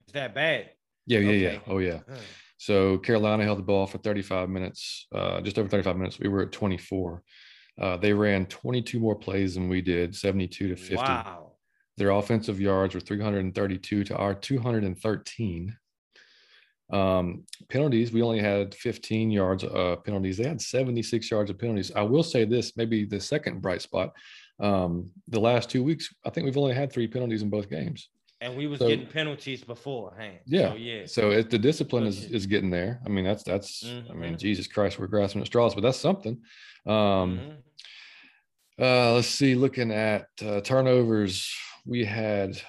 is 0.06 0.12
that 0.14 0.35
bad? 0.35 0.70
Yeah, 1.06 1.20
yeah, 1.20 1.50
yeah. 1.52 1.59
Oh, 1.66 1.78
yeah. 1.78 2.00
Huh. 2.09 2.16
So 2.61 2.99
Carolina 2.99 3.42
held 3.42 3.57
the 3.57 3.62
ball 3.62 3.87
for 3.87 3.96
35 3.96 4.51
minutes, 4.51 5.07
uh, 5.14 5.40
just 5.40 5.59
over 5.59 5.66
35 5.66 5.96
minutes. 5.96 6.18
We 6.18 6.29
were 6.29 6.42
at 6.42 6.53
24. 6.53 7.23
Uh, 7.81 7.96
they 7.96 8.12
ran 8.12 8.44
22 8.44 9.01
more 9.01 9.16
plays 9.16 9.55
than 9.55 9.66
we 9.66 9.81
did, 9.81 10.14
72 10.14 10.68
to 10.68 10.77
50. 10.77 10.94
Wow. 10.94 11.53
Their 11.96 12.11
offensive 12.11 12.61
yards 12.61 12.94
were 12.94 13.01
332 13.01 14.05
to 14.05 14.14
our 14.14 14.35
213. 14.35 15.77
Um, 16.92 17.44
penalties, 17.70 18.12
we 18.12 18.20
only 18.20 18.40
had 18.40 18.75
15 18.75 19.31
yards 19.31 19.64
uh, 19.64 19.96
penalties. 20.05 20.37
They 20.37 20.46
had 20.46 20.61
76 20.61 21.31
yards 21.31 21.49
of 21.49 21.59
penalties. 21.59 21.90
I 21.96 22.03
will 22.03 22.23
say 22.23 22.44
this, 22.44 22.77
maybe 22.77 23.07
the 23.07 23.20
second 23.20 23.62
bright 23.62 23.81
spot. 23.81 24.12
Um, 24.59 25.11
the 25.29 25.40
last 25.40 25.70
two 25.70 25.83
weeks, 25.83 26.14
I 26.27 26.29
think 26.29 26.44
we've 26.44 26.59
only 26.59 26.75
had 26.75 26.92
three 26.92 27.09
penalties 27.09 27.40
in 27.40 27.49
both 27.49 27.70
games. 27.70 28.11
And 28.42 28.57
we 28.57 28.66
was 28.66 28.79
So- 28.79 28.88
getting 28.88 29.07
penalties 29.07 29.62
beforehand. 29.62 30.38
Yeah. 30.46 30.70
So, 30.70 30.76
yeah. 30.76 31.07
So 31.07 31.31
it, 31.31 31.50
the 31.50 31.59
discipline 31.59 32.05
is, 32.07 32.24
is 32.24 32.46
getting 32.46 32.70
there. 32.70 33.00
I 33.05 33.09
mean, 33.11 33.24
that's 33.24 33.42
that's. 33.42 33.85
I 33.85 34.14
mean, 34.14 34.35
Mhm. 34.35 34.38
Jesus 34.38 34.66
Christ, 34.66 34.98
we're 34.98 35.09
grasping 35.09 35.42
at 35.42 35.46
straws, 35.46 35.74
but 35.74 35.83
that's 35.83 35.98
something. 35.98 36.40
Um, 36.87 37.38
Mhm. 37.38 37.57
uh, 38.81 39.14
let's 39.14 39.29
see. 39.29 39.55
Looking 39.55 39.90
at 39.90 40.26
uh, 40.42 40.62
turnovers, 40.62 41.53
we 41.85 42.05
had 42.05 42.61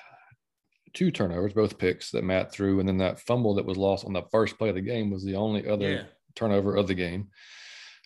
two 0.93 1.09
turnovers, 1.09 1.53
both 1.53 1.77
picks 1.77 2.11
that 2.11 2.25
Matt 2.25 2.51
threw, 2.51 2.81
and 2.81 2.87
then 2.89 2.97
that 2.97 3.21
fumble 3.21 3.55
that 3.55 3.65
was 3.65 3.77
lost 3.77 4.03
on 4.05 4.11
the 4.11 4.23
first 4.29 4.57
play 4.57 4.67
of 4.69 4.75
the 4.75 4.81
game 4.81 5.09
was 5.09 5.23
the 5.23 5.35
only 5.35 5.65
other 5.69 5.89
Yeah. 5.91 6.03
turnover 6.35 6.75
of 6.75 6.87
the 6.87 6.95
game. 6.95 7.29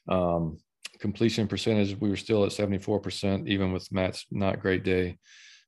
Um, 0.07 0.57
completion 0.99 1.47
percentage, 1.47 1.99
we 1.99 2.09
were 2.09 2.15
still 2.15 2.45
at 2.45 2.51
74%, 2.51 3.47
even 3.47 3.71
with 3.73 3.91
Matt's 3.91 4.27
not 4.29 4.59
great 4.59 4.83
day, 4.83 5.17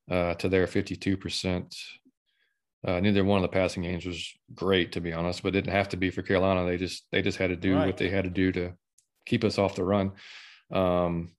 uh, 0.09 0.33
to 0.35 0.49
their 0.49 0.67
52%. 0.67 1.75
Uh, 2.85 2.99
neither 2.99 3.23
one 3.25 3.37
of 3.37 3.41
the 3.41 3.47
passing 3.55 3.83
games 3.83 4.05
was 4.05 4.33
great, 4.53 4.91
to 4.93 5.01
be 5.01 5.11
honest, 5.11 5.41
but 5.43 5.49
it 5.49 5.61
didn't 5.61 5.73
have 5.73 5.89
to 5.89 5.97
be 5.97 6.09
for 6.09 6.21
Carolina. 6.21 6.65
They 6.65 6.77
just 6.77 7.05
they 7.11 7.21
just 7.21 7.37
had 7.37 7.49
to 7.49 7.55
do 7.55 7.75
Right. 7.75 7.87
what 7.87 7.97
they 7.97 8.09
had 8.09 8.23
to 8.23 8.29
do 8.29 8.51
to 8.53 8.73
keep 9.25 9.43
us 9.43 9.57
off 9.57 9.75
the 9.75 9.83
run. 9.83 10.13
Um, 10.71 11.31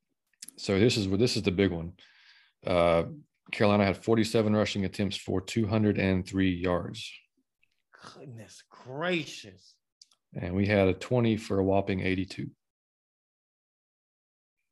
so 0.57 0.78
this 0.78 0.96
is 0.96 1.09
this 1.09 1.37
is 1.37 1.42
the 1.44 1.52
big 1.52 1.70
one. 1.70 1.92
Uh, 2.66 3.04
Carolina 3.52 3.85
had 3.87 3.96
47 3.96 4.54
rushing 4.54 4.85
attempts 4.85 5.16
for 5.16 5.40
203 5.40 6.50
yards, 6.50 7.11
Goodness 8.14 8.62
gracious. 8.68 9.74
and 10.35 10.54
we 10.54 10.66
had 10.66 10.88
a 10.88 10.92
20 10.94 11.37
for 11.38 11.59
a 11.61 11.64
whopping 11.64 12.00
82. 12.00 12.50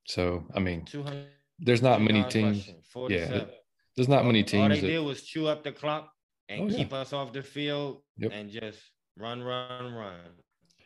So 0.07 0.45
I 0.55 0.59
mean, 0.61 0.85
200 0.85 1.27
there's 1.61 1.81
not 1.81 2.03
many 2.03 2.23
teams. 2.25 2.59
rushing, 2.59 2.83
47. 2.93 3.49
There's 3.97 4.09
not 4.09 4.25
many 4.27 4.43
teams. 4.43 4.63
All 4.63 4.69
they 4.69 4.81
that 4.81 4.87
did 4.87 4.99
was 5.01 5.23
chew 5.23 5.47
up 5.47 5.65
the 5.65 5.73
clock 5.73 6.13
and 6.49 6.63
Oh, 6.63 6.67
yeah. 6.69 6.77
keep 6.79 6.93
us 6.93 7.13
off 7.13 7.33
the 7.33 7.43
field 7.43 8.03
Yep. 8.19 8.33
and 8.35 8.51
just 8.51 8.79
run, 9.17 9.43
run, 9.43 9.93
run, 9.95 10.21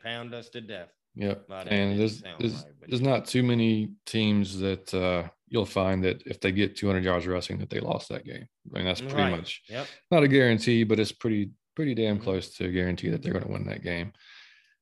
pound 0.02 0.32
us 0.34 0.48
to 0.50 0.60
death. 0.60 0.90
Yep. 1.16 1.46
And 1.66 1.98
there's 1.98 2.22
there's, 2.38 2.54
right, 2.64 2.64
there's 2.88 3.00
not 3.02 3.26
too 3.26 3.42
many 3.42 3.94
teams 4.06 4.58
that 4.60 4.94
uh, 4.94 5.28
you'll 5.48 5.66
find 5.66 6.04
that 6.04 6.22
if 6.24 6.40
they 6.40 6.52
get 6.52 6.76
200 6.76 7.02
yards 7.02 7.26
rushing 7.26 7.58
that 7.58 7.68
they 7.68 7.80
lost 7.80 8.08
that 8.10 8.24
game. 8.24 8.46
I 8.72 8.78
mean 8.78 8.84
that's 8.86 9.00
pretty 9.00 9.16
Right. 9.16 9.36
much 9.36 9.62
Yep. 9.68 9.88
not 10.12 10.22
a 10.22 10.28
guarantee, 10.28 10.84
but 10.84 11.00
it's 11.00 11.12
pretty 11.12 11.50
pretty 11.74 11.94
damn 11.94 12.18
Mhm. 12.18 12.22
close 12.22 12.54
to 12.56 12.66
a 12.66 12.70
guarantee 12.70 13.08
that 13.10 13.22
they're 13.22 13.32
going 13.32 13.44
to 13.44 13.50
win 13.50 13.64
that 13.66 13.82
game. 13.82 14.12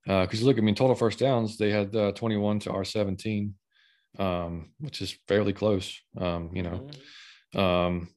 Because 0.04 0.40
you 0.40 0.46
look, 0.46 0.58
I 0.58 0.60
mean, 0.62 0.74
total 0.74 0.96
first 0.96 1.18
downs 1.18 1.56
they 1.58 1.70
had 1.70 1.94
uh, 1.96 2.12
21 2.12 2.58
to 2.60 2.72
our 2.72 2.84
17, 2.84 3.54
um, 4.18 4.72
which 4.80 5.00
is 5.02 5.12
fairly 5.28 5.52
close. 5.52 5.98
Um, 6.16 6.50
you 6.54 6.62
know, 6.62 6.88
Mhm. 7.54 7.58
um, 7.58 8.08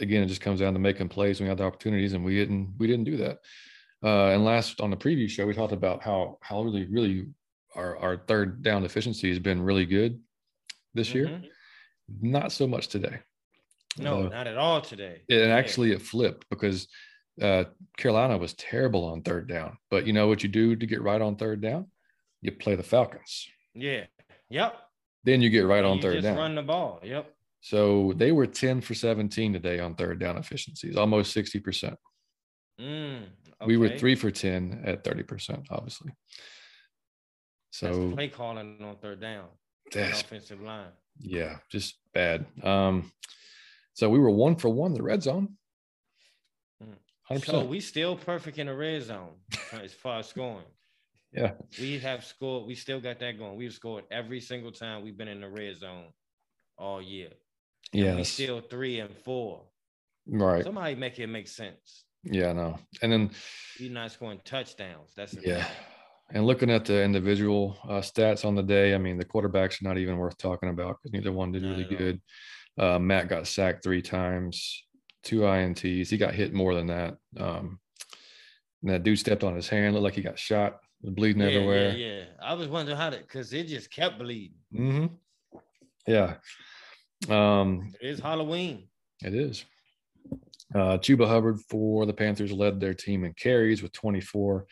again, 0.00 0.22
it 0.22 0.26
just 0.26 0.40
comes 0.40 0.60
down 0.60 0.72
to 0.74 0.78
making 0.78 1.08
plays 1.08 1.40
we 1.40 1.46
had 1.46 1.58
the 1.58 1.64
opportunities, 1.64 2.12
and 2.12 2.24
we 2.24 2.34
didn't 2.34 2.74
we 2.78 2.86
didn't 2.86 3.04
do 3.04 3.16
that. 3.18 3.38
Uh, 4.04 4.28
and 4.28 4.44
last 4.44 4.80
on 4.80 4.90
the 4.90 4.96
preview 4.96 5.28
show, 5.28 5.46
we 5.46 5.54
talked 5.54 5.72
about 5.72 6.02
how 6.02 6.38
how 6.42 6.62
really 6.62 6.86
really 6.86 7.26
our 7.74 7.96
our 7.98 8.16
third 8.16 8.62
down 8.62 8.84
efficiency 8.84 9.28
has 9.30 9.38
been 9.38 9.62
really 9.62 9.86
good 9.86 10.20
this 10.94 11.14
year. 11.14 11.26
Mhm. 11.26 11.48
Not 12.22 12.52
so 12.52 12.66
much 12.66 12.88
today. 12.88 13.18
No, 13.98 14.26
Uh, 14.26 14.28
not 14.28 14.46
at 14.46 14.58
all 14.58 14.80
today. 14.80 15.22
and 15.30 15.50
actually, 15.50 15.92
it 15.92 16.02
flipped 16.02 16.48
because 16.50 16.88
uh, 17.40 17.64
Carolina 17.98 18.38
was 18.38 18.54
terrible 18.54 19.04
on 19.04 19.22
third 19.22 19.46
down. 19.48 19.76
But 19.90 20.06
you 20.06 20.12
know 20.14 20.26
what 20.28 20.42
you 20.42 20.48
do 20.48 20.74
to 20.76 20.86
get 20.86 21.02
right 21.02 21.20
on 21.20 21.36
third 21.36 21.60
down? 21.60 21.90
You 22.40 22.52
play 22.52 22.76
the 22.76 22.82
Falcons. 22.82 23.46
Yeah. 23.74 24.06
Yep. 24.50 24.74
Then 25.24 25.42
you 25.42 25.50
get 25.50 25.66
right 25.66 25.84
on 25.84 25.96
you 25.96 26.02
third 26.02 26.14
just 26.14 26.24
down. 26.24 26.36
run 26.36 26.54
the 26.54 26.62
ball. 26.62 27.00
Yep. 27.02 27.30
So 27.66 28.12
they 28.14 28.30
were 28.30 28.46
10 28.46 28.80
for 28.80 28.94
17 28.94 29.52
today 29.54 29.80
on 29.80 29.96
third 29.96 30.20
down 30.20 30.36
efficiencies, 30.36 30.96
almost 30.96 31.36
60%. 31.36 31.96
Mm, 32.80 33.24
We 33.66 33.76
were 33.76 33.88
three 33.88 34.14
for 34.14 34.30
10 34.30 34.82
at 34.84 35.02
30%, 35.02 35.66
obviously. 35.70 36.12
So 37.72 38.12
play 38.12 38.28
calling 38.28 38.78
on 38.80 38.96
third 38.98 39.20
down. 39.20 39.46
that's, 39.92 40.20
offensive 40.20 40.60
line. 40.60 40.92
yeah, 41.18 41.56
just 41.68 41.96
bad. 42.14 42.46
Um, 42.62 43.10
so 43.94 44.10
we 44.10 44.20
were 44.20 44.30
one 44.30 44.54
for 44.54 44.68
one 44.68 44.92
in 44.92 44.98
the 44.98 45.02
red 45.02 45.24
zone. 45.24 45.56
Mm. 46.80 47.36
100%. 47.36 47.46
So 47.46 47.64
we 47.64 47.80
still 47.80 48.14
perfect 48.14 48.58
in 48.58 48.68
the 48.68 48.76
red 48.76 49.02
zone 49.02 49.34
as 49.72 49.92
far 49.92 50.20
as 50.20 50.28
scoring. 50.28 50.66
Yeah. 51.32 51.52
We 51.78 51.98
have 51.98 52.24
scored. 52.24 52.66
We 52.66 52.76
still 52.76 53.00
got 53.00 53.18
that 53.18 53.38
going. 53.38 53.56
We've 53.56 53.72
scored 53.72 54.04
every 54.10 54.40
single 54.40 54.70
time 54.70 55.02
we've 55.02 55.18
been 55.18 55.28
in 55.28 55.40
the 55.40 55.48
red 55.48 55.76
zone 55.76 56.06
all 56.78 57.02
year. 57.02 57.30
We 57.92 58.24
still 58.24 58.60
three 58.60 59.00
and 59.00 59.14
four. 59.24 59.64
right. 60.26 60.64
Somebody 60.64 60.94
make 60.94 61.18
it 61.18 61.26
make 61.28 61.48
sense. 61.48 62.04
Yeah, 62.24 62.52
no. 62.52 62.78
And 63.02 63.12
then 63.12 63.30
you're 63.78 63.92
not 63.92 64.10
scoring 64.12 64.40
touchdowns. 64.44 65.12
That's 65.16 65.34
Yeah. 65.34 65.62
thing. 65.64 65.72
And 66.32 66.44
looking 66.44 66.70
at 66.70 66.84
the 66.84 67.02
individual 67.04 67.78
uh, 67.84 68.00
stats 68.00 68.44
on 68.44 68.56
the 68.56 68.62
day, 68.62 68.94
I 68.94 68.98
mean, 68.98 69.16
the 69.16 69.24
quarterbacks 69.24 69.80
are 69.80 69.84
not 69.88 69.96
even 69.98 70.16
worth 70.16 70.36
talking 70.36 70.68
about 70.70 70.96
because 70.98 71.12
neither 71.12 71.30
one 71.32 71.52
did 71.52 71.62
Not 71.62 71.70
really 71.78 71.84
good. 71.84 72.20
Uh, 72.76 72.98
Matt 72.98 73.28
got 73.28 73.46
sacked 73.46 73.84
three 73.84 74.02
times, 74.02 74.84
two 75.22 75.40
INTs. 75.46 76.08
He 76.10 76.16
got 76.18 76.34
hit 76.34 76.52
more 76.52 76.74
than 76.74 76.88
that. 76.88 77.16
Um, 77.38 77.78
and 78.82 78.90
that 78.90 79.04
dude 79.04 79.20
stepped 79.20 79.44
on 79.44 79.54
his 79.54 79.68
hand, 79.68 79.94
looked 79.94 80.02
like 80.04 80.14
he 80.14 80.22
got 80.22 80.36
shot, 80.38 80.80
bleeding 81.00 81.42
Yeah, 81.42 81.48
everywhere. 81.48 81.96
yeah, 81.96 82.06
yeah. 82.18 82.24
I 82.42 82.54
was 82.54 82.66
wondering 82.66 82.98
how 82.98 83.10
to 83.10 83.18
because 83.18 83.52
it 83.52 83.68
just 83.68 83.92
kept 83.92 84.18
bleeding. 84.18 84.58
Mm-hmm. 84.74 85.14
Yeah. 86.08 86.34
Um, 87.28 87.92
It's 88.00 88.20
Halloween. 88.20 88.88
it 89.22 89.34
is. 89.34 89.64
Uh, 90.74 90.98
Chuba 90.98 91.26
Hubbard 91.26 91.60
for 91.70 92.06
the 92.06 92.12
Panthers 92.12 92.52
led 92.52 92.80
their 92.80 92.94
team 92.94 93.24
in 93.24 93.32
carries 93.34 93.82
with 93.82 93.92
24 93.92 94.66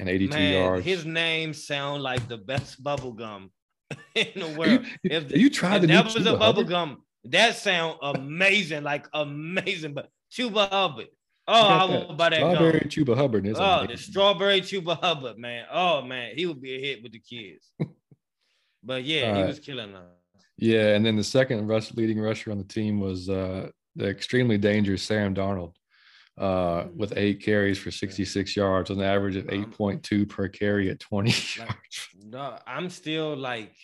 and 0.00 0.08
82 0.08 0.34
Man, 0.34 0.52
yards. 0.52 0.84
his 0.84 1.04
name 1.06 1.54
sound 1.54 2.02
like 2.02 2.26
the 2.28 2.36
best 2.36 2.82
bubble 2.82 3.12
gum 3.12 3.50
in 4.14 4.26
the 4.34 4.48
you, 4.50 4.58
world. 4.58 4.84
If, 5.04 5.34
you 5.34 5.48
tried 5.48 5.82
to 5.82 5.86
that 5.86 6.04
was 6.04 6.16
a 6.16 6.20
bubble 6.32 6.38
Hubbard? 6.64 6.68
gum, 6.68 7.02
that 7.24 7.56
sound 7.56 7.98
amazing, 8.02 8.82
like 8.82 9.06
amazing. 9.14 9.94
But 9.94 10.10
Chuba 10.32 10.68
Hubbard. 10.68 11.06
Oh, 11.48 11.54
I 11.54 11.84
will 11.84 12.14
buy 12.14 12.30
that 12.30 12.38
Strawberry 12.40 12.80
gum. 12.80 12.88
Chuba 12.90 13.16
Hubbard. 13.16 13.46
Is 13.46 13.56
Oh, 13.58 13.86
the 13.88 13.96
strawberry 13.96 14.60
Chuba 14.62 14.98
Hubbard, 15.00 15.38
man. 15.38 15.64
Oh 15.72 16.02
man, 16.02 16.32
he 16.34 16.44
would 16.46 16.60
be 16.60 16.74
a 16.74 16.80
hit 16.80 17.02
with 17.04 17.12
the 17.12 17.20
kids. 17.20 17.70
but 18.82 19.04
yeah, 19.04 19.32
he 19.34 19.42
All 19.42 19.46
was 19.46 19.60
killing 19.60 19.94
us. 19.94 20.10
Yeah, 20.58 20.94
and 20.94 21.04
then 21.04 21.16
the 21.16 21.24
second 21.24 21.66
rush 21.66 21.92
leading 21.94 22.18
rusher 22.20 22.50
on 22.50 22.58
the 22.58 22.64
team 22.64 22.98
was 23.00 23.28
uh, 23.28 23.68
the 23.94 24.08
extremely 24.08 24.58
dangerous 24.58 25.02
Sam 25.02 25.34
Darnold 25.34 25.74
uh, 26.38 26.84
Mm-hmm. 26.84 26.98
with 26.98 27.12
eight 27.16 27.42
carries 27.42 27.78
for 27.78 27.90
66 27.90 28.56
yards 28.56 28.90
on 28.90 28.98
an 28.98 29.04
average 29.04 29.36
of 29.36 29.48
Um, 29.48 29.72
8.2 29.78 30.28
per 30.28 30.48
carry 30.48 30.90
at 30.90 31.00
20 31.00 31.30
Like, 31.30 31.56
yards. 31.56 32.08
no, 32.24 32.58
I'm 32.66 32.90
still 32.90 33.36
like 33.36 33.74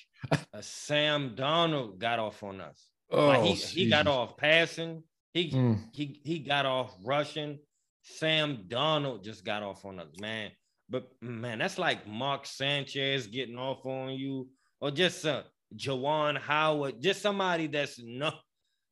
a 0.53 0.63
Sam 0.63 1.35
Donald 1.35 1.99
got 1.99 2.19
off 2.19 2.43
on 2.43 2.61
us. 2.61 2.91
Oh, 3.11 3.27
like 3.27 3.43
he, 3.43 3.55
he 3.55 3.91
got 3.91 4.07
off 4.07 4.37
passing. 4.37 5.03
He 5.35 5.51
Mm, 5.51 5.79
he 5.93 6.21
he 6.25 6.39
got 6.41 6.67
off 6.67 6.95
rushing. 7.05 7.59
Sam 8.03 8.65
Donald 8.69 9.25
just 9.25 9.45
got 9.45 9.63
off 9.63 9.85
on 9.85 9.99
us, 9.99 10.09
man. 10.21 10.51
But 10.91 11.09
man, 11.23 11.59
that's 11.59 11.79
like 11.79 12.07
Mark 12.07 12.45
Sanchez 12.47 13.27
getting 13.27 13.57
off 13.59 13.85
on 13.87 14.13
you, 14.13 14.49
or 14.81 14.91
just 14.91 15.25
uh 15.25 15.43
Jawan 15.77 16.39
Howard, 16.39 17.01
just 17.01 17.23
somebody 17.23 17.67
that's 17.67 18.01
no 18.03 18.33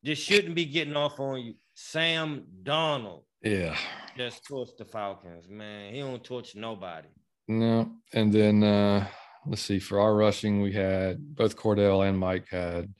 just 0.03 0.23
shouldn't 0.23 0.55
be 0.55 0.65
getting 0.65 0.95
off 0.95 1.19
on 1.19 1.41
you. 1.41 1.53
Sam 1.75 2.43
Donald 2.63 3.23
yeah. 3.41 3.75
just 4.17 4.43
torched 4.49 4.77
the 4.77 4.85
Falcons, 4.85 5.47
man. 5.49 5.93
He 5.93 5.99
don't 5.99 6.23
torch 6.23 6.55
nobody. 6.55 7.07
No. 7.47 7.91
And 8.13 8.31
then 8.31 8.63
uh, 8.63 9.07
let's 9.45 9.61
see, 9.61 9.79
for 9.79 9.99
our 9.99 10.15
rushing, 10.15 10.61
we 10.61 10.73
had 10.73 11.35
both 11.35 11.55
Cordell 11.55 12.07
and 12.07 12.17
Mike 12.17 12.47
had 12.49 12.93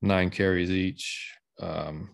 nine 0.00 0.30
carries 0.30 0.70
each. 0.70 1.34
Um, 1.60 2.10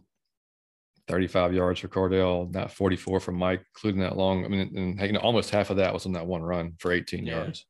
35 1.09 1.55
yards 1.55 1.81
for 1.81 1.89
Cordell, 1.89 2.53
not 2.53 2.71
44 2.71 3.21
for 3.21 3.33
Mike, 3.33 3.65
including 3.75 4.03
that 4.03 4.17
long. 4.17 4.45
I 4.45 4.49
mean, 4.49 4.77
and 4.77 5.01
you 5.01 5.13
know, 5.13 5.21
almost 5.21 5.51
half 5.51 5.71
of 5.71 5.79
that 5.79 5.95
was 5.95 6.05
on 6.05 6.13
that 6.13 6.27
one 6.27 6.43
run 6.43 6.75
for 6.79 6.93
18 6.93 7.25
Yeah. 7.25 7.37
yards. 7.37 7.67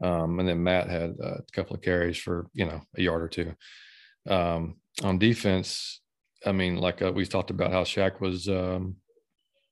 Um, 0.00 0.38
and 0.38 0.48
then 0.48 0.62
Matt 0.62 0.88
had 0.88 1.16
a 1.20 1.42
couple 1.52 1.74
of 1.76 1.82
carries 1.82 2.16
for 2.18 2.46
you 2.54 2.64
know 2.66 2.80
a 2.96 3.02
yard 3.02 3.22
or 3.22 3.28
two. 3.28 3.54
Um, 4.28 4.76
on 5.02 5.18
defense, 5.18 6.00
I 6.46 6.52
mean, 6.52 6.76
like 6.76 7.02
uh, 7.02 7.12
we 7.12 7.24
talked 7.26 7.50
about 7.50 7.72
how 7.72 7.84
Shaq 7.84 8.20
was, 8.20 8.48
um, 8.48 8.96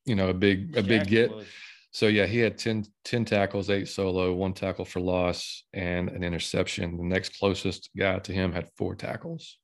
you 0.04 0.14
know, 0.14 0.28
a 0.30 0.34
big 0.34 0.76
a 0.76 0.82
big 0.82 1.06
get. 1.06 1.30
was- 1.30 1.46
So 1.92 2.08
yeah, 2.08 2.26
he 2.26 2.38
had 2.40 2.58
10, 2.58 2.84
10 3.04 3.24
tackles, 3.24 3.70
eight 3.70 3.88
solo, 3.88 4.34
one 4.34 4.52
tackle 4.52 4.84
for 4.84 5.00
loss, 5.00 5.64
and 5.72 6.10
an 6.10 6.22
interception. 6.22 6.96
The 6.98 7.04
next 7.04 7.38
closest 7.38 7.88
guy 7.96 8.18
to 8.18 8.32
him 8.32 8.52
had 8.52 8.68
four 8.76 8.94
tackles. 8.94 9.58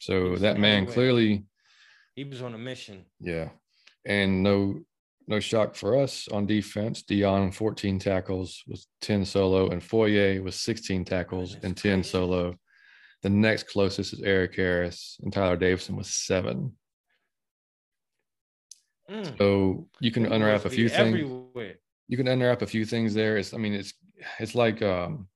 So 0.00 0.36
that 0.36 0.58
man 0.58 0.84
clearly, 0.86 1.44
he 2.14 2.24
was 2.24 2.42
on 2.42 2.54
a 2.54 2.58
mission. 2.58 3.04
yeah. 3.20 3.48
And 4.04 4.42
no 4.42 4.80
no 5.28 5.40
shock 5.40 5.74
for 5.74 5.96
us 5.96 6.26
on 6.28 6.46
defense. 6.46 7.02
Deion 7.02 7.52
14 7.52 7.98
tackles 7.98 8.64
with 8.66 8.84
10 9.02 9.24
solo, 9.24 9.68
and 9.68 9.82
Foye 9.82 10.40
with 10.40 10.54
16 10.54 11.04
tackles 11.04 11.54
and 11.62 11.76
10 11.76 11.98
gracious. 11.98 12.10
solo. 12.10 12.54
The 13.22 13.30
next 13.30 13.64
closest 13.64 14.14
is 14.14 14.22
Erik 14.22 14.56
Harris, 14.56 15.18
and 15.22 15.32
Tyeler 15.32 15.58
Davison 15.58 15.96
with 15.96 16.06
seven. 16.06 16.72
Mm. 19.10 19.36
So 19.38 19.88
you 20.00 20.10
can 20.10 20.32
unwrap 20.32 20.64
a 20.64 20.70
few 20.70 20.88
things. 20.88 21.08
Everywhere. 21.08 21.74
You 22.08 22.16
can 22.16 22.28
unwrap 22.28 22.62
a 22.62 22.66
few 22.66 22.84
things 22.84 23.12
there. 23.12 23.36
It's, 23.36 23.52
I 23.52 23.58
mean, 23.58 23.74
it's 23.74 23.92
it's 24.38 24.54
like 24.54 24.82
um, 24.82 25.28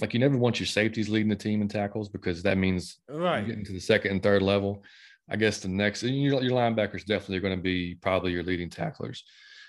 like 0.00 0.14
you 0.14 0.20
never 0.20 0.36
want 0.36 0.60
your 0.60 0.66
safeties 0.66 1.08
leading 1.08 1.28
the 1.28 1.36
team 1.36 1.60
in 1.60 1.68
tackles 1.68 2.08
because 2.08 2.42
that 2.44 2.56
means 2.56 2.98
right 3.08 3.46
getting 3.46 3.64
to 3.64 3.72
the 3.72 3.80
second 3.80 4.12
and 4.12 4.22
third 4.22 4.42
level. 4.42 4.82
I 5.30 5.36
guess 5.36 5.60
the 5.60 5.68
next 5.68 6.02
your, 6.02 6.42
your 6.42 6.52
linebackers 6.52 7.04
definitely 7.04 7.38
are 7.38 7.40
going 7.40 7.56
to 7.56 7.62
be 7.62 7.94
probably 7.96 8.32
your 8.32 8.42
leading 8.42 8.70
tacklers. 8.70 9.24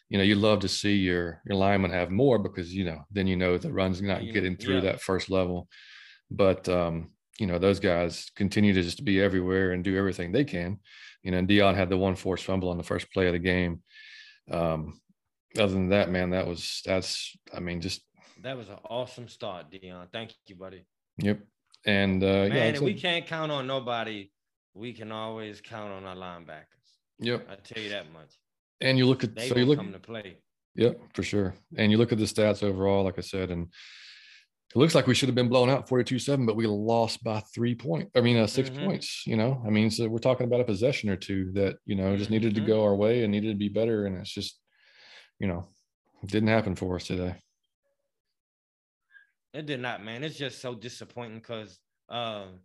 You 0.10 0.18
know, 0.18 0.24
you 0.24 0.36
love 0.36 0.60
to 0.62 0.68
see 0.68 0.96
your 0.96 1.42
your 1.46 1.58
linemen 1.58 1.92
have 1.92 2.10
more 2.10 2.40
because 2.40 2.74
you 2.74 2.86
know 2.86 3.04
then 3.12 3.28
you 3.28 3.36
know 3.36 3.58
the 3.58 3.72
run's 3.72 4.02
not 4.02 4.22
getting 4.22 4.56
through 4.58 4.76
yeah. 4.76 4.82
that 4.82 5.02
first 5.02 5.30
level. 5.30 5.68
But 6.32 6.68
um, 6.70 7.12
you 7.40 7.48
know, 7.48 7.60
those 7.60 7.80
guys 7.80 8.30
continue 8.36 8.74
to 8.74 8.82
just 8.82 9.04
be 9.04 9.22
everywhere 9.22 9.72
and 9.72 9.84
do 9.84 9.98
everything 9.98 10.32
they 10.32 10.44
can. 10.44 10.80
You 11.24 11.32
know, 11.32 11.38
and 11.38 11.48
Deion 11.48 11.76
had 11.76 11.90
the 11.90 11.98
one 11.98 12.16
forced 12.16 12.46
fumble 12.46 12.70
on 12.70 12.78
the 12.78 12.84
first 12.84 13.12
play 13.12 13.28
of 13.28 13.34
the 13.34 13.40
game. 13.40 13.82
Um, 14.50 15.00
other 15.58 15.74
than 15.74 15.90
that, 15.90 16.10
man, 16.10 16.32
that 16.32 16.48
was 16.48 16.82
that's 16.86 17.36
I 17.54 17.60
mean, 17.60 17.82
just 17.82 18.02
that 18.42 18.58
was 18.58 18.70
an 18.70 18.78
awesome 18.90 19.28
start, 19.28 19.72
Deion. 19.72 20.08
Thank 20.12 20.34
you, 20.48 20.56
buddy. 20.56 20.86
Yep. 21.18 21.40
And 21.86 22.24
uh 22.24 22.28
man, 22.28 22.52
yeah, 22.52 22.64
and 22.64 22.80
we 22.82 22.94
can't 22.94 23.26
count 23.26 23.52
on 23.52 23.68
nobody. 23.68 24.32
We 24.80 24.94
can 24.94 25.12
always 25.12 25.60
count 25.60 25.92
on 25.92 26.06
our 26.06 26.16
linebackers. 26.16 26.64
Yep. 27.20 27.48
I 27.52 27.56
tell 27.56 27.84
you 27.84 27.90
that 27.90 28.14
much. 28.14 28.40
And 28.80 28.98
you 28.98 29.08
look 29.08 29.26
at 29.26 29.36
they 29.36 29.50
so 29.50 29.58
you 29.58 29.66
look 29.66 29.78
come 29.78 29.92
to 29.92 30.00
play. 30.00 30.38
Yep, 30.76 31.02
for 31.14 31.22
sure. 31.22 31.54
And 31.76 31.92
you 31.92 31.98
look 31.98 32.14
at 32.14 32.18
the 32.18 32.24
stats 32.24 32.64
overall, 32.64 33.04
like 33.04 33.18
I 33.18 33.22
said, 33.22 33.52
and 33.52 33.64
it 33.64 34.76
looks 34.78 34.96
like 34.96 35.06
we 35.06 35.14
should 35.14 35.28
have 35.28 35.36
been 35.36 35.50
blown 35.50 35.70
out 35.70 35.90
42-7, 35.90 36.46
but 36.46 36.56
we 36.56 36.66
lost 36.66 37.22
by 37.26 37.42
three 37.54 37.76
points. 37.76 38.12
I 38.16 38.22
mean, 38.22 38.38
uh, 38.38 38.48
6 38.48 38.70
mm-hmm. 38.70 38.86
points, 38.86 39.24
you 39.28 39.36
know, 39.36 39.62
I 39.68 39.70
mean, 39.70 39.92
so 39.92 40.08
we're 40.08 40.20
talking 40.20 40.48
about 40.48 40.62
a 40.62 40.64
possession 40.64 41.10
or 41.10 41.18
two 41.18 41.52
that, 41.56 41.76
you 41.86 41.96
know, 41.96 42.16
just 42.16 42.30
needed 42.30 42.54
mm-hmm. 42.54 42.66
to 42.66 42.72
go 42.72 42.84
our 42.86 42.96
way 42.96 43.24
and 43.24 43.34
needed 43.34 43.50
to 43.50 43.58
be 43.58 43.68
better. 43.68 44.06
And 44.06 44.16
it's 44.16 44.32
just, 44.32 44.58
you 45.40 45.48
know, 45.48 45.68
didn't 46.26 46.48
happen 46.48 46.76
for 46.76 46.96
us 46.96 47.08
today. 47.08 47.36
It 49.54 49.66
did 49.66 49.82
not, 49.82 50.06
man. 50.06 50.24
It's 50.24 50.38
just 50.38 50.62
so 50.62 50.74
disappointing 50.74 51.40
because, 51.40 51.78
um, 52.08 52.60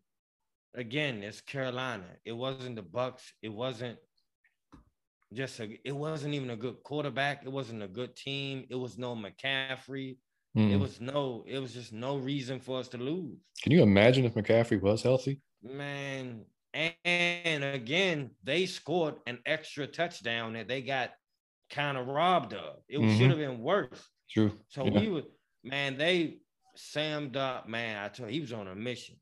again, 0.75 1.23
it's 1.23 1.41
Carolina. 1.41 2.05
It 2.25 2.33
wasn't 2.33 2.77
the 2.77 2.83
Bucks. 2.83 3.33
It 3.43 3.53
wasn't 3.53 3.99
just 5.33 5.61
a. 5.61 5.79
It 5.85 5.95
wasn't 5.95 6.35
even 6.35 6.51
a 6.51 6.57
good 6.57 6.83
quarterback. 6.83 7.43
It 7.45 7.53
wasn't 7.53 7.83
a 7.83 7.89
good 7.89 8.17
team. 8.17 8.67
It 8.71 8.77
was 8.77 8.99
no 8.99 9.15
McCaffrey. 9.15 10.17
Mm. 10.57 10.73
It 10.73 10.77
was 10.77 11.01
no. 11.01 11.45
It 11.47 11.59
was 11.59 11.73
just 11.73 11.93
no 11.93 12.17
reason 12.17 12.61
for 12.61 12.79
us 12.79 12.89
to 12.89 12.99
lose. 12.99 13.39
Can 13.63 13.73
you 13.73 13.83
imagine 13.83 14.25
if 14.25 14.35
McCaffrey 14.35 14.81
was 14.81 15.03
healthy? 15.03 15.41
Man, 15.63 16.45
and, 16.73 16.95
and 17.05 17.65
again, 17.65 18.31
they 18.43 18.67
scored 18.67 19.15
an 19.27 19.39
extra 19.47 19.87
touchdown 19.87 20.53
that 20.55 20.69
they 20.69 20.83
got 20.83 21.11
kind 21.71 21.97
of 21.97 22.07
robbed 22.07 22.53
of. 22.53 22.77
It 22.89 22.99
mm-hmm. 22.99 23.19
should 23.19 23.31
have 23.31 23.39
been 23.39 23.61
worse. 23.61 24.09
True. 24.31 24.53
So 24.69 24.85
yeah. 24.85 25.01
we 25.01 25.09
would, 25.09 25.27
man. 25.65 25.97
They 25.97 26.39
Sam 26.77 27.31
Doc, 27.31 27.69
man, 27.69 28.03
I 28.03 28.09
told 28.09 28.31
you, 28.31 28.35
he 28.35 28.41
was 28.41 28.53
on 28.53 28.69
a 28.69 28.75
mission. 28.75 29.17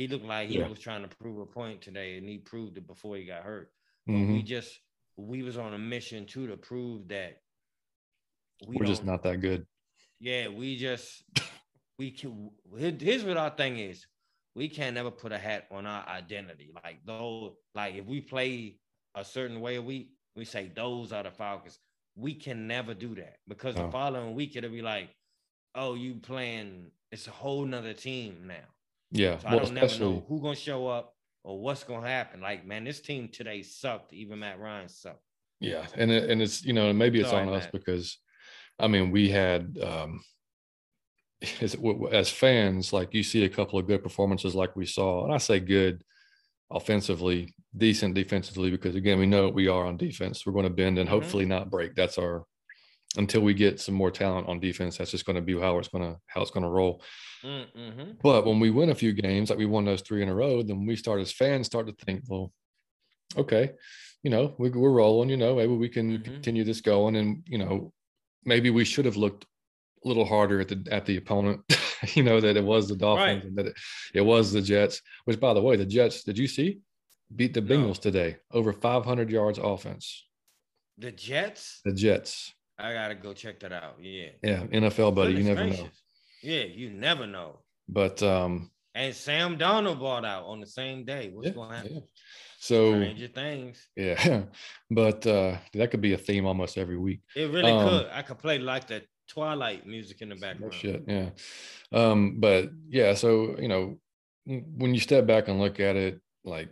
He 0.00 0.08
looked 0.08 0.24
like 0.24 0.48
he 0.48 0.58
yeah. 0.58 0.66
was 0.66 0.78
trying 0.78 1.02
to 1.02 1.14
prove 1.16 1.40
a 1.40 1.44
point 1.44 1.82
today, 1.82 2.16
and 2.16 2.26
he 2.26 2.38
proved 2.38 2.78
it 2.78 2.86
before 2.86 3.16
he 3.16 3.26
got 3.26 3.42
hurt. 3.42 3.70
Mm-hmm. 4.08 4.32
We 4.32 4.42
just 4.42 4.80
we 5.18 5.42
was 5.42 5.58
on 5.58 5.74
a 5.74 5.78
mission 5.78 6.24
too 6.24 6.46
to 6.46 6.56
prove 6.56 7.08
that 7.08 7.42
we 8.66 8.78
are 8.78 8.84
just 8.84 9.04
not 9.04 9.22
that 9.24 9.42
good. 9.42 9.66
Yeah, 10.18 10.48
we 10.48 10.78
just 10.78 11.22
we 11.98 12.12
can. 12.12 12.50
Here's 12.78 13.24
what 13.24 13.36
our 13.36 13.50
thing 13.50 13.78
is: 13.78 14.06
we 14.54 14.70
can't 14.70 14.94
never 14.94 15.10
put 15.10 15.32
a 15.32 15.38
hat 15.38 15.66
on 15.70 15.84
our 15.84 16.08
identity. 16.08 16.70
Like 16.82 17.00
though, 17.04 17.58
like 17.74 17.94
if 17.96 18.06
we 18.06 18.22
play 18.22 18.78
a 19.14 19.22
certain 19.22 19.60
way 19.60 19.76
a 19.76 19.82
week, 19.82 20.12
we 20.34 20.46
say 20.46 20.72
those 20.74 21.12
are 21.12 21.24
the 21.24 21.30
Falcons. 21.30 21.78
We 22.16 22.32
can 22.32 22.66
never 22.66 22.94
do 22.94 23.16
that 23.16 23.36
because 23.46 23.76
oh. 23.76 23.84
the 23.84 23.92
following 23.92 24.34
week 24.34 24.56
it'll 24.56 24.70
be 24.70 24.80
like, 24.80 25.10
oh, 25.74 25.92
you 25.92 26.14
playing, 26.14 26.90
it's 27.12 27.26
a 27.26 27.32
whole 27.32 27.66
nother 27.66 27.92
team 27.92 28.44
now. 28.46 28.64
Yeah. 29.10 29.38
So 29.38 29.48
I 29.48 29.58
don't 29.58 29.74
never 29.74 29.98
know 29.98 30.24
who 30.28 30.40
gonna 30.40 30.56
show 30.56 30.86
up 30.86 31.14
or 31.42 31.60
what's 31.60 31.84
gonna 31.84 32.08
happen. 32.08 32.40
Like, 32.40 32.66
man, 32.66 32.84
this 32.84 33.00
team 33.00 33.28
today 33.28 33.62
sucked. 33.62 34.12
Even 34.12 34.40
Matt 34.40 34.60
Ryan 34.60 34.88
sucked. 34.88 35.22
Yeah, 35.60 35.86
and 35.96 36.10
it, 36.10 36.30
and 36.30 36.40
it's 36.40 36.64
you 36.64 36.72
know 36.72 36.92
maybe 36.92 37.20
it's 37.20 37.30
Sorry, 37.30 37.46
on 37.46 37.52
us 37.52 37.66
because, 37.70 38.18
I 38.78 38.88
mean, 38.88 39.10
we 39.10 39.28
had 39.28 39.76
um, 39.82 40.22
as, 41.60 41.76
as 42.12 42.30
fans 42.30 42.92
like 42.92 43.12
you 43.14 43.22
see 43.22 43.44
a 43.44 43.48
couple 43.48 43.78
of 43.78 43.86
good 43.86 44.02
performances 44.02 44.54
like 44.54 44.74
we 44.76 44.86
saw, 44.86 45.24
and 45.24 45.34
I 45.34 45.38
say 45.38 45.60
good 45.60 46.02
offensively, 46.70 47.54
decent 47.76 48.14
defensively 48.14 48.70
because 48.70 48.94
again 48.94 49.18
we 49.18 49.26
know 49.26 49.44
what 49.44 49.54
we 49.54 49.68
are 49.68 49.86
on 49.86 49.96
defense. 49.96 50.46
We're 50.46 50.52
going 50.52 50.64
to 50.64 50.70
bend 50.70 50.98
and 50.98 51.08
mm-hmm. 51.08 51.14
hopefully 51.14 51.44
not 51.44 51.70
break. 51.70 51.94
That's 51.94 52.16
our 52.16 52.44
until 53.16 53.40
we 53.40 53.54
get 53.54 53.80
some 53.80 53.94
more 53.94 54.10
talent 54.10 54.48
on 54.48 54.60
defense, 54.60 54.98
that's 54.98 55.10
just 55.10 55.26
going 55.26 55.36
to 55.36 55.42
be 55.42 55.58
how 55.58 55.78
it's 55.78 55.88
going 55.88 56.04
to 56.04 56.18
how 56.26 56.42
it's 56.42 56.50
going 56.50 56.64
to 56.64 56.70
roll. 56.70 57.02
Mm-hmm. 57.44 58.12
But 58.22 58.46
when 58.46 58.60
we 58.60 58.70
win 58.70 58.90
a 58.90 58.94
few 58.94 59.12
games, 59.12 59.50
like 59.50 59.58
we 59.58 59.66
won 59.66 59.84
those 59.84 60.02
three 60.02 60.22
in 60.22 60.28
a 60.28 60.34
row, 60.34 60.62
then 60.62 60.86
we 60.86 60.96
start 60.96 61.20
as 61.20 61.32
fans 61.32 61.66
start 61.66 61.86
to 61.86 62.04
think, 62.04 62.22
well, 62.28 62.52
okay, 63.36 63.72
you 64.22 64.30
know, 64.30 64.54
we, 64.58 64.68
are 64.68 64.92
rolling. 64.92 65.30
You 65.30 65.36
know, 65.36 65.56
maybe 65.56 65.74
we 65.74 65.88
can 65.88 66.18
mm-hmm. 66.18 66.32
continue 66.32 66.64
this 66.64 66.80
going, 66.80 67.16
and 67.16 67.42
you 67.46 67.58
know, 67.58 67.92
maybe 68.44 68.70
we 68.70 68.84
should 68.84 69.04
have 69.06 69.16
looked 69.16 69.46
a 70.04 70.08
little 70.08 70.24
harder 70.24 70.60
at 70.60 70.68
the 70.68 70.86
at 70.90 71.06
the 71.06 71.16
opponent. 71.16 71.60
you 72.14 72.22
know 72.22 72.40
that 72.40 72.56
it 72.56 72.64
was 72.64 72.88
the 72.88 72.96
Dolphins 72.96 73.42
right. 73.42 73.44
and 73.44 73.56
that 73.56 73.66
it, 73.66 73.76
it 74.14 74.20
was 74.20 74.52
the 74.52 74.62
Jets. 74.62 75.02
Which, 75.24 75.40
by 75.40 75.54
the 75.54 75.62
way, 75.62 75.76
the 75.76 75.86
Jets 75.86 76.22
did 76.22 76.38
you 76.38 76.46
see 76.46 76.80
beat 77.34 77.54
the 77.54 77.62
Bengals 77.62 78.04
no. 78.04 78.10
today 78.10 78.36
over 78.52 78.72
500 78.72 79.30
yards 79.30 79.58
offense? 79.58 80.26
The 80.98 81.12
Jets. 81.12 81.80
The 81.84 81.92
Jets. 81.92 82.52
I 82.82 82.92
gotta 82.92 83.14
go 83.14 83.32
check 83.32 83.60
that 83.60 83.72
out. 83.72 83.96
Yeah. 84.00 84.28
Yeah, 84.42 84.62
NFL 84.64 85.14
buddy, 85.14 85.34
Goodness 85.34 85.48
you 85.48 85.54
never 85.54 85.62
gracious. 85.62 85.84
know. 85.84 85.90
Yeah, 86.42 86.64
you 86.64 86.90
never 86.90 87.26
know. 87.26 87.60
But 87.88 88.22
um 88.22 88.70
and 88.94 89.14
Sam 89.14 89.56
Donald 89.56 90.00
bought 90.00 90.24
out 90.24 90.44
on 90.44 90.60
the 90.60 90.66
same 90.66 91.04
day. 91.04 91.30
What's 91.32 91.48
yeah, 91.48 91.54
going 91.54 91.70
to 91.70 91.76
happen? 91.76 91.92
Yeah. 91.94 92.00
So 92.58 92.92
stranger 92.92 93.28
things. 93.28 93.88
Yeah, 93.96 94.42
but 94.90 95.26
uh 95.26 95.56
that 95.74 95.90
could 95.90 96.00
be 96.00 96.12
a 96.12 96.18
theme 96.18 96.46
almost 96.46 96.78
every 96.78 96.98
week. 96.98 97.20
It 97.36 97.50
really 97.50 97.72
um, 97.72 97.88
could. 97.88 98.06
I 98.12 98.22
could 98.22 98.38
play 98.38 98.58
like 98.58 98.88
the 98.88 99.02
Twilight 99.28 99.86
music 99.86 100.22
in 100.22 100.28
the 100.28 100.34
background. 100.34 100.74
Shit, 100.74 101.04
yeah. 101.06 101.30
Um, 101.92 102.40
but 102.40 102.70
yeah, 102.88 103.14
so 103.14 103.56
you 103.58 103.68
know, 103.68 103.98
when 104.44 104.92
you 104.92 105.00
step 105.00 105.26
back 105.26 105.48
and 105.48 105.60
look 105.60 105.78
at 105.78 105.96
it, 105.96 106.20
like 106.44 106.68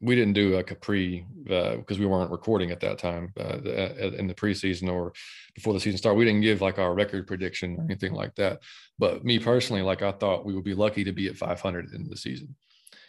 we 0.00 0.14
didn't 0.14 0.32
do 0.32 0.56
like 0.56 0.70
a 0.70 0.74
Capri 0.74 1.26
uh, 1.50 1.76
because 1.76 1.98
we 1.98 2.06
weren't 2.06 2.30
recording 2.30 2.70
at 2.70 2.80
that 2.80 2.98
time 2.98 3.32
uh, 3.38 3.58
uh, 3.64 4.10
in 4.16 4.26
the 4.26 4.34
preseason 4.34 4.90
or 4.90 5.12
before 5.54 5.74
the 5.74 5.80
season 5.80 5.98
started. 5.98 6.18
We 6.18 6.24
didn't 6.24 6.40
give 6.40 6.62
like 6.62 6.78
our 6.78 6.94
record 6.94 7.26
prediction 7.26 7.76
or 7.78 7.84
anything 7.84 8.14
like 8.14 8.34
that. 8.36 8.62
But 8.98 9.24
me 9.24 9.38
personally, 9.38 9.82
like 9.82 10.02
I 10.02 10.12
thought 10.12 10.46
we 10.46 10.54
would 10.54 10.64
be 10.64 10.74
lucky 10.74 11.04
to 11.04 11.12
be 11.12 11.28
at 11.28 11.36
500 11.36 11.92
in 11.92 12.08
the 12.08 12.16
season, 12.16 12.56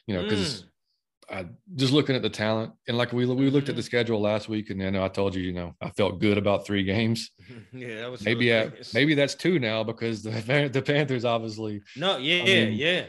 you 0.05 0.15
know, 0.15 0.23
because 0.23 0.63
mm. 0.63 0.65
I 1.29 1.45
just 1.75 1.93
looking 1.93 2.15
at 2.15 2.23
the 2.23 2.29
talent 2.29 2.73
and 2.89 2.97
like 2.97 3.13
we 3.13 3.25
we 3.25 3.49
looked 3.49 3.69
at 3.69 3.75
the 3.75 3.81
mm-hmm. 3.81 3.85
schedule 3.85 4.19
last 4.19 4.49
week 4.49 4.69
and 4.69 4.81
then 4.81 4.97
I 4.97 5.07
told 5.07 5.33
you, 5.33 5.43
you 5.43 5.53
know, 5.53 5.75
I 5.81 5.91
felt 5.91 6.19
good 6.19 6.37
about 6.37 6.65
three 6.65 6.83
games. 6.83 7.31
yeah, 7.71 8.01
that 8.01 8.11
was 8.11 8.25
maybe 8.25 8.51
at, 8.51 8.93
maybe 8.93 9.13
that's 9.13 9.35
two 9.35 9.59
now 9.59 9.83
because 9.85 10.23
the 10.23 10.69
the 10.73 10.81
Panthers 10.81 11.23
obviously. 11.23 11.81
No, 11.95 12.17
yeah, 12.17 12.41
I 12.41 12.45
mean, 12.45 12.73
yeah. 12.73 13.05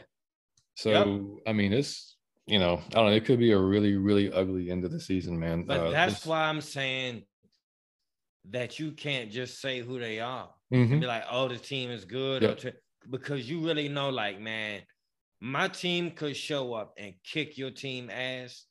So 0.77 0.91
yep. 0.91 1.43
I 1.49 1.53
mean, 1.53 1.73
it's 1.73 2.12
you 2.47 2.59
know, 2.59 2.81
I 2.91 2.95
don't 2.95 3.07
know. 3.07 3.13
It 3.13 3.25
could 3.25 3.39
be 3.39 3.53
a 3.53 3.59
really, 3.59 3.97
really 3.97 4.33
ugly 4.33 4.71
end 4.71 4.85
of 4.85 4.91
the 4.91 5.01
season, 5.01 5.39
man. 5.39 5.65
But 5.65 5.81
uh, 5.81 5.91
that's 5.91 6.27
why 6.27 6.45
I'm 6.45 6.61
saying 6.61 7.25
that 8.51 8.79
you 8.79 8.93
can't 8.93 9.31
just 9.31 9.61
say 9.61 9.81
who 9.81 10.01
they 10.01 10.21
are 10.21 10.51
mm-hmm. 10.73 11.01
be 11.01 11.07
like, 11.07 11.25
oh, 11.31 11.49
the 11.49 11.59
team 11.59 11.91
is 11.91 12.05
good, 12.05 12.43
yep. 12.43 12.59
t- 12.59 12.73
because 13.11 13.49
you 13.49 13.61
really 13.61 13.89
know, 13.89 14.11
like, 14.11 14.41
man, 14.41 14.81
my 15.41 15.69
team 15.69 16.13
could 16.13 16.37
show 16.37 16.73
up 16.75 16.95
and 16.97 17.15
kick 17.25 17.59
your 17.59 17.71
team 17.71 18.11
ass, 18.11 18.65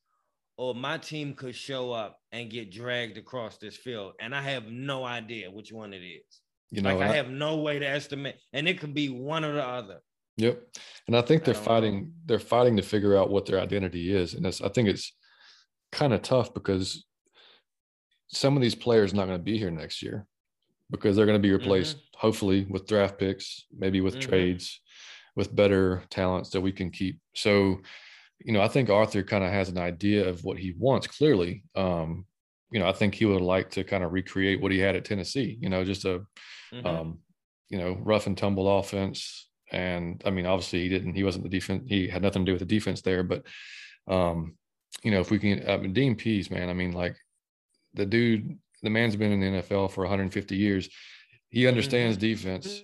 or 0.58 0.74
my 0.76 0.98
team 0.98 1.34
could 1.34 1.56
show 1.56 1.92
up 1.92 2.18
and 2.32 2.50
get 2.50 2.72
dragged 2.72 3.18
across 3.18 3.58
this 3.58 3.78
field, 3.78 4.14
and 4.20 4.34
I 4.36 4.42
have 4.42 4.66
no 4.66 5.04
idea 5.04 5.52
which 5.52 5.72
one 5.72 5.94
it 5.94 6.04
is. 6.04 6.42
You 6.72 6.82
know, 6.82 6.96
like 6.96 7.08
I, 7.08 7.12
I 7.12 7.16
have 7.16 7.30
no 7.30 7.58
way 7.58 7.80
to 7.80 7.88
estimate, 7.88 8.36
and 8.54 8.68
it 8.68 8.80
could 8.80 8.94
be 8.94 9.10
one 9.10 9.44
or 9.44 9.54
the 9.54 9.66
other. 9.66 10.00
Yep. 10.42 10.64
And 11.08 11.16
I 11.16 11.22
think 11.22 11.44
they're 11.44 11.54
fighting, 11.54 12.14
they're 12.26 12.40
fighting 12.40 12.78
to 12.78 12.84
figure 12.84 13.16
out 13.16 13.30
what 13.30 13.46
their 13.46 13.60
identity 13.60 14.16
is. 14.16 14.34
And 14.34 14.46
I 14.48 14.70
think 14.70 14.88
it's 14.88 15.14
kind 15.92 16.14
of 16.14 16.22
tough 16.22 16.54
because 16.54 17.06
some 18.28 18.56
of 18.56 18.62
these 18.62 18.76
players 18.76 19.14
are 19.14 19.18
not 19.18 19.28
going 19.28 19.38
to 19.38 19.44
be 19.44 19.58
here 19.58 19.72
next 19.72 20.02
year 20.02 20.26
because 20.90 21.16
they're 21.16 21.26
going 21.26 21.42
to 21.42 21.48
be 21.48 21.52
replaced, 21.52 21.98
mm-hmm. 21.98 22.18
hopefully, 22.18 22.66
with 22.70 22.88
draft 22.88 23.20
picks, 23.20 23.66
maybe 23.78 24.02
with 24.02 24.16
mm-hmm. 24.16 24.30
trades, 24.30 24.82
with 25.36 25.56
better 25.56 26.04
talents 26.10 26.50
that 26.52 26.62
we 26.62 26.72
can 26.72 26.90
keep. 26.90 27.20
So, 27.36 27.82
you 28.40 28.54
know, 28.54 28.62
I 28.62 28.68
think 28.68 28.90
Arthur 28.90 29.24
kind 29.24 29.44
of 29.44 29.52
has 29.52 29.70
an 29.70 29.78
idea 29.78 30.28
of 30.28 30.44
what 30.44 30.58
he 30.58 30.74
wants 30.78 31.08
clearly. 31.08 31.64
Um, 31.76 32.26
you 32.72 32.80
know, 32.80 32.88
I 32.88 32.94
think 32.94 33.16
he 33.16 33.26
would 33.26 33.42
like 33.42 33.70
to 33.72 33.84
kind 33.84 34.04
of 34.04 34.12
recreate 34.12 34.62
what 34.62 34.72
he 34.72 34.80
had 34.80 34.96
at 34.96 35.06
Tennessee, 35.06 35.58
you 35.62 35.70
know, 35.70 35.84
just 35.84 36.06
a, 36.06 36.22
mm-hmm. 36.74 36.86
um, 36.86 37.20
you 37.70 37.78
know, 37.78 37.98
rough 38.02 38.28
and 38.28 38.38
tumble 38.38 38.80
offense, 38.80 39.50
And 39.72 40.22
I 40.26 40.30
mean, 40.30 40.46
obviously 40.46 40.82
he 40.82 40.90
didn't, 40.90 41.16
he 41.16 41.24
wasn't 41.24 41.44
the 41.44 41.50
defense, 41.50 41.84
he 41.88 42.08
had 42.08 42.22
nothing 42.22 42.44
to 42.44 42.50
do 42.50 42.54
with 42.54 42.68
the 42.68 42.76
defense 42.76 43.02
there, 43.02 43.24
but 43.24 43.46
um, 44.08 44.56
you 45.04 45.12
know, 45.12 45.20
if 45.20 45.32
we 45.32 45.40
can, 45.40 45.68
I 45.70 45.78
mean, 45.78 45.94
Dean 45.94 46.16
Pees, 46.16 46.52
man, 46.52 46.70
I 46.70 46.74
mean, 46.74 46.92
like 46.92 47.16
the 47.94 48.06
dude, 48.06 48.58
the 48.84 48.90
man's 48.90 49.16
been 49.16 49.32
in 49.32 49.40
the 49.40 49.62
NFL 49.62 49.92
for 49.92 50.02
150 50.02 50.56
years. 50.56 50.90
He 51.50 51.68
understands 51.68 52.18
mm-hmm. 52.18 52.28
defense. 52.28 52.82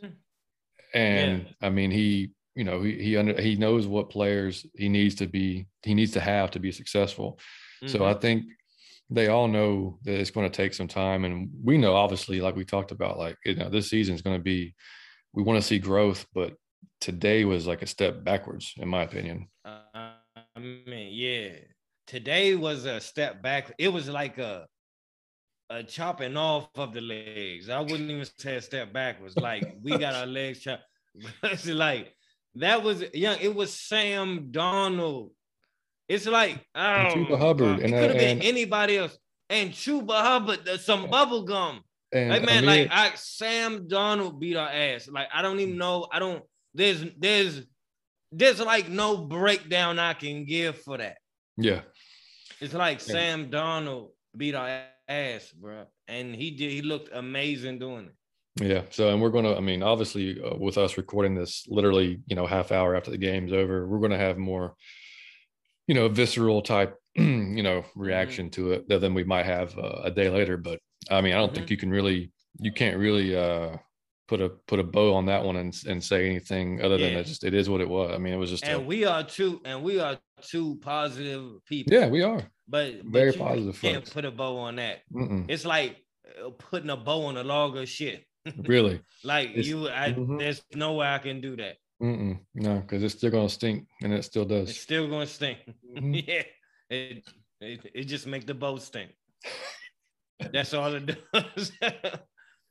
And 0.93 1.45
yeah. 1.45 1.67
I 1.67 1.69
mean, 1.69 1.91
he, 1.91 2.31
you 2.55 2.63
know, 2.63 2.81
he 2.81 2.93
he 3.01 3.17
under, 3.17 3.39
he 3.39 3.55
knows 3.55 3.85
what 3.85 4.09
players 4.09 4.65
he 4.75 4.89
needs 4.89 5.15
to 5.15 5.27
be, 5.27 5.67
he 5.83 5.93
needs 5.93 6.11
to 6.13 6.19
have 6.19 6.51
to 6.51 6.59
be 6.59 6.71
successful. 6.71 7.39
Mm-hmm. 7.83 7.87
So 7.91 8.05
I 8.05 8.11
mm-hmm. 8.11 8.21
think 8.21 8.45
they 9.09 9.27
all 9.27 9.47
know 9.47 9.99
that 10.03 10.19
it's 10.19 10.31
going 10.31 10.49
to 10.49 10.55
take 10.55 10.73
some 10.73 10.87
time. 10.87 11.23
And 11.23 11.49
we 11.63 11.77
know, 11.77 11.95
obviously, 11.95 12.41
like 12.41 12.55
we 12.55 12.65
talked 12.65 12.91
about, 12.91 13.17
like, 13.17 13.37
you 13.45 13.55
know, 13.55 13.69
this 13.69 13.89
season 13.89 14.15
is 14.15 14.21
going 14.21 14.37
to 14.37 14.43
be, 14.43 14.73
we 15.33 15.43
want 15.43 15.61
to 15.61 15.67
see 15.67 15.79
growth, 15.79 16.25
but 16.33 16.53
today 16.99 17.45
was 17.45 17.67
like 17.67 17.81
a 17.81 17.87
step 17.87 18.23
backwards, 18.23 18.73
in 18.77 18.87
my 18.87 19.03
opinion. 19.03 19.47
Uh, 19.65 19.81
I 20.55 20.59
mean, 20.59 21.09
yeah, 21.11 21.49
today 22.07 22.55
was 22.55 22.85
a 22.85 22.99
step 22.99 23.41
back. 23.41 23.73
It 23.77 23.89
was 23.89 24.09
like 24.09 24.37
a 24.37 24.67
a 25.69 25.83
chopping 25.83 26.37
off 26.37 26.69
of 26.75 26.93
the 26.93 27.01
legs. 27.01 27.69
I 27.69 27.81
wouldn't 27.81 28.09
even 28.09 28.25
say 28.37 28.55
a 28.55 28.61
step 28.61 28.93
backwards. 28.93 29.35
Like 29.37 29.77
we 29.81 29.97
got 29.97 30.15
our 30.15 30.25
legs 30.25 30.59
chopped. 30.59 30.83
it's 31.43 31.67
like 31.67 32.13
that 32.55 32.83
was 32.83 33.03
young. 33.13 33.37
It 33.41 33.53
was 33.53 33.73
Sam 33.73 34.47
Donald. 34.51 35.31
It's 36.07 36.25
like 36.25 36.65
oh, 36.73 36.79
Chuba 36.79 37.37
Hubbard. 37.37 37.79
it 37.79 37.91
could 37.91 38.11
have 38.11 38.17
been 38.17 38.41
anybody 38.41 38.97
else. 38.97 39.17
And 39.49 39.71
Chuba 39.71 40.21
Hubbard, 40.21 40.79
some 40.79 41.09
bubble 41.09 41.43
gum. 41.43 41.81
And, 42.11 42.29
like 42.29 42.45
man, 42.45 42.65
mean, 42.65 42.87
like 42.87 42.89
I, 42.91 43.11
Sam 43.15 43.87
Donald 43.87 44.39
beat 44.39 44.55
our 44.55 44.69
ass. 44.69 45.09
Like 45.09 45.27
I 45.33 45.41
don't 45.41 45.59
even 45.59 45.77
know. 45.77 46.07
I 46.11 46.19
don't. 46.19 46.43
There's 46.77 47.03
there's 47.17 47.63
there's 48.31 48.59
like 48.59 48.87
no 48.87 49.17
breakdown 49.17 49.99
I 49.99 50.13
can 50.13 50.45
give 50.45 50.77
for 50.81 50.97
that. 50.97 51.17
Yeah. 51.57 51.81
It's 52.61 52.73
like 52.73 52.99
yeah. 52.99 53.13
Sam 53.13 53.49
Donald 53.49 54.11
beat 54.35 54.55
our 54.55 54.83
ass, 55.07 55.51
bro, 55.51 55.85
and 56.07 56.35
he 56.35 56.51
did. 56.51 56.71
He 56.71 56.81
looked 56.81 57.09
amazing 57.13 57.79
doing 57.79 58.05
it. 58.07 58.13
Yeah. 58.63 58.83
So, 58.89 59.09
and 59.09 59.21
we're 59.21 59.29
going 59.29 59.45
to, 59.45 59.55
I 59.55 59.59
mean, 59.59 59.83
obviously, 59.83 60.41
uh, 60.41 60.55
with 60.55 60.77
us 60.77 60.97
recording 60.97 61.35
this 61.35 61.65
literally, 61.67 62.19
you 62.25 62.35
know, 62.35 62.47
half 62.47 62.71
hour 62.71 62.95
after 62.95 63.11
the 63.11 63.17
game's 63.17 63.53
over, 63.53 63.87
we're 63.87 63.99
going 63.99 64.11
to 64.11 64.17
have 64.17 64.37
more, 64.37 64.75
you 65.87 65.93
know, 65.93 66.09
visceral 66.09 66.61
type, 66.61 66.95
you 67.15 67.63
know, 67.63 67.85
reaction 67.95 68.49
mm-hmm. 68.49 68.63
to 68.63 68.71
it 68.71 69.01
than 69.01 69.13
we 69.13 69.23
might 69.23 69.45
have 69.45 69.77
uh, 69.77 70.01
a 70.03 70.11
day 70.11 70.29
later. 70.29 70.57
But 70.57 70.79
I 71.09 71.21
mean, 71.21 71.33
I 71.33 71.37
don't 71.37 71.49
mm-hmm. 71.49 71.55
think 71.55 71.69
you 71.69 71.77
can 71.77 71.91
really, 71.91 72.31
you 72.59 72.71
can't 72.71 72.97
really 72.97 73.35
uh, 73.35 73.77
put 74.27 74.41
a 74.41 74.49
put 74.49 74.79
a 74.79 74.83
bow 74.83 75.13
on 75.13 75.25
that 75.25 75.43
one 75.43 75.55
and, 75.55 75.75
and 75.87 76.03
say 76.03 76.25
anything 76.29 76.81
other 76.81 76.97
than 76.97 77.13
yeah. 77.13 77.19
it 77.19 77.25
just 77.25 77.43
it 77.43 77.53
is 77.53 77.69
what 77.69 77.81
it 77.81 77.89
was. 77.89 78.11
I 78.13 78.17
mean, 78.17 78.33
it 78.33 78.37
was 78.37 78.49
just 78.49 78.65
and 78.65 78.81
a, 78.81 78.85
we 78.85 79.05
are 79.05 79.23
two 79.23 79.61
and 79.65 79.83
we 79.83 79.99
are 79.99 80.17
two 80.41 80.77
positive 80.81 81.65
people. 81.65 81.93
Yeah, 81.93 82.07
we 82.07 82.21
are. 82.21 82.41
But 82.67 83.03
very 83.03 83.31
but 83.31 83.39
positive. 83.39 83.81
Can't 83.81 83.95
folks. 83.95 84.09
put 84.11 84.25
a 84.25 84.31
bow 84.31 84.57
on 84.57 84.75
that. 84.75 84.99
Mm-mm. 85.13 85.45
It's 85.47 85.65
like 85.65 85.97
uh, 86.45 86.49
putting 86.49 86.89
a 86.89 86.97
bow 86.97 87.25
on 87.25 87.37
a 87.37 87.43
log 87.43 87.77
of 87.77 87.87
shit. 87.87 88.23
Really? 88.65 89.01
like 89.25 89.51
it's, 89.55 89.67
you, 89.67 89.89
I, 89.89 90.13
mm-hmm. 90.13 90.37
there's 90.37 90.63
no 90.73 90.93
way 90.93 91.07
I 91.07 91.17
can 91.17 91.41
do 91.41 91.57
that. 91.57 91.75
Mm-mm. 92.01 92.39
No, 92.55 92.79
because 92.79 93.03
it's 93.03 93.15
still 93.15 93.31
gonna 93.31 93.49
stink, 93.49 93.87
and 94.01 94.13
it 94.13 94.23
still 94.23 94.45
does. 94.45 94.69
It's 94.69 94.79
still 94.79 95.09
gonna 95.09 95.27
stink. 95.27 95.57
Mm-hmm. 95.67 96.13
yeah, 96.27 96.43
it, 96.89 97.23
it 97.59 97.91
it 97.93 98.03
just 98.05 98.25
make 98.25 98.45
the 98.45 98.53
boat 98.53 98.81
stink. 98.81 99.11
That's 100.53 100.73
all 100.73 100.93
it 100.93 101.17
does. 101.33 101.71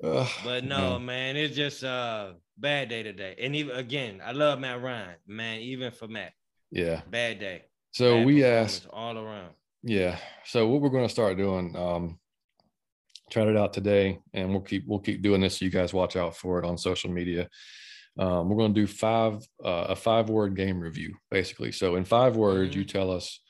Uh, 0.03 0.29
but 0.45 0.65
no, 0.65 0.99
man. 0.99 1.07
man, 1.07 1.37
it's 1.37 1.57
just 1.57 1.83
a 1.83 2.35
bad 2.59 2.89
day 2.89 3.03
today. 3.03 3.37
And 3.41 3.55
even 3.57 3.77
again, 3.77 4.21
I 4.25 4.33
love 4.33 4.59
Matt 4.59 4.83
Ryan, 4.83 5.17
man. 5.27 5.61
Even 5.61 5.91
for 5.91 6.09
Matt, 6.09 6.33
yeah, 6.71 7.03
bad 7.11 7.41
day. 7.41 7.63
So 7.93 8.17
bad 8.17 8.27
we 8.27 8.45
asked 8.45 8.87
all 8.93 9.17
around. 9.17 9.53
Yeah. 9.83 10.19
So 10.45 10.67
what 10.69 10.81
we're 10.81 10.91
going 10.91 11.07
to 11.07 11.13
start 11.13 11.37
doing, 11.37 11.77
um, 11.77 12.19
tried 13.31 13.49
it 13.49 13.57
out 13.57 13.73
today, 13.73 14.19
and 14.35 14.51
we'll 14.51 14.61
keep 14.61 14.85
we'll 14.87 14.99
keep 14.99 15.23
doing 15.23 15.41
this. 15.41 15.59
So 15.59 15.65
you 15.65 15.71
guys 15.71 15.95
watch 15.95 16.17
out 16.17 16.37
for 16.37 16.59
it 16.59 16.67
on 16.67 16.77
social 16.77 17.11
media. 17.11 17.49
Um, 18.19 18.49
we're 18.49 18.57
going 18.57 18.75
to 18.75 18.81
do 18.81 18.87
five 18.87 19.47
uh, 19.65 19.87
a 19.91 19.97
five 19.97 20.29
word 20.29 20.57
game 20.57 20.81
review, 20.81 21.15
basically. 21.31 21.73
So 21.73 21.97
in 21.97 22.05
five 22.05 22.37
words, 22.37 22.71
mm-hmm. 22.71 22.81
you 22.81 22.85
tell 22.85 23.11
us 23.11 23.41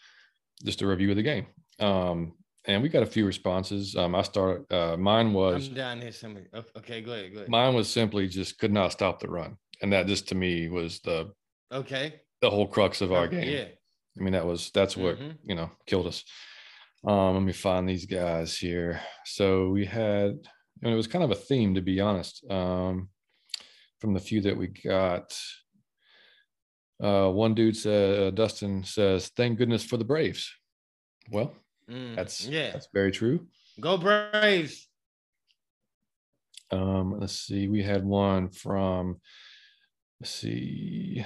just 0.65 0.83
a 0.83 0.87
review 0.87 1.11
of 1.11 1.17
the 1.17 1.23
game. 1.23 1.47
Um, 1.79 2.35
and 2.67 2.83
we 2.83 2.89
got 2.89 3.03
a 3.03 3.07
few 3.07 3.27
responses. 3.27 3.97
Um, 3.97 4.15
I 4.15 4.23
start. 4.23 4.71
Uh, 4.71 4.97
mine 4.97 5.33
was. 5.33 5.69
I'm 5.69 5.75
down 5.75 6.01
here. 6.01 6.13
Somebody. 6.13 6.47
Okay, 6.77 7.01
go 7.01 7.13
ahead. 7.13 7.33
Go 7.33 7.39
ahead. 7.39 7.49
Mine 7.49 7.75
was 7.75 7.89
simply 7.89 8.29
just 8.29 8.59
could 8.59 8.73
not 8.73 8.93
stop 8.93 9.21
the 9.21 9.29
run, 9.29 9.57
and 9.83 9.93
that 9.93 10.07
just 10.07 10.29
to 10.29 10.35
me 10.35 10.69
was 10.69 11.01
the. 11.01 11.33
Okay. 11.73 12.21
The 12.43 12.51
whole 12.51 12.67
crux 12.67 13.01
of 13.01 13.13
our 13.13 13.25
oh, 13.25 13.29
game. 13.29 13.49
Yeah. 13.49 13.65
I 14.19 14.23
mean, 14.23 14.33
that 14.33 14.47
was 14.47 14.71
that's 14.71 14.97
what 14.97 15.19
mm-hmm. 15.19 15.31
you 15.49 15.55
know 15.55 15.71
killed 15.87 16.07
us. 16.07 16.25
Um, 17.07 17.35
let 17.35 17.43
me 17.43 17.53
find 17.53 17.89
these 17.89 18.07
guys 18.07 18.57
here. 18.57 19.01
So 19.25 19.69
we 19.69 19.85
had, 19.85 20.39
and 20.83 20.93
it 20.93 20.97
was 20.97 21.07
kind 21.07 21.25
of 21.25 21.31
a 21.31 21.37
theme 21.37 21.75
to 21.75 21.83
be 21.83 22.01
honest. 22.01 22.45
Um, 22.51 23.09
from 24.01 24.13
the 24.13 24.21
few 24.21 24.41
that 24.43 24.57
we 24.57 24.69
got, 24.69 25.39
uh, 27.03 27.31
one 27.31 27.55
dude 27.55 27.77
said, 27.77 28.19
uh, 28.19 28.31
Dustin 28.31 28.85
says, 28.85 29.29
"Thank 29.37 29.59
goodness 29.59 29.85
for 29.85 29.97
the 29.97 30.05
Braves." 30.05 30.51
Well, 31.31 31.55
mm, 31.91 32.17
that's 32.17 32.47
yeah, 32.47 32.73
that's 32.73 32.89
very 32.93 33.13
true. 33.13 33.47
Go 33.81 33.97
Braves. 33.99 34.89
Um, 36.71 37.19
let's 37.19 37.39
see. 37.39 37.69
We 37.69 37.83
had 37.83 38.05
one 38.05 38.49
from. 38.49 39.21
Let's 40.21 40.31
see. 40.31 41.25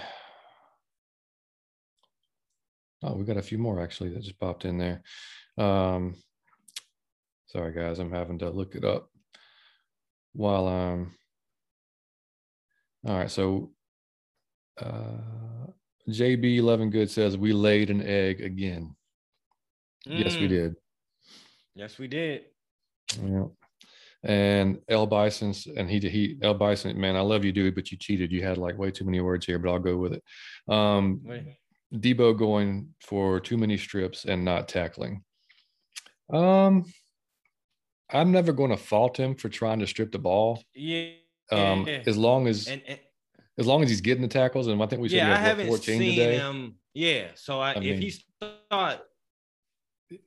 Oh, 3.02 3.14
we 3.14 3.24
got 3.24 3.38
a 3.38 3.42
few 3.42 3.56
more 3.56 3.80
actually 3.80 4.11
that 4.11 4.22
just 4.22 4.38
popped 4.38 4.64
in 4.64 4.76
there. 4.76 5.02
Um, 5.56 6.16
sorry, 7.46 7.72
guys, 7.72 7.98
I'm 7.98 8.12
having 8.12 8.38
to 8.40 8.50
look 8.50 8.74
it 8.74 8.84
up 8.84 9.08
while 10.32 10.66
I'm. 10.66 11.14
All 13.06 13.16
right, 13.16 13.30
so 13.30 13.70
uh, 14.78 15.70
JB 16.08 16.58
Eleven 16.58 16.90
Good 16.90 17.11
says 17.11 17.38
we 17.38 17.52
laid 17.52 17.88
an 17.88 18.02
egg 18.02 18.42
again. 18.42 18.94
Mm. 20.09 20.24
Yes, 20.24 20.36
we 20.36 20.46
mm. 20.46 20.48
did. 20.48 20.74
Yes, 21.74 21.98
we 21.98 22.09
did. 22.09 22.42
Yeah. 23.22 23.46
And 24.22 24.80
L 24.88 25.07
Bison 25.07 25.55
and 25.76 25.90
he 25.90 25.98
he 25.98 26.36
L 26.42 26.55
Bison, 26.55 26.98
man, 27.01 27.16
I 27.16 27.20
love 27.20 27.44
you, 27.44 27.53
dude, 27.53 27.74
but 27.74 27.90
you 27.90 27.96
cheated. 27.96 28.30
You 28.30 28.42
had 28.42 28.59
like 28.59 28.76
way 28.76 28.90
too 28.90 29.05
many 29.05 29.20
words 29.20 29.46
here, 29.46 29.59
but 29.59 29.70
I'll 29.70 29.78
go 29.78 29.96
with 29.96 30.12
it. 30.12 30.22
Um, 30.68 31.20
Wait. 31.24 31.57
Debo 31.94 32.36
going 32.36 32.94
for 33.01 33.40
too 33.40 33.57
many 33.57 33.76
strips 33.76 34.26
and 34.26 34.44
not 34.44 34.68
tackling. 34.68 35.24
Um, 36.32 36.84
I'm 38.12 38.30
never 38.30 38.53
going 38.53 38.70
to 38.70 38.76
fault 38.76 39.16
him 39.16 39.34
for 39.34 39.48
trying 39.48 39.80
to 39.80 39.86
strip 39.86 40.12
the 40.12 40.18
ball. 40.18 40.62
Yeah. 40.74 41.11
Um, 41.51 41.88
as 41.88 42.16
long 42.16 42.46
as 42.46 42.68
and, 42.68 42.82
and, 42.86 43.01
as 43.59 43.66
long 43.66 43.82
as 43.82 43.90
he's 43.90 44.01
getting 44.01 44.22
the 44.22 44.28
tackles, 44.28 44.68
and 44.68 44.80
I 44.80 44.86
think 44.86 45.03
we 45.03 45.09
should 45.09 45.16
yeah, 45.16 45.32
I 45.32 45.36
haven't 45.36 45.82
seen 45.82 45.98
today. 45.98 46.38
him. 46.38 46.76
Yeah, 46.94 47.28
so 47.34 47.61
I, 47.61 47.72
I 47.72 47.74
if 47.74 47.80
mean, 47.80 48.01
he 48.01 48.11
start, 48.11 49.01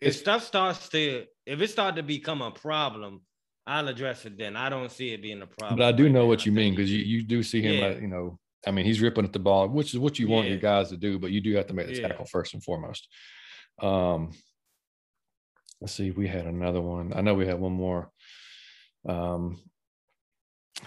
if 0.01 0.15
stuff 0.15 0.43
starts 0.43 0.89
to, 0.89 1.25
if 1.45 1.61
it 1.61 1.69
starts 1.69 1.97
to 1.97 2.03
become 2.03 2.41
a 2.41 2.51
problem, 2.51 3.21
I'll 3.65 3.87
address 3.87 4.25
it 4.25 4.37
then. 4.37 4.55
I 4.55 4.69
don't 4.69 4.91
see 4.91 5.13
it 5.13 5.21
being 5.21 5.41
a 5.41 5.47
problem. 5.47 5.79
But 5.79 5.85
I 5.85 5.91
do 5.91 6.03
right 6.03 6.11
know 6.11 6.23
now. 6.23 6.27
what 6.27 6.45
you 6.45 6.51
mean 6.51 6.75
because 6.75 6.91
you, 6.91 6.99
you 6.99 7.23
do 7.23 7.43
see 7.43 7.61
him, 7.61 7.75
yeah. 7.75 7.87
like, 7.87 8.01
you 8.01 8.07
know, 8.07 8.39
I 8.65 8.71
mean, 8.71 8.85
he's 8.85 9.01
ripping 9.01 9.25
at 9.25 9.33
the 9.33 9.39
ball, 9.39 9.67
which 9.69 9.93
is 9.93 9.99
what 9.99 10.19
you 10.19 10.27
want 10.27 10.45
yeah. 10.45 10.51
your 10.51 10.59
guys 10.59 10.89
to 10.89 10.97
do, 10.97 11.19
but 11.19 11.31
you 11.31 11.41
do 11.41 11.55
have 11.55 11.67
to 11.67 11.73
make 11.73 11.87
the 11.87 11.95
yeah. 11.95 12.07
tackle 12.09 12.25
first 12.25 12.53
and 12.53 12.63
foremost. 12.63 13.07
Um, 13.81 14.31
let's 15.81 15.93
see, 15.93 16.11
we 16.11 16.27
had 16.27 16.45
another 16.45 16.81
one. 16.81 17.13
I 17.13 17.21
know 17.21 17.33
we 17.33 17.47
had 17.47 17.59
one 17.59 17.73
more. 17.73 18.09
Um, 19.07 19.61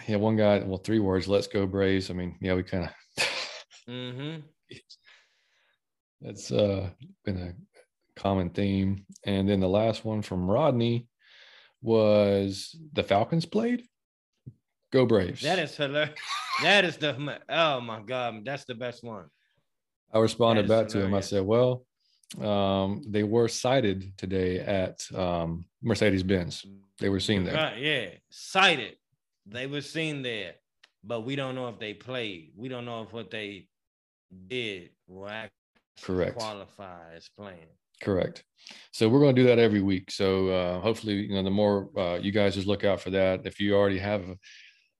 yeah, 0.06 0.16
one 0.16 0.36
guy, 0.36 0.58
well, 0.60 0.78
three 0.78 1.00
words, 1.00 1.28
let's 1.28 1.46
go 1.46 1.66
Braves. 1.66 2.10
I 2.10 2.14
mean, 2.14 2.36
yeah, 2.40 2.54
we 2.54 2.62
kind 2.62 2.84
of, 2.84 3.24
mm-hmm. 3.88 4.40
it's 6.22 6.50
uh, 6.50 6.90
been 7.24 7.38
a 7.38 7.52
common 8.16 8.50
theme. 8.50 9.04
And 9.24 9.48
then 9.48 9.60
the 9.60 9.68
last 9.68 10.04
one 10.04 10.22
from 10.22 10.50
Rodney 10.50 11.06
was 11.82 12.76
the 12.92 13.02
Falcons 13.02 13.46
played. 13.46 13.84
Go 14.92 15.06
Braves. 15.06 15.42
That 15.42 15.58
is 15.58 15.76
hilarious. 15.76 16.18
that 16.62 16.84
is 16.84 16.96
the 16.96 17.40
oh 17.48 17.80
my 17.80 18.00
god, 18.00 18.44
that's 18.44 18.64
the 18.64 18.74
best 18.74 19.04
one. 19.04 19.26
I 20.12 20.18
responded 20.18 20.68
back 20.68 20.90
hilarious. 20.90 20.92
to 20.92 21.04
him. 21.04 21.14
I 21.14 21.20
said, 21.20 21.44
"Well, 21.44 21.84
um, 22.40 23.02
they 23.06 23.22
were 23.22 23.48
sighted 23.48 24.16
today 24.16 24.60
at 24.60 25.04
um, 25.14 25.64
Mercedes 25.82 26.22
Benz. 26.22 26.64
They 26.98 27.08
were 27.08 27.20
seen 27.20 27.44
there. 27.44 27.54
Right, 27.54 27.78
yeah, 27.78 28.06
sighted. 28.30 28.96
They 29.46 29.66
were 29.66 29.80
seen 29.80 30.22
there, 30.22 30.54
but 31.04 31.22
we 31.22 31.36
don't 31.36 31.54
know 31.54 31.68
if 31.68 31.78
they 31.78 31.94
played. 31.94 32.52
We 32.56 32.68
don't 32.68 32.84
know 32.84 33.02
if 33.02 33.12
what 33.12 33.30
they 33.30 33.68
did 34.48 34.90
will 35.06 35.28
actually 35.28 35.50
correct 36.02 36.38
qualify 36.38 37.14
as 37.14 37.28
playing. 37.36 37.68
Correct. 38.02 38.44
So 38.92 39.08
we're 39.08 39.20
going 39.20 39.36
to 39.36 39.42
do 39.42 39.48
that 39.48 39.58
every 39.58 39.80
week. 39.80 40.10
So 40.10 40.48
uh, 40.48 40.80
hopefully, 40.80 41.14
you 41.14 41.34
know, 41.34 41.42
the 41.42 41.50
more 41.50 41.90
uh, 41.96 42.18
you 42.20 42.32
guys 42.32 42.54
just 42.54 42.66
look 42.66 42.84
out 42.84 43.00
for 43.00 43.10
that. 43.10 43.46
If 43.46 43.60
you 43.60 43.74
already 43.76 43.98
have 43.98 44.22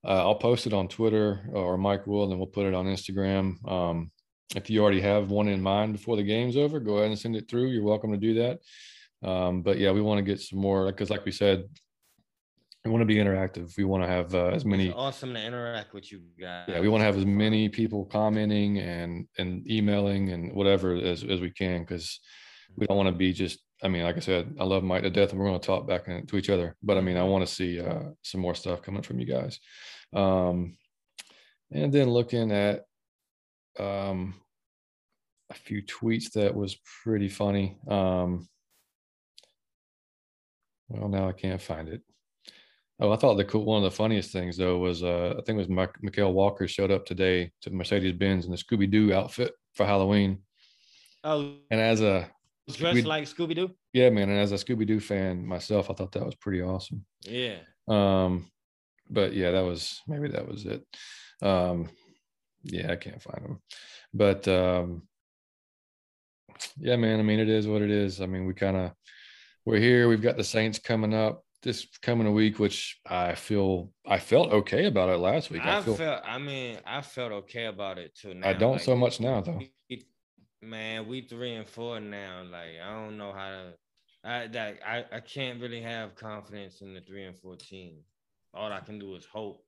uh, 0.07 0.25
I'll 0.25 0.37
post 0.37 0.67
it 0.67 0.73
on 0.73 0.87
Twitter 0.87 1.49
or 1.53 1.77
Mike 1.77 2.07
will, 2.07 2.23
and 2.23 2.31
then 2.31 2.39
we'll 2.39 2.47
put 2.47 2.67
it 2.67 2.75
on 2.75 2.87
Instagram. 2.87 3.69
Um, 3.69 4.13
if 4.55 4.71
you 4.71 4.81
already 4.81 5.01
have 5.01 5.31
one 5.31 5.49
in 5.49 5.61
mind 5.61 5.95
before 5.95 6.17
the 6.17 6.23
game's 6.23 6.57
over, 6.57 6.79
go 6.79 6.99
ahead 6.99 7.09
and 7.11 7.19
send 7.19 7.35
it 7.35 7.49
through. 7.49 7.67
You're 7.67 7.83
welcome 7.83 8.13
to 8.13 8.17
do 8.17 8.35
that. 8.35 8.61
Um, 9.29 9.63
but 9.63 9.79
yeah, 9.79 9.91
we 9.91 10.01
want 10.01 10.19
to 10.19 10.23
get 10.23 10.41
some 10.41 10.61
more 10.61 10.87
because, 10.87 11.11
like 11.11 11.25
we 11.25 11.33
said, 11.33 11.65
we 12.85 12.93
want 12.93 13.03
to 13.03 13.07
be 13.07 13.17
interactive. 13.17 13.77
We 13.77 13.83
want 13.83 14.05
to 14.05 14.09
have 14.09 14.33
uh, 14.33 14.49
as 14.49 14.65
many. 14.65 14.87
It's 14.87 14.95
awesome 14.97 15.35
to 15.35 15.45
interact 15.45 15.93
with 15.93 16.13
you 16.13 16.21
guys. 16.41 16.67
Yeah, 16.69 16.79
we 16.79 16.89
want 16.89 17.01
to 17.01 17.07
have 17.07 17.17
as 17.17 17.27
many 17.27 17.69
people 17.69 18.05
commenting 18.05 18.79
and 18.79 19.27
and 19.39 19.69
emailing 19.69 20.31
and 20.31 20.53
whatever 20.53 20.95
as 20.95 21.25
as 21.25 21.41
we 21.41 21.51
can 21.51 21.81
because 21.81 22.21
we 22.77 22.87
don't 22.87 22.97
want 22.97 23.09
to 23.09 23.15
be 23.15 23.33
just. 23.33 23.61
I 23.83 23.89
mean, 23.89 24.05
like 24.05 24.17
I 24.17 24.21
said, 24.21 24.57
I 24.59 24.65
love 24.65 24.83
Mike 24.83 25.03
to 25.03 25.11
death, 25.11 25.31
and 25.31 25.39
we're 25.39 25.49
going 25.49 25.61
to 25.61 25.67
talk 25.67 25.87
back 25.87 26.07
to 26.07 26.37
each 26.37 26.49
other. 26.49 26.75
But 26.83 26.97
I 26.97 27.03
mean, 27.03 27.17
I 27.17 27.21
mm-hmm. 27.21 27.31
want 27.31 27.47
to 27.47 27.55
see 27.55 27.81
uh, 27.81 28.11
some 28.23 28.41
more 28.41 28.55
stuff 28.55 28.83
coming 28.83 29.03
from 29.03 29.21
you 29.21 29.27
guys. 29.27 29.61
Um, 30.15 30.77
and 31.71 31.93
then 31.93 32.09
looking 32.09 32.53
at 32.53 32.85
um, 33.79 34.35
a 35.51 35.55
few 35.55 35.83
tweets 35.83 36.33
that 36.33 36.55
was 36.55 36.77
pretty 37.03 37.29
funny. 37.29 37.79
Um, 37.89 38.49
well, 40.89 41.09
now 41.09 41.29
I 41.29 41.33
can't 41.33 41.61
find 41.61 41.89
it. 41.89 42.03
Oh, 42.99 43.13
I 43.13 43.17
thought 43.17 43.35
the 43.35 43.45
cool 43.45 43.65
one 43.65 43.85
of 43.85 43.91
the 43.91 43.97
funniest 43.97 44.33
things 44.33 44.57
though 44.57 44.79
was 44.79 45.03
uh, 45.03 45.35
I 45.39 45.43
think 45.43 45.57
it 45.57 45.59
was 45.59 45.69
Mike, 45.69 45.95
Mykal 46.03 46.33
Walker 46.33 46.67
showed 46.67 46.91
up 46.91 47.05
today 47.05 47.51
to 47.63 47.71
Mercedes 47.71 48.15
Benz 48.15 48.47
in 48.47 48.51
the 48.51 48.57
Scooby 48.57 48.91
Doo 48.91 49.13
outfit 49.13 49.53
for 49.75 49.85
Halloween. 49.85 50.39
Oh, 51.23 51.57
and 51.71 51.81
as 51.81 52.01
a 52.01 52.31
dressed 52.75 53.07
like 53.07 53.25
Scooby 53.25 53.55
Doo. 53.55 53.71
Yeah, 53.93 54.11
man, 54.11 54.29
and 54.29 54.39
as 54.39 54.53
a 54.53 54.57
Scooby 54.57 54.87
Doo 54.87 55.01
fan 55.01 55.47
myself, 55.47 55.91
I 55.91 55.95
thought 55.95 56.13
that 56.13 56.25
was 56.25 56.35
pretty 56.35 56.63
awesome. 56.63 57.05
Yeah. 57.23 57.59
Um, 57.89 58.51
but 59.09 59.35
yeah, 59.35 59.53
that 59.53 59.65
was 59.65 60.01
maybe 60.09 60.29
that 60.29 60.49
was 60.49 60.67
it. 60.67 60.85
Um, 61.43 61.89
yeah, 62.65 62.91
I 62.91 62.97
can't 62.97 63.23
find 63.23 63.45
them, 63.45 63.63
but 64.13 64.49
um, 64.49 65.03
yeah, 66.79 66.97
man. 66.97 67.21
I 67.21 67.23
mean, 67.23 67.39
it 67.39 67.49
is 67.49 67.69
what 67.69 67.83
it 67.83 67.91
is. 67.91 68.21
I 68.21 68.27
mean, 68.27 68.47
we 68.47 68.55
kind 68.55 68.77
of 68.77 68.93
we're 69.65 69.79
here. 69.79 70.09
We've 70.09 70.23
got 70.23 70.37
the 70.37 70.45
Saints 70.45 70.79
coming 70.79 71.15
up 71.15 71.43
this 71.67 71.87
coming 72.01 72.27
a 72.27 72.33
week, 72.33 72.59
which 72.59 72.99
I 73.07 73.35
feel 73.35 73.91
I 74.07 74.19
felt 74.19 74.53
okay 74.53 74.87
about 74.87 75.09
it 75.09 75.19
last 75.19 75.51
week. 75.51 75.65
I, 75.65 75.79
I 75.79 75.83
feel, 75.83 75.97
felt. 75.97 76.23
I 76.25 76.39
mean, 76.39 76.79
I 76.87 77.03
felt 77.03 77.33
okay 77.33 77.67
about 77.67 77.99
it 77.99 78.15
too. 78.15 78.35
Now. 78.35 78.49
I 78.49 78.53
don't 78.53 78.73
like, 78.73 78.83
so 78.83 78.97
much 78.97 79.21
now 79.21 79.41
though. 79.41 79.61
Man, 80.63 81.07
we 81.07 81.23
three 81.23 81.55
and 81.55 81.69
four 81.69 82.01
now. 82.01 82.43
Like 82.51 82.81
I 82.85 82.93
don't 82.93 83.19
know 83.19 83.33
how 83.33 83.49
to. 83.49 83.73
I 84.25 84.47
that 84.49 84.79
I 84.87 85.05
I 85.13 85.21
can't 85.21 85.61
really 85.61 85.83
have 85.83 86.15
confidence 86.15 86.81
in 86.81 86.95
the 86.95 87.01
three 87.01 87.25
and 87.25 87.39
fourteen. 87.39 88.01
All 88.55 88.73
I 88.73 88.81
can 88.81 88.99
do 88.99 89.15
is 89.15 89.27
hope. 89.27 89.63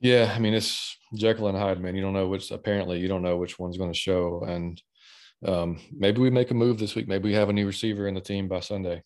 Yeah, 0.00 0.32
I 0.34 0.38
mean 0.38 0.54
it's 0.54 0.96
Jekyll 1.14 1.48
and 1.48 1.58
Hyde, 1.58 1.80
man. 1.80 1.96
You 1.96 2.02
don't 2.02 2.12
know 2.12 2.28
which. 2.28 2.50
Apparently, 2.50 2.98
you 2.98 3.08
don't 3.08 3.22
know 3.22 3.36
which 3.36 3.58
one's 3.58 3.76
going 3.76 3.92
to 3.92 3.98
show, 3.98 4.44
and 4.46 4.80
um, 5.44 5.80
maybe 5.92 6.20
we 6.20 6.30
make 6.30 6.50
a 6.50 6.54
move 6.54 6.78
this 6.78 6.94
week. 6.94 7.08
Maybe 7.08 7.28
we 7.28 7.34
have 7.34 7.48
a 7.48 7.52
new 7.52 7.66
receiver 7.66 8.06
in 8.06 8.14
the 8.14 8.20
team 8.20 8.48
by 8.48 8.60
Sunday. 8.60 9.02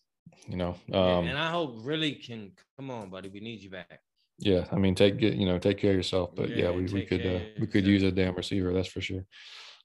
You 0.47 0.57
know, 0.57 0.75
um, 0.93 1.27
and 1.27 1.37
I 1.37 1.49
hope 1.49 1.75
really 1.79 2.13
can 2.13 2.51
come 2.77 2.91
on, 2.91 3.09
buddy. 3.09 3.29
We 3.29 3.39
need 3.39 3.61
you 3.61 3.71
back. 3.71 3.99
Yeah, 4.39 4.65
I 4.71 4.75
mean, 4.75 4.93
take 4.93 5.17
get 5.17 5.35
you 5.35 5.45
know, 5.45 5.57
take 5.57 5.77
care 5.77 5.91
of 5.91 5.97
yourself. 5.97 6.35
But 6.35 6.49
yeah, 6.49 6.65
yeah 6.65 6.71
we, 6.71 6.85
we 6.85 7.05
could 7.05 7.25
uh, 7.25 7.39
we 7.59 7.67
could 7.67 7.85
use 7.85 8.03
a 8.03 8.11
damn 8.11 8.35
receiver. 8.35 8.73
That's 8.73 8.87
for 8.87 9.01
sure. 9.01 9.25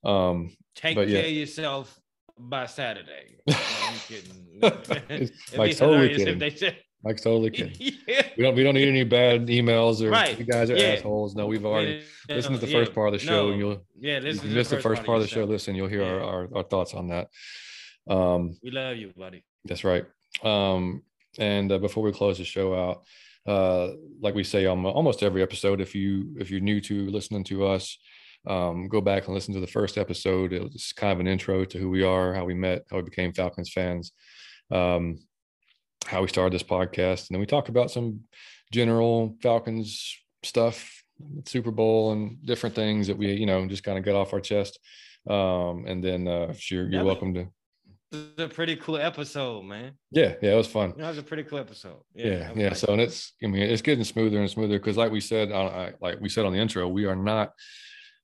Um, 0.04 0.56
take 0.74 0.96
care 0.96 1.04
yeah. 1.04 1.18
of 1.20 1.30
yourself 1.30 2.00
by 2.38 2.66
Saturday. 2.66 3.36
No, 3.48 3.56
I'm 3.86 3.98
kidding. 4.08 5.30
Mike's 5.56 5.78
totally 5.78 6.14
kidding. 6.14 6.74
Mike's 7.02 7.22
totally 7.22 7.50
kidding. 7.50 7.96
yeah. 8.06 8.22
We 8.36 8.42
don't 8.42 8.54
we 8.54 8.62
don't 8.64 8.74
need 8.74 8.88
any 8.88 9.04
bad 9.04 9.46
emails 9.46 10.02
or 10.02 10.10
right. 10.10 10.38
you 10.38 10.44
guys 10.44 10.68
are 10.68 10.76
yeah. 10.76 10.94
assholes. 10.94 11.34
No, 11.34 11.46
we've 11.46 11.64
already 11.64 12.02
yeah. 12.28 12.36
listened 12.36 12.60
to 12.60 12.66
the 12.66 12.72
first 12.72 12.92
part 12.92 13.14
of 13.14 13.20
the 13.20 13.24
show 13.24 13.46
no. 13.46 13.50
and 13.50 13.58
you'll 13.58 13.86
yeah, 13.98 14.18
this 14.18 14.42
you 14.42 14.50
missed 14.50 14.70
the 14.70 14.80
first 14.80 15.04
part 15.04 15.18
of 15.18 15.22
the 15.22 15.28
show. 15.28 15.42
show. 15.42 15.44
Listen, 15.44 15.74
you'll 15.74 15.88
hear 15.88 16.04
our, 16.04 16.20
our, 16.20 16.48
our 16.56 16.62
thoughts 16.64 16.92
on 16.92 17.08
that. 17.08 17.28
Um, 18.08 18.58
we 18.62 18.70
love 18.70 18.96
you, 18.96 19.12
buddy. 19.16 19.44
That's 19.64 19.84
right. 19.84 20.04
Um, 20.42 21.02
and 21.38 21.70
uh, 21.70 21.78
before 21.78 22.02
we 22.02 22.12
close 22.12 22.38
the 22.38 22.44
show 22.44 22.74
out, 22.74 23.02
uh, 23.46 23.94
like 24.20 24.34
we 24.34 24.44
say 24.44 24.66
on 24.66 24.84
almost 24.84 25.22
every 25.22 25.42
episode, 25.42 25.80
if 25.80 25.94
you 25.94 26.34
if 26.38 26.50
you're 26.50 26.60
new 26.60 26.80
to 26.82 27.08
listening 27.10 27.44
to 27.44 27.66
us, 27.66 27.96
um, 28.48 28.88
go 28.88 29.00
back 29.00 29.26
and 29.26 29.34
listen 29.34 29.54
to 29.54 29.60
the 29.60 29.66
first 29.66 29.98
episode. 29.98 30.52
It 30.52 30.62
was 30.62 30.92
kind 30.96 31.12
of 31.12 31.20
an 31.20 31.28
intro 31.28 31.64
to 31.64 31.78
who 31.78 31.90
we 31.90 32.02
are, 32.02 32.34
how 32.34 32.44
we 32.44 32.54
met, 32.54 32.84
how 32.90 32.96
we 32.96 33.02
became 33.02 33.32
Falcons 33.32 33.72
fans, 33.72 34.12
um, 34.70 35.18
how 36.06 36.22
we 36.22 36.28
started 36.28 36.52
this 36.52 36.62
podcast, 36.62 37.28
and 37.28 37.34
then 37.34 37.40
we 37.40 37.46
talk 37.46 37.68
about 37.68 37.90
some 37.90 38.20
general 38.72 39.36
Falcons 39.42 40.16
stuff, 40.42 41.02
Super 41.46 41.70
Bowl, 41.70 42.12
and 42.12 42.44
different 42.44 42.74
things 42.74 43.06
that 43.06 43.18
we 43.18 43.32
you 43.32 43.46
know 43.46 43.66
just 43.66 43.84
kind 43.84 43.98
of 43.98 44.04
get 44.04 44.14
off 44.14 44.32
our 44.32 44.40
chest. 44.40 44.78
Um, 45.28 45.84
and 45.86 46.02
then 46.02 46.26
uh, 46.26 46.54
you're, 46.70 46.88
you're 46.88 47.04
welcome 47.04 47.34
to 47.34 47.48
was 48.12 48.22
a 48.38 48.48
pretty 48.48 48.76
cool 48.76 48.96
episode, 48.96 49.64
man. 49.64 49.92
Yeah, 50.10 50.34
yeah, 50.40 50.52
it 50.52 50.56
was 50.56 50.66
fun. 50.66 50.94
That 50.96 51.10
was 51.10 51.18
a 51.18 51.22
pretty 51.22 51.44
cool 51.44 51.58
episode. 51.58 52.00
Yeah, 52.14 52.26
yeah. 52.26 52.52
yeah. 52.54 52.72
So 52.72 52.92
and 52.92 53.00
it's, 53.00 53.34
I 53.42 53.48
mean, 53.48 53.62
it's 53.62 53.82
getting 53.82 54.04
smoother 54.04 54.38
and 54.40 54.50
smoother 54.50 54.78
because, 54.78 54.96
like 54.96 55.12
we 55.12 55.20
said, 55.20 55.52
uh, 55.52 55.90
like 56.00 56.20
we 56.20 56.28
said 56.28 56.46
on 56.46 56.52
the 56.52 56.58
intro, 56.58 56.88
we 56.88 57.04
are 57.04 57.16
not 57.16 57.52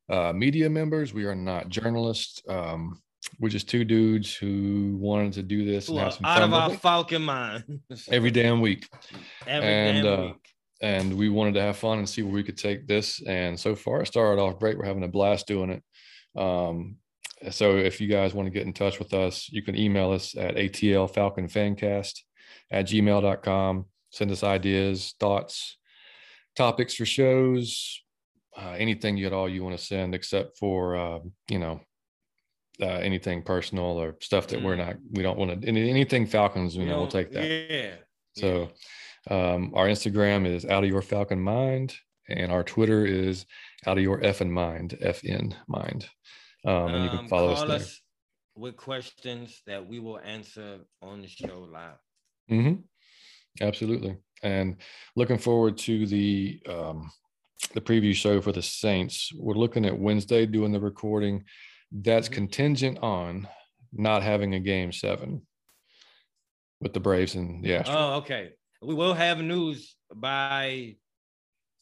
uh, 0.08 0.32
media 0.32 0.68
members. 0.68 1.14
We 1.14 1.24
are 1.24 1.34
not 1.34 1.68
journalists. 1.68 2.42
Um, 2.48 3.00
we're 3.40 3.48
just 3.48 3.68
two 3.68 3.84
dudes 3.84 4.34
who 4.34 4.96
wanted 4.98 5.32
to 5.34 5.42
do 5.42 5.64
this 5.64 5.88
and 5.88 5.98
have 5.98 6.14
some 6.14 6.24
out 6.24 6.38
fun 6.38 6.42
of 6.42 6.52
our 6.52 6.70
Falcon 6.76 7.22
mind 7.22 7.64
every 8.10 8.30
damn 8.30 8.60
week. 8.60 8.88
Every 9.46 9.68
and, 9.68 10.04
damn 10.04 10.20
uh, 10.20 10.26
week. 10.26 10.50
And 10.82 11.16
we 11.16 11.28
wanted 11.30 11.54
to 11.54 11.62
have 11.62 11.76
fun 11.76 11.98
and 11.98 12.08
see 12.08 12.22
where 12.22 12.34
we 12.34 12.42
could 12.42 12.58
take 12.58 12.86
this. 12.86 13.22
And 13.26 13.58
so 13.58 13.74
far, 13.74 14.02
it 14.02 14.06
started 14.06 14.40
off 14.40 14.58
great. 14.58 14.76
We're 14.76 14.84
having 14.84 15.04
a 15.04 15.08
blast 15.08 15.46
doing 15.46 15.70
it. 15.70 15.82
Um, 16.38 16.96
so 17.50 17.76
if 17.76 18.00
you 18.00 18.08
guys 18.08 18.34
want 18.34 18.46
to 18.46 18.50
get 18.50 18.66
in 18.66 18.72
touch 18.72 18.98
with 18.98 19.14
us, 19.14 19.48
you 19.50 19.62
can 19.62 19.76
email 19.76 20.12
us 20.12 20.36
at 20.36 20.56
atlfalconfancast 20.56 22.20
at 22.70 22.86
gmail.com. 22.86 23.86
Send 24.10 24.30
us 24.30 24.44
ideas, 24.44 25.14
thoughts, 25.18 25.76
topics 26.56 26.94
for 26.94 27.06
shows, 27.06 28.03
uh, 28.56 28.74
anything 28.78 29.22
at 29.24 29.32
all 29.32 29.48
you 29.48 29.64
want 29.64 29.76
to 29.78 29.84
send, 29.84 30.14
except 30.14 30.58
for, 30.58 30.96
uh, 30.96 31.18
you 31.48 31.58
know, 31.58 31.80
uh, 32.80 32.86
anything 32.86 33.42
personal 33.42 33.84
or 33.84 34.16
stuff 34.20 34.48
that 34.48 34.60
mm. 34.60 34.64
we're 34.64 34.76
not, 34.76 34.96
we 35.12 35.22
don't 35.22 35.38
want 35.38 35.60
to, 35.60 35.68
any, 35.68 35.88
anything 35.90 36.26
Falcons, 36.26 36.76
you 36.76 36.86
know, 36.86 36.98
we'll 36.98 37.08
take 37.08 37.30
that. 37.32 37.44
Yeah. 37.70 37.94
So 38.36 38.70
um, 39.30 39.72
our 39.74 39.86
Instagram 39.86 40.46
is 40.46 40.64
out 40.64 40.84
of 40.84 40.90
your 40.90 41.02
Falcon 41.02 41.40
mind 41.40 41.94
and 42.28 42.50
our 42.50 42.64
Twitter 42.64 43.04
is 43.04 43.46
out 43.86 43.96
of 43.96 44.02
your 44.02 44.20
effing 44.20 44.50
mind, 44.50 44.98
FN 45.02 45.54
mind. 45.68 46.08
Um, 46.64 46.94
and 46.94 47.04
you 47.04 47.10
can 47.10 47.18
um, 47.20 47.28
follow 47.28 47.52
us, 47.52 47.60
there. 47.60 47.76
us 47.76 48.00
with 48.56 48.76
questions 48.76 49.62
that 49.66 49.86
we 49.86 49.98
will 49.98 50.18
answer 50.18 50.78
on 51.02 51.22
the 51.22 51.28
show 51.28 51.68
live. 51.70 51.98
Mm-hmm. 52.50 52.80
Absolutely. 53.60 54.16
And 54.42 54.76
looking 55.16 55.38
forward 55.38 55.78
to 55.78 56.06
the 56.06 56.60
um, 56.68 57.10
the 57.72 57.80
preview 57.80 58.14
show 58.14 58.40
for 58.40 58.52
the 58.52 58.62
Saints. 58.62 59.32
We're 59.34 59.54
looking 59.54 59.86
at 59.86 59.98
Wednesday 59.98 60.46
doing 60.46 60.72
the 60.72 60.80
recording. 60.80 61.44
That's 61.90 62.28
mm-hmm. 62.28 62.34
contingent 62.34 62.98
on 62.98 63.48
not 63.92 64.22
having 64.22 64.54
a 64.54 64.60
game 64.60 64.92
seven 64.92 65.42
with 66.80 66.92
the 66.92 67.00
Braves 67.00 67.34
and 67.34 67.64
the 67.64 67.70
Astros. 67.70 67.84
Oh, 67.88 68.14
okay. 68.18 68.50
We 68.82 68.94
will 68.94 69.14
have 69.14 69.40
news 69.40 69.96
by 70.14 70.96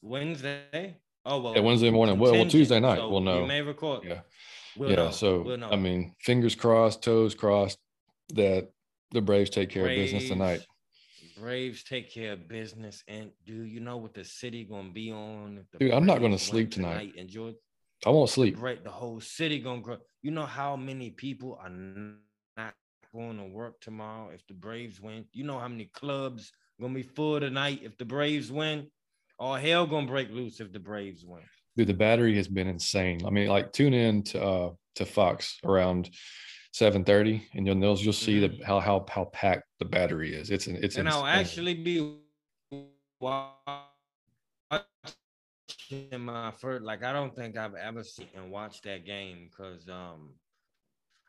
Wednesday. 0.03 0.97
Oh 1.25 1.41
well, 1.41 1.55
yeah, 1.55 1.61
Wednesday 1.61 1.91
morning. 1.91 2.19
Well, 2.19 2.33
well, 2.33 2.47
Tuesday 2.47 2.81
night. 2.81 2.99
So 2.99 3.09
we'll 3.09 3.21
know. 3.21 3.43
We 3.43 3.49
may 3.49 3.63
record. 3.63 4.05
Yeah, 4.05 4.21
We'll 4.77 4.91
yeah. 4.91 4.97
Know. 4.97 5.11
So 5.11 5.43
we'll 5.43 5.65
I 5.65 5.77
mean, 5.77 6.15
fingers 6.21 6.55
crossed, 6.55 7.03
toes 7.03 7.35
crossed 7.35 7.79
that 8.35 8.71
the 9.13 9.21
Braves 9.21 9.51
take 9.51 9.71
care 9.71 9.85
Braves, 9.85 10.13
of 10.13 10.19
business 10.19 10.31
tonight. 10.31 10.67
Braves 11.43 11.83
take 11.83 12.15
care 12.15 12.35
of 12.35 12.47
business, 12.47 13.03
and 13.09 13.33
do 13.45 13.65
you 13.65 13.81
know 13.81 13.97
what 13.97 14.15
the 14.15 14.25
city 14.25 14.63
gonna 14.63 14.93
be 14.93 15.11
on? 15.11 15.67
Dude, 15.81 15.91
I'm 15.91 16.07
not 16.07 16.21
gonna 16.21 16.39
sleep 16.39 16.71
tonight. 16.71 17.17
Enjoy. 17.17 17.53
I 18.07 18.11
won't 18.11 18.31
sleep. 18.31 18.63
Right, 18.63 18.83
the 18.83 18.91
whole 18.91 19.21
city 19.21 19.59
gonna 19.59 19.81
grow. 19.81 19.97
You 20.23 20.31
know 20.31 20.47
how 20.47 20.77
many 20.77 21.11
people 21.11 21.59
are 21.61 21.69
not 21.69 22.75
going 23.13 23.39
to 23.39 23.45
work 23.45 23.81
tomorrow 23.81 24.31
if 24.33 24.47
the 24.47 24.55
Braves 24.55 25.01
win? 25.01 25.25
You 25.33 25.43
know 25.43 25.59
how 25.59 25.67
many 25.67 25.87
clubs 25.87 26.53
gonna 26.81 26.95
be 26.95 27.03
full 27.03 27.41
tonight 27.41 27.81
if 27.83 27.99
the 27.99 28.05
Braves 28.05 28.53
win? 28.53 28.87
All 29.37 29.57
hell 29.57 29.89
gonna 29.89 30.07
break 30.07 30.31
loose 30.31 30.61
if 30.61 30.73
the 30.73 30.79
Braves 30.79 31.25
win 31.27 31.43
dude, 31.77 31.89
the 31.89 31.95
battery 31.95 32.37
has 32.37 32.49
been 32.49 32.69
insane. 32.69 33.27
I 33.27 33.31
mean, 33.31 33.49
like 33.49 33.73
tune 33.73 33.95
in 33.95 34.23
to 34.25 34.43
uh, 34.43 34.71
to 34.97 35.05
Fox 35.05 35.59
around 35.65 36.11
seven 36.73 37.05
thirty, 37.05 37.47
and 37.55 37.67
you'll 37.67 37.77
you'll, 37.77 37.99
you'll 37.99 38.13
see 38.13 38.41
mm-hmm. 38.41 38.59
the 38.59 38.67
how 38.67 38.81
how 38.81 39.07
how 39.09 39.25
packed 39.27 39.69
the 39.79 39.85
battery 39.85 40.35
is. 40.35 40.51
It's 40.51 40.67
it's 40.67 40.97
and 40.97 41.07
insane. 41.07 41.09
I'll 41.09 41.27
actually 41.27 41.75
be 41.75 42.17
watching 43.21 43.71
my 46.19 46.51
first. 46.59 46.83
Like 46.83 47.05
I 47.05 47.13
don't 47.13 47.35
think 47.35 47.57
I've 47.57 47.75
ever 47.75 48.03
seen 48.03 48.29
and 48.35 48.51
watched 48.51 48.85
that 48.85 49.07
game 49.07 49.49
because 49.51 49.89
um 49.89 50.31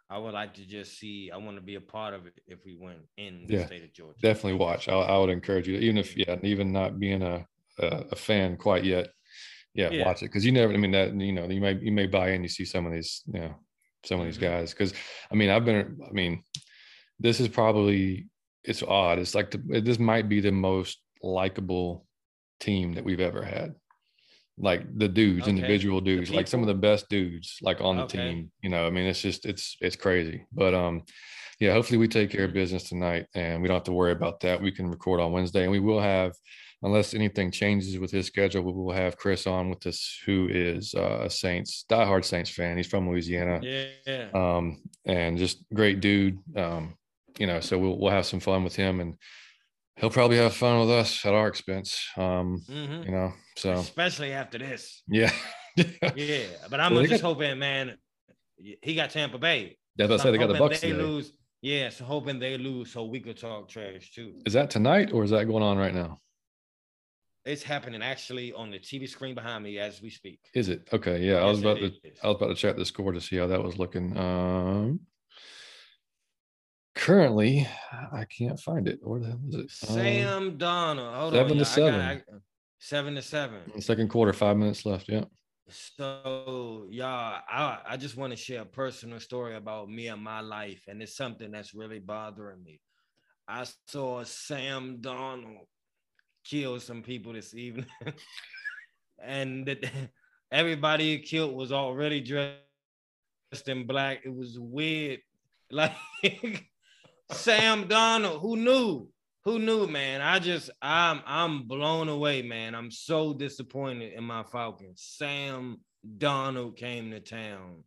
I 0.10 0.18
would 0.18 0.34
like 0.34 0.54
to 0.56 0.66
just 0.66 1.00
see. 1.00 1.32
I 1.34 1.38
want 1.38 1.58
to 1.58 1.62
be 1.62 1.76
a 1.76 1.82
part 1.82 2.14
of 2.14 2.26
it 2.26 2.34
if 2.48 2.60
we 2.66 2.76
win 2.76 2.98
in 3.18 3.46
the 3.48 3.56
yeah, 3.56 3.66
state 3.66 3.84
of 3.84 3.94
Georgia. 3.94 4.20
Definitely 4.22 4.60
watch. 4.60 4.88
I, 4.88 4.94
I 4.94 5.18
would 5.18 5.30
encourage 5.30 5.68
you, 5.68 5.78
even 5.78 5.98
if 5.98 6.16
yeah, 6.16 6.38
even 6.44 6.72
not 6.72 7.00
being 7.00 7.22
a 7.22 7.46
a, 7.80 7.86
a 8.12 8.16
fan 8.16 8.56
quite 8.58 8.84
yet, 8.84 9.08
yeah, 9.74 9.90
Yeah. 9.90 10.06
watch 10.06 10.22
it 10.22 10.26
because 10.26 10.46
you 10.46 10.52
never. 10.52 10.72
I 10.74 10.78
mean 10.78 10.92
that 10.92 11.14
you 11.16 11.34
know 11.34 11.46
you 11.46 11.60
may 11.60 11.80
you 11.82 11.92
may 11.92 12.08
buy 12.08 12.30
in. 12.30 12.44
You 12.44 12.50
see 12.50 12.66
some 12.66 12.86
of 12.86 12.94
these 12.94 13.24
you 13.26 13.40
know 13.40 13.56
some 14.06 14.20
of 14.20 14.26
these 14.26 14.38
Mhm. 14.38 14.42
guys 14.42 14.72
because 14.72 14.94
I 15.32 15.36
mean 15.36 15.50
I've 15.50 15.66
been. 15.66 16.00
I 16.08 16.12
mean 16.12 16.44
this 17.20 17.40
is 17.40 17.48
probably 17.48 18.28
it's 18.64 18.84
odd. 18.84 19.20
It's 19.20 19.36
like 19.36 19.52
the, 19.52 19.82
this 19.82 20.00
might 20.00 20.28
be 20.28 20.40
the 20.40 20.52
most 20.52 21.02
likable 21.22 22.06
team 22.60 22.94
that 22.94 23.04
we've 23.04 23.20
ever 23.20 23.44
had. 23.44 23.76
Like 24.58 24.82
the 24.98 25.08
dudes, 25.08 25.48
Okay. 25.48 25.50
individual 25.56 26.02
dudes, 26.02 26.32
like 26.32 26.48
some 26.48 26.62
of 26.62 26.68
the 26.68 26.74
best 26.74 27.10
dudes, 27.10 27.58
like 27.62 27.82
on 27.82 27.98
the 27.98 28.04
Okay. 28.04 28.18
team. 28.30 28.52
You 28.62 28.70
know, 28.70 28.86
I 28.86 28.90
mean, 28.90 29.06
it's 29.06 29.22
just 29.22 29.46
it's 29.46 29.78
it's 29.82 29.96
crazy. 29.96 30.46
But 30.52 30.74
um, 30.74 31.04
yeah, 31.60 31.74
hopefully 31.74 31.98
we 31.98 32.08
take 32.08 32.30
care 32.30 32.46
of 32.46 32.52
Mhm. 32.52 32.56
business 32.62 32.84
tonight, 32.90 33.26
and 33.36 33.62
we 33.62 33.68
don't 33.68 33.76
have 33.76 33.84
to 33.86 33.94
worry 33.94 34.12
about 34.12 34.40
that. 34.42 34.62
We 34.62 34.72
can 34.72 34.88
record 34.90 35.20
on 35.22 35.32
Wednesday, 35.32 35.64
and 35.64 35.72
we 35.72 35.80
will 35.80 36.00
have, 36.02 36.34
unless 36.84 37.14
anything 37.14 37.50
changes 37.52 37.98
with 37.98 38.12
his 38.12 38.28
schedule, 38.28 38.62
we 38.64 38.72
will 38.74 38.92
have 38.94 39.18
Chris 39.18 39.48
on 39.48 39.70
with 39.70 39.86
us, 39.88 40.20
who 40.26 40.48
is 40.52 40.94
uh, 40.96 41.22
a 41.24 41.30
Saints 41.30 41.86
diehard 41.90 42.26
Saints 42.26 42.50
fan. 42.52 42.78
He's 42.78 42.88
from 42.88 43.10
Louisiana 43.10 43.60
Yeah. 44.06 44.30
um, 44.34 44.84
and 45.06 45.38
just 45.38 45.64
great 45.74 46.00
dude. 46.02 46.38
Um, 46.56 46.96
you 47.40 47.48
know, 47.48 47.60
so 47.62 47.80
we'll 47.80 47.98
we'll 48.00 48.12
have 48.12 48.26
some 48.26 48.40
fun 48.40 48.64
with 48.64 48.76
him, 48.76 49.00
and 49.00 49.16
he'll 49.96 50.10
probably 50.12 50.38
have 50.38 50.54
fun 50.54 50.80
with 50.82 50.92
us 50.92 51.26
at 51.26 51.34
our 51.34 51.48
expense. 51.48 52.06
Um, 52.18 52.62
Mhm. 52.70 53.06
you 53.06 53.12
know, 53.12 53.34
so 53.58 53.74
Especially 53.74 54.32
after 54.34 54.58
this. 54.60 55.02
yeah, 55.08 55.32
yeah. 55.76 55.86
Yeah. 56.16 56.46
But 56.70 56.80
I'm 56.80 56.94
Well, 56.94 57.04
just 57.06 57.22
got- 57.24 57.30
hoping, 57.30 57.58
man. 57.60 57.98
He 58.82 58.94
got 58.96 59.10
Tampa 59.10 59.38
Bay. 59.40 59.78
That's 59.98 60.10
what 60.10 60.16
I 60.16 60.18
So 60.18 60.24
said. 60.26 60.34
They 60.34 60.38
got 60.38 60.48
the 60.54 60.60
Bucks 60.60 60.80
They 60.82 60.92
today. 60.92 61.02
lose. 61.02 61.34
Yeah, 61.62 61.90
so 61.90 62.04
hoping 62.06 62.40
they 62.40 62.58
lose 62.58 62.92
so 62.92 63.06
we 63.06 63.20
could 63.20 63.38
talk 63.38 63.68
trash 63.70 64.12
too. 64.14 64.36
Is 64.46 64.54
that 64.54 64.70
tonight 64.70 65.12
or 65.14 65.24
is 65.24 65.32
that 65.32 65.46
going 65.48 65.64
on 65.64 65.78
right 65.78 65.94
now? 65.94 66.20
It's 67.46 67.64
happening 67.64 68.02
actually 68.02 68.54
on 68.54 68.72
the 68.72 68.80
TV 68.80 69.08
screen 69.08 69.36
behind 69.36 69.64
me 69.64 69.78
as 69.78 70.02
we 70.02 70.10
speak. 70.10 70.40
Is 70.54 70.70
it 70.70 70.88
okay? 70.94 71.20
Yeah, 71.22 71.36
I 71.36 71.46
was 71.46 71.60
about 71.60 71.78
to. 71.78 71.86
is. 71.86 71.94
I 72.24 72.28
was 72.28 72.38
about 72.38 72.48
to 72.48 72.56
check 72.56 72.78
the 72.78 72.86
score 72.86 73.12
to 73.12 73.20
see 73.20 73.36
how 73.36 73.48
that 73.48 73.62
was 73.62 73.78
looking. 73.78 74.18
Um, 74.18 75.02
currently, 76.96 77.68
I 78.12 78.26
can't 78.26 78.60
find 78.60 78.88
it. 78.88 79.00
Where 79.04 79.20
the 79.20 79.28
hell 79.28 79.40
is 79.50 79.56
it? 79.56 79.90
Um, 79.90 79.96
Sam 79.96 80.58
Donald. 80.58 81.14
Hold 81.16 81.34
seven 81.34 81.60
on. 81.60 81.66
to 81.66 81.82
y'all. 81.82 81.90
I 81.90 82.16
got- 82.16 82.24
seven. 82.24 82.34
I- 82.34 82.40
seven 82.80 83.16
to 83.16 83.22
seven. 83.22 83.82
second 83.82 84.10
quarter, 84.10 84.34
five 84.34 84.58
minutes 84.58 84.86
left. 84.86 85.10
Yeah. 85.10 85.26
So, 85.70 86.86
y'all, 86.90 87.40
I, 87.50 87.80
I 87.88 87.98
just 87.98 88.18
want 88.18 88.32
to 88.32 88.38
share 88.38 88.62
a 88.62 88.66
personal 88.66 89.20
story 89.20 89.56
about 89.56 89.90
me 89.90 90.08
and 90.08 90.22
my 90.22 90.42
life, 90.42 90.84
and 90.88 91.02
it's 91.02 91.16
something 91.16 91.52
that's 91.52 91.74
really 91.74 92.00
bothering 92.00 92.62
me. 92.64 92.82
I 93.48 93.66
saw 93.88 94.24
Sam 94.24 94.98
Donald 95.02 95.66
kill 96.44 96.80
some 96.80 97.02
people 97.02 97.34
this 97.34 97.54
evening, 97.56 97.86
and 99.24 99.66
that 99.68 99.84
everybody 100.52 101.16
he 101.16 101.20
killed 101.20 101.56
was 101.56 101.72
already 101.72 102.22
dressed 102.22 102.58
in 103.68 103.86
black. 103.88 104.22
It 104.26 104.36
was 104.36 104.60
weird. 104.60 105.20
Like 105.72 105.96
Sam 107.32 107.88
Donald, 107.88 108.42
who 108.42 108.56
knew? 108.58 109.08
Who 109.46 109.58
knew, 109.58 109.88
man? 109.88 110.22
I 110.22 110.38
just 110.38 110.70
I'm 110.84 111.22
I'm 111.26 111.64
blown 111.68 112.10
away, 112.10 112.44
man. 112.44 112.76
I'm 112.76 112.92
so 112.92 113.34
disappointed 113.34 114.14
in 114.14 114.24
my 114.24 114.44
Falcons. 114.44 115.02
Sam 115.18 115.80
Donald 116.18 116.78
came 116.78 117.10
to 117.12 117.20
town, 117.20 117.84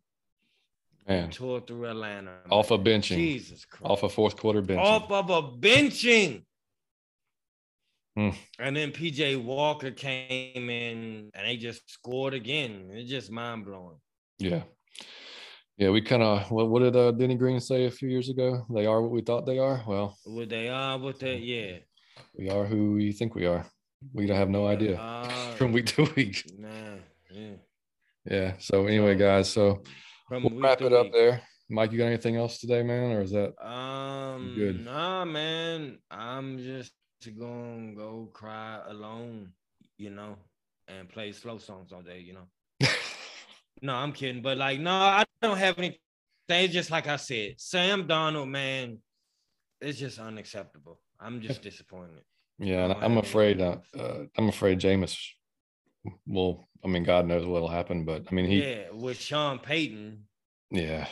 Man, 1.07 1.29
tore 1.31 1.61
through 1.61 1.85
Atlanta. 1.85 2.39
off 2.49 2.71
a 2.71 2.77
man. 2.77 2.85
benching, 3.01 3.15
Jesus 3.15 3.63
Christ. 3.63 3.85
off 3.89 4.03
a 4.03 4.09
fourth 4.09 4.35
quarter 4.35 4.61
bench. 4.61 4.81
Off 4.81 5.09
of 5.09 5.29
a 5.29 5.41
benching. 5.57 6.43
Hmm. 8.17 8.29
And 8.57 8.75
then 8.75 8.91
PJ 8.91 9.43
Walker 9.43 9.91
came 9.91 10.69
in 10.71 11.29
and 11.35 11.47
they 11.47 11.55
just 11.55 11.87
scored 11.87 12.33
again. 12.33 12.89
It's 12.91 13.07
just 13.07 13.29
mind 13.31 13.65
blowing. 13.65 13.97
Yeah. 14.39 14.63
Yeah, 15.77 15.91
we 15.91 16.01
kind 16.01 16.23
of 16.23 16.49
what, 16.49 16.67
what 16.69 16.79
did 16.81 16.95
uh, 16.95 17.11
Denny 17.11 17.35
Green 17.35 17.59
say 17.59 17.85
a 17.85 17.91
few 17.91 18.09
years 18.09 18.29
ago? 18.29 18.65
They 18.73 18.87
are 18.87 18.99
what 19.03 19.11
we 19.11 19.21
thought 19.21 19.45
they 19.45 19.59
are. 19.59 19.83
Well, 19.87 20.17
What 20.25 20.49
they 20.49 20.67
are, 20.69 20.97
what 20.97 21.19
they, 21.19 21.37
yeah. 21.37 21.77
we 22.35 22.49
are 22.49 22.65
who 22.65 22.93
we 22.93 23.11
think 23.11 23.35
we 23.35 23.45
are. 23.45 23.63
We 24.13 24.25
don't 24.25 24.37
have 24.37 24.49
no 24.49 24.65
idea 24.65 24.97
Uh, 24.99 25.27
from 25.57 25.71
week 25.71 25.85
to 25.93 26.09
week. 26.15 26.43
man, 26.57 27.03
yeah. 27.31 27.55
Yeah. 28.25 28.53
So 28.57 28.87
anyway, 28.87 29.13
guys, 29.15 29.51
so 29.53 29.83
From 30.27 30.41
we'll 30.43 30.59
wrap 30.59 30.81
it 30.81 30.91
up 30.91 31.03
week. 31.05 31.13
there. 31.13 31.41
Mike, 31.69 31.91
you 31.91 31.99
got 31.99 32.05
anything 32.05 32.35
else 32.37 32.57
today, 32.59 32.81
man, 32.81 33.11
or 33.11 33.21
is 33.21 33.31
that 33.33 33.53
Um, 33.63 34.53
good? 34.55 34.83
nah, 34.83 35.23
man. 35.25 35.99
I'm 36.09 36.57
just 36.57 36.91
gonna 37.31 37.93
go 37.95 38.29
cry 38.33 38.79
alone, 38.87 39.49
you 39.97 40.09
know, 40.09 40.35
and 40.87 41.09
play 41.09 41.31
slow 41.31 41.57
songs 41.57 41.91
all 41.91 42.01
day, 42.01 42.19
you 42.19 42.33
know. 42.33 42.47
No, 43.79 43.93
I'm 43.93 44.11
kidding, 44.11 44.41
but 44.41 44.57
like, 44.57 44.79
no, 44.79 44.91
I 44.91 45.23
don't 45.39 45.57
have 45.59 45.77
any. 45.77 45.99
It's 46.49 46.73
just 46.73 46.89
like 46.89 47.07
I 47.07 47.17
said, 47.17 47.55
Sam 47.59 48.07
Donald, 48.07 48.49
man, 48.49 48.97
it's 49.79 49.99
just 49.99 50.17
unacceptable. 50.17 50.99
I'm 51.19 51.41
just 51.41 51.61
disappointed. 51.61 52.23
Yeah, 52.57 52.85
and 52.85 52.93
I'm 52.93 53.17
afraid. 53.19 53.61
Uh, 53.61 53.77
uh, 53.95 54.23
I'm 54.35 54.49
afraid 54.49 54.79
Jameis 54.79 55.15
will. 56.25 56.67
I 56.83 56.87
mean, 56.87 57.03
God 57.03 57.27
knows 57.27 57.45
what'll 57.45 57.67
happen, 57.67 58.03
but 58.03 58.23
I 58.31 58.33
mean, 58.33 58.45
he. 58.47 58.63
Yeah. 58.63 58.85
with 58.93 59.19
Sean 59.19 59.59
Payton. 59.59 60.23
Yeah, 60.71 61.05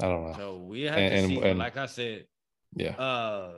I 0.00 0.06
don't 0.06 0.26
know. 0.30 0.36
So 0.36 0.58
we 0.58 0.82
have 0.82 0.96
And- 0.98 1.12
to 1.22 1.28
see. 1.34 1.40
but 1.40 1.46
and- 1.48 1.58
like 1.58 1.76
I 1.76 1.86
said, 1.86 2.26
Yeah. 2.76 2.92
uh 2.94 3.54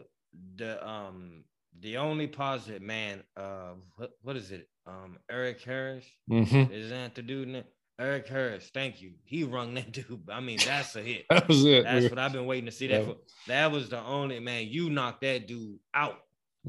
the 0.56 0.86
um 0.86 1.44
the 1.80 1.96
only 1.98 2.26
positive 2.26 2.82
man 2.82 3.22
uh 3.36 3.72
what, 3.96 4.10
what 4.22 4.36
is 4.36 4.50
it 4.50 4.68
um 4.86 5.18
erik 5.30 5.60
harris 5.62 6.04
hmm 6.28 6.42
is 6.70 6.90
that 6.90 7.14
the 7.14 7.22
dude 7.22 7.64
erik 7.98 8.26
harris 8.28 8.70
thank 8.72 9.00
you 9.02 9.12
he 9.24 9.44
rung 9.44 9.74
that 9.74 9.92
dude 9.98 10.20
i 10.30 10.40
mean 10.40 10.58
that's 10.58 10.94
a 10.96 11.02
hit 11.02 11.24
That 11.30 11.48
was 11.48 11.64
it. 11.64 11.84
that's 11.84 12.08
what 12.10 12.18
i've 12.18 12.32
been 12.32 12.46
waiting 12.46 12.66
to 12.66 12.72
see 12.72 12.86
that 12.88 13.00
Yeah. 13.02 13.06
for 13.12 13.16
that 13.48 13.70
was 13.72 13.88
the 13.88 14.00
only 14.00 14.40
man 14.40 14.66
you 14.68 14.90
knocked 14.90 15.22
that 15.22 15.46
dude 15.46 15.78
out 15.94 16.18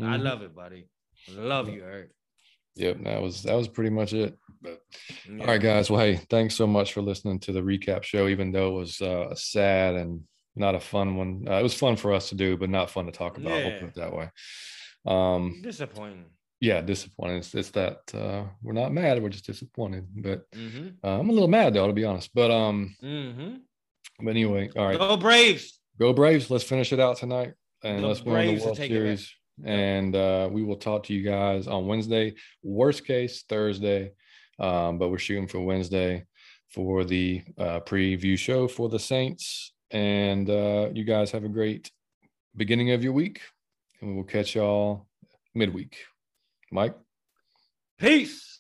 i 0.01 0.17
Mhm. 0.17 0.23
love 0.23 0.41
it 0.41 0.55
buddy 0.55 0.87
love 1.27 1.69
you 1.69 1.83
erik 1.83 2.09
Yep, 2.75 3.03
that 3.05 3.21
was 3.23 3.41
that 3.41 3.55
was 3.55 3.67
pretty 3.67 3.89
much 3.89 4.13
it. 4.13 4.37
But 4.61 4.79
Yeah. 5.27 5.41
all 5.41 5.47
right, 5.47 5.59
guys. 5.59 5.89
Well, 5.89 5.99
hey, 5.99 6.17
thanks 6.29 6.53
so 6.53 6.67
much 6.67 6.93
for 6.93 7.01
listening 7.01 7.39
to 7.39 7.51
the 7.51 7.61
recap 7.61 8.03
show. 8.03 8.27
Even 8.27 8.51
though 8.51 8.67
it 8.75 8.79
was 8.79 9.01
uh, 9.01 9.33
sad 9.33 9.95
and 9.95 10.21
not 10.57 10.75
a 10.75 10.79
fun 10.79 11.15
one, 11.15 11.45
uh, 11.47 11.59
it 11.59 11.63
was 11.63 11.73
fun 11.73 11.95
for 11.95 12.13
us 12.13 12.29
to 12.29 12.35
do, 12.35 12.57
but 12.57 12.69
not 12.69 12.89
fun 12.89 13.05
to 13.05 13.11
talk 13.11 13.37
about. 13.37 13.51
We'll 13.51 13.69
Yeah. 13.71 13.79
put 13.79 13.89
it 13.89 13.95
that 13.95 14.13
way. 14.13 14.29
Um, 15.05 15.61
disappointing 15.61 16.25
yeah, 16.59 16.81
disappointing. 16.81 17.37
It's, 17.37 17.53
it's 17.53 17.69
that 17.71 17.99
uh, 18.15 18.43
we're 18.63 18.73
not 18.73 18.91
mad. 18.91 19.21
We're 19.21 19.29
just 19.29 19.45
disappointed. 19.45 20.07
But 20.15 20.49
mm-hmm 20.51 20.87
uh, 21.03 21.19
I'm 21.19 21.29
a 21.29 21.33
little 21.33 21.47
mad 21.47 21.73
though, 21.73 21.87
to 21.87 21.93
be 21.93 22.03
honest. 22.03 22.31
But 22.33 22.51
um, 22.51 22.95
mm-hmm 23.03 23.57
but 24.19 24.31
anyway, 24.31 24.71
all 24.75 24.87
right, 24.87 24.97
go 24.97 25.17
braves 25.17 25.79
go 25.99 26.13
Braves. 26.13 26.49
Let's 26.49 26.63
finish 26.63 26.93
it 26.93 26.99
out 26.99 27.17
tonight, 27.17 27.53
and 27.83 28.03
The 28.03 28.07
let's 28.07 28.23
win 28.23 28.33
the 28.33 28.51
Braves 28.51 28.65
World 28.65 28.77
take 28.77 28.91
it 28.91 28.93
back. 28.93 28.99
Series. 28.99 29.33
And 29.63 30.15
uh, 30.15 30.49
we 30.51 30.63
will 30.63 30.75
talk 30.75 31.05
to 31.05 31.13
you 31.13 31.23
guys 31.23 31.67
on 31.67 31.87
Wednesday. 31.87 32.35
Worst 32.61 33.05
case 33.05 33.43
Thursday, 33.49 34.11
um, 34.59 34.99
but 34.99 35.09
we're 35.09 35.17
shooting 35.17 35.47
for 35.47 35.59
Wednesday 35.61 36.25
for 36.69 37.03
the 37.03 37.41
uh, 37.57 37.79
preview 37.79 38.37
show 38.37 38.67
for 38.67 38.87
the 38.89 38.99
Saints. 38.99 39.73
And 39.91 40.49
uh, 40.49 40.89
you 40.93 41.03
guys 41.03 41.31
have 41.31 41.43
a 41.43 41.49
great 41.49 41.91
beginning 42.55 42.91
of 42.91 43.03
your 43.03 43.13
week, 43.13 43.41
and 44.01 44.09
we 44.09 44.15
will 44.15 44.23
catch 44.23 44.55
y'all 44.55 45.07
midweek. 45.55 45.95
Mike, 46.71 46.95
peace 47.97 48.57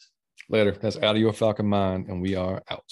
later. 0.49 0.71
That's 0.71 0.97
out 0.97 1.15
of 1.15 1.21
your 1.21 1.33
Falcon 1.33 1.67
mind, 1.67 2.07
and 2.07 2.21
we 2.21 2.35
are 2.35 2.63
out. 2.69 2.91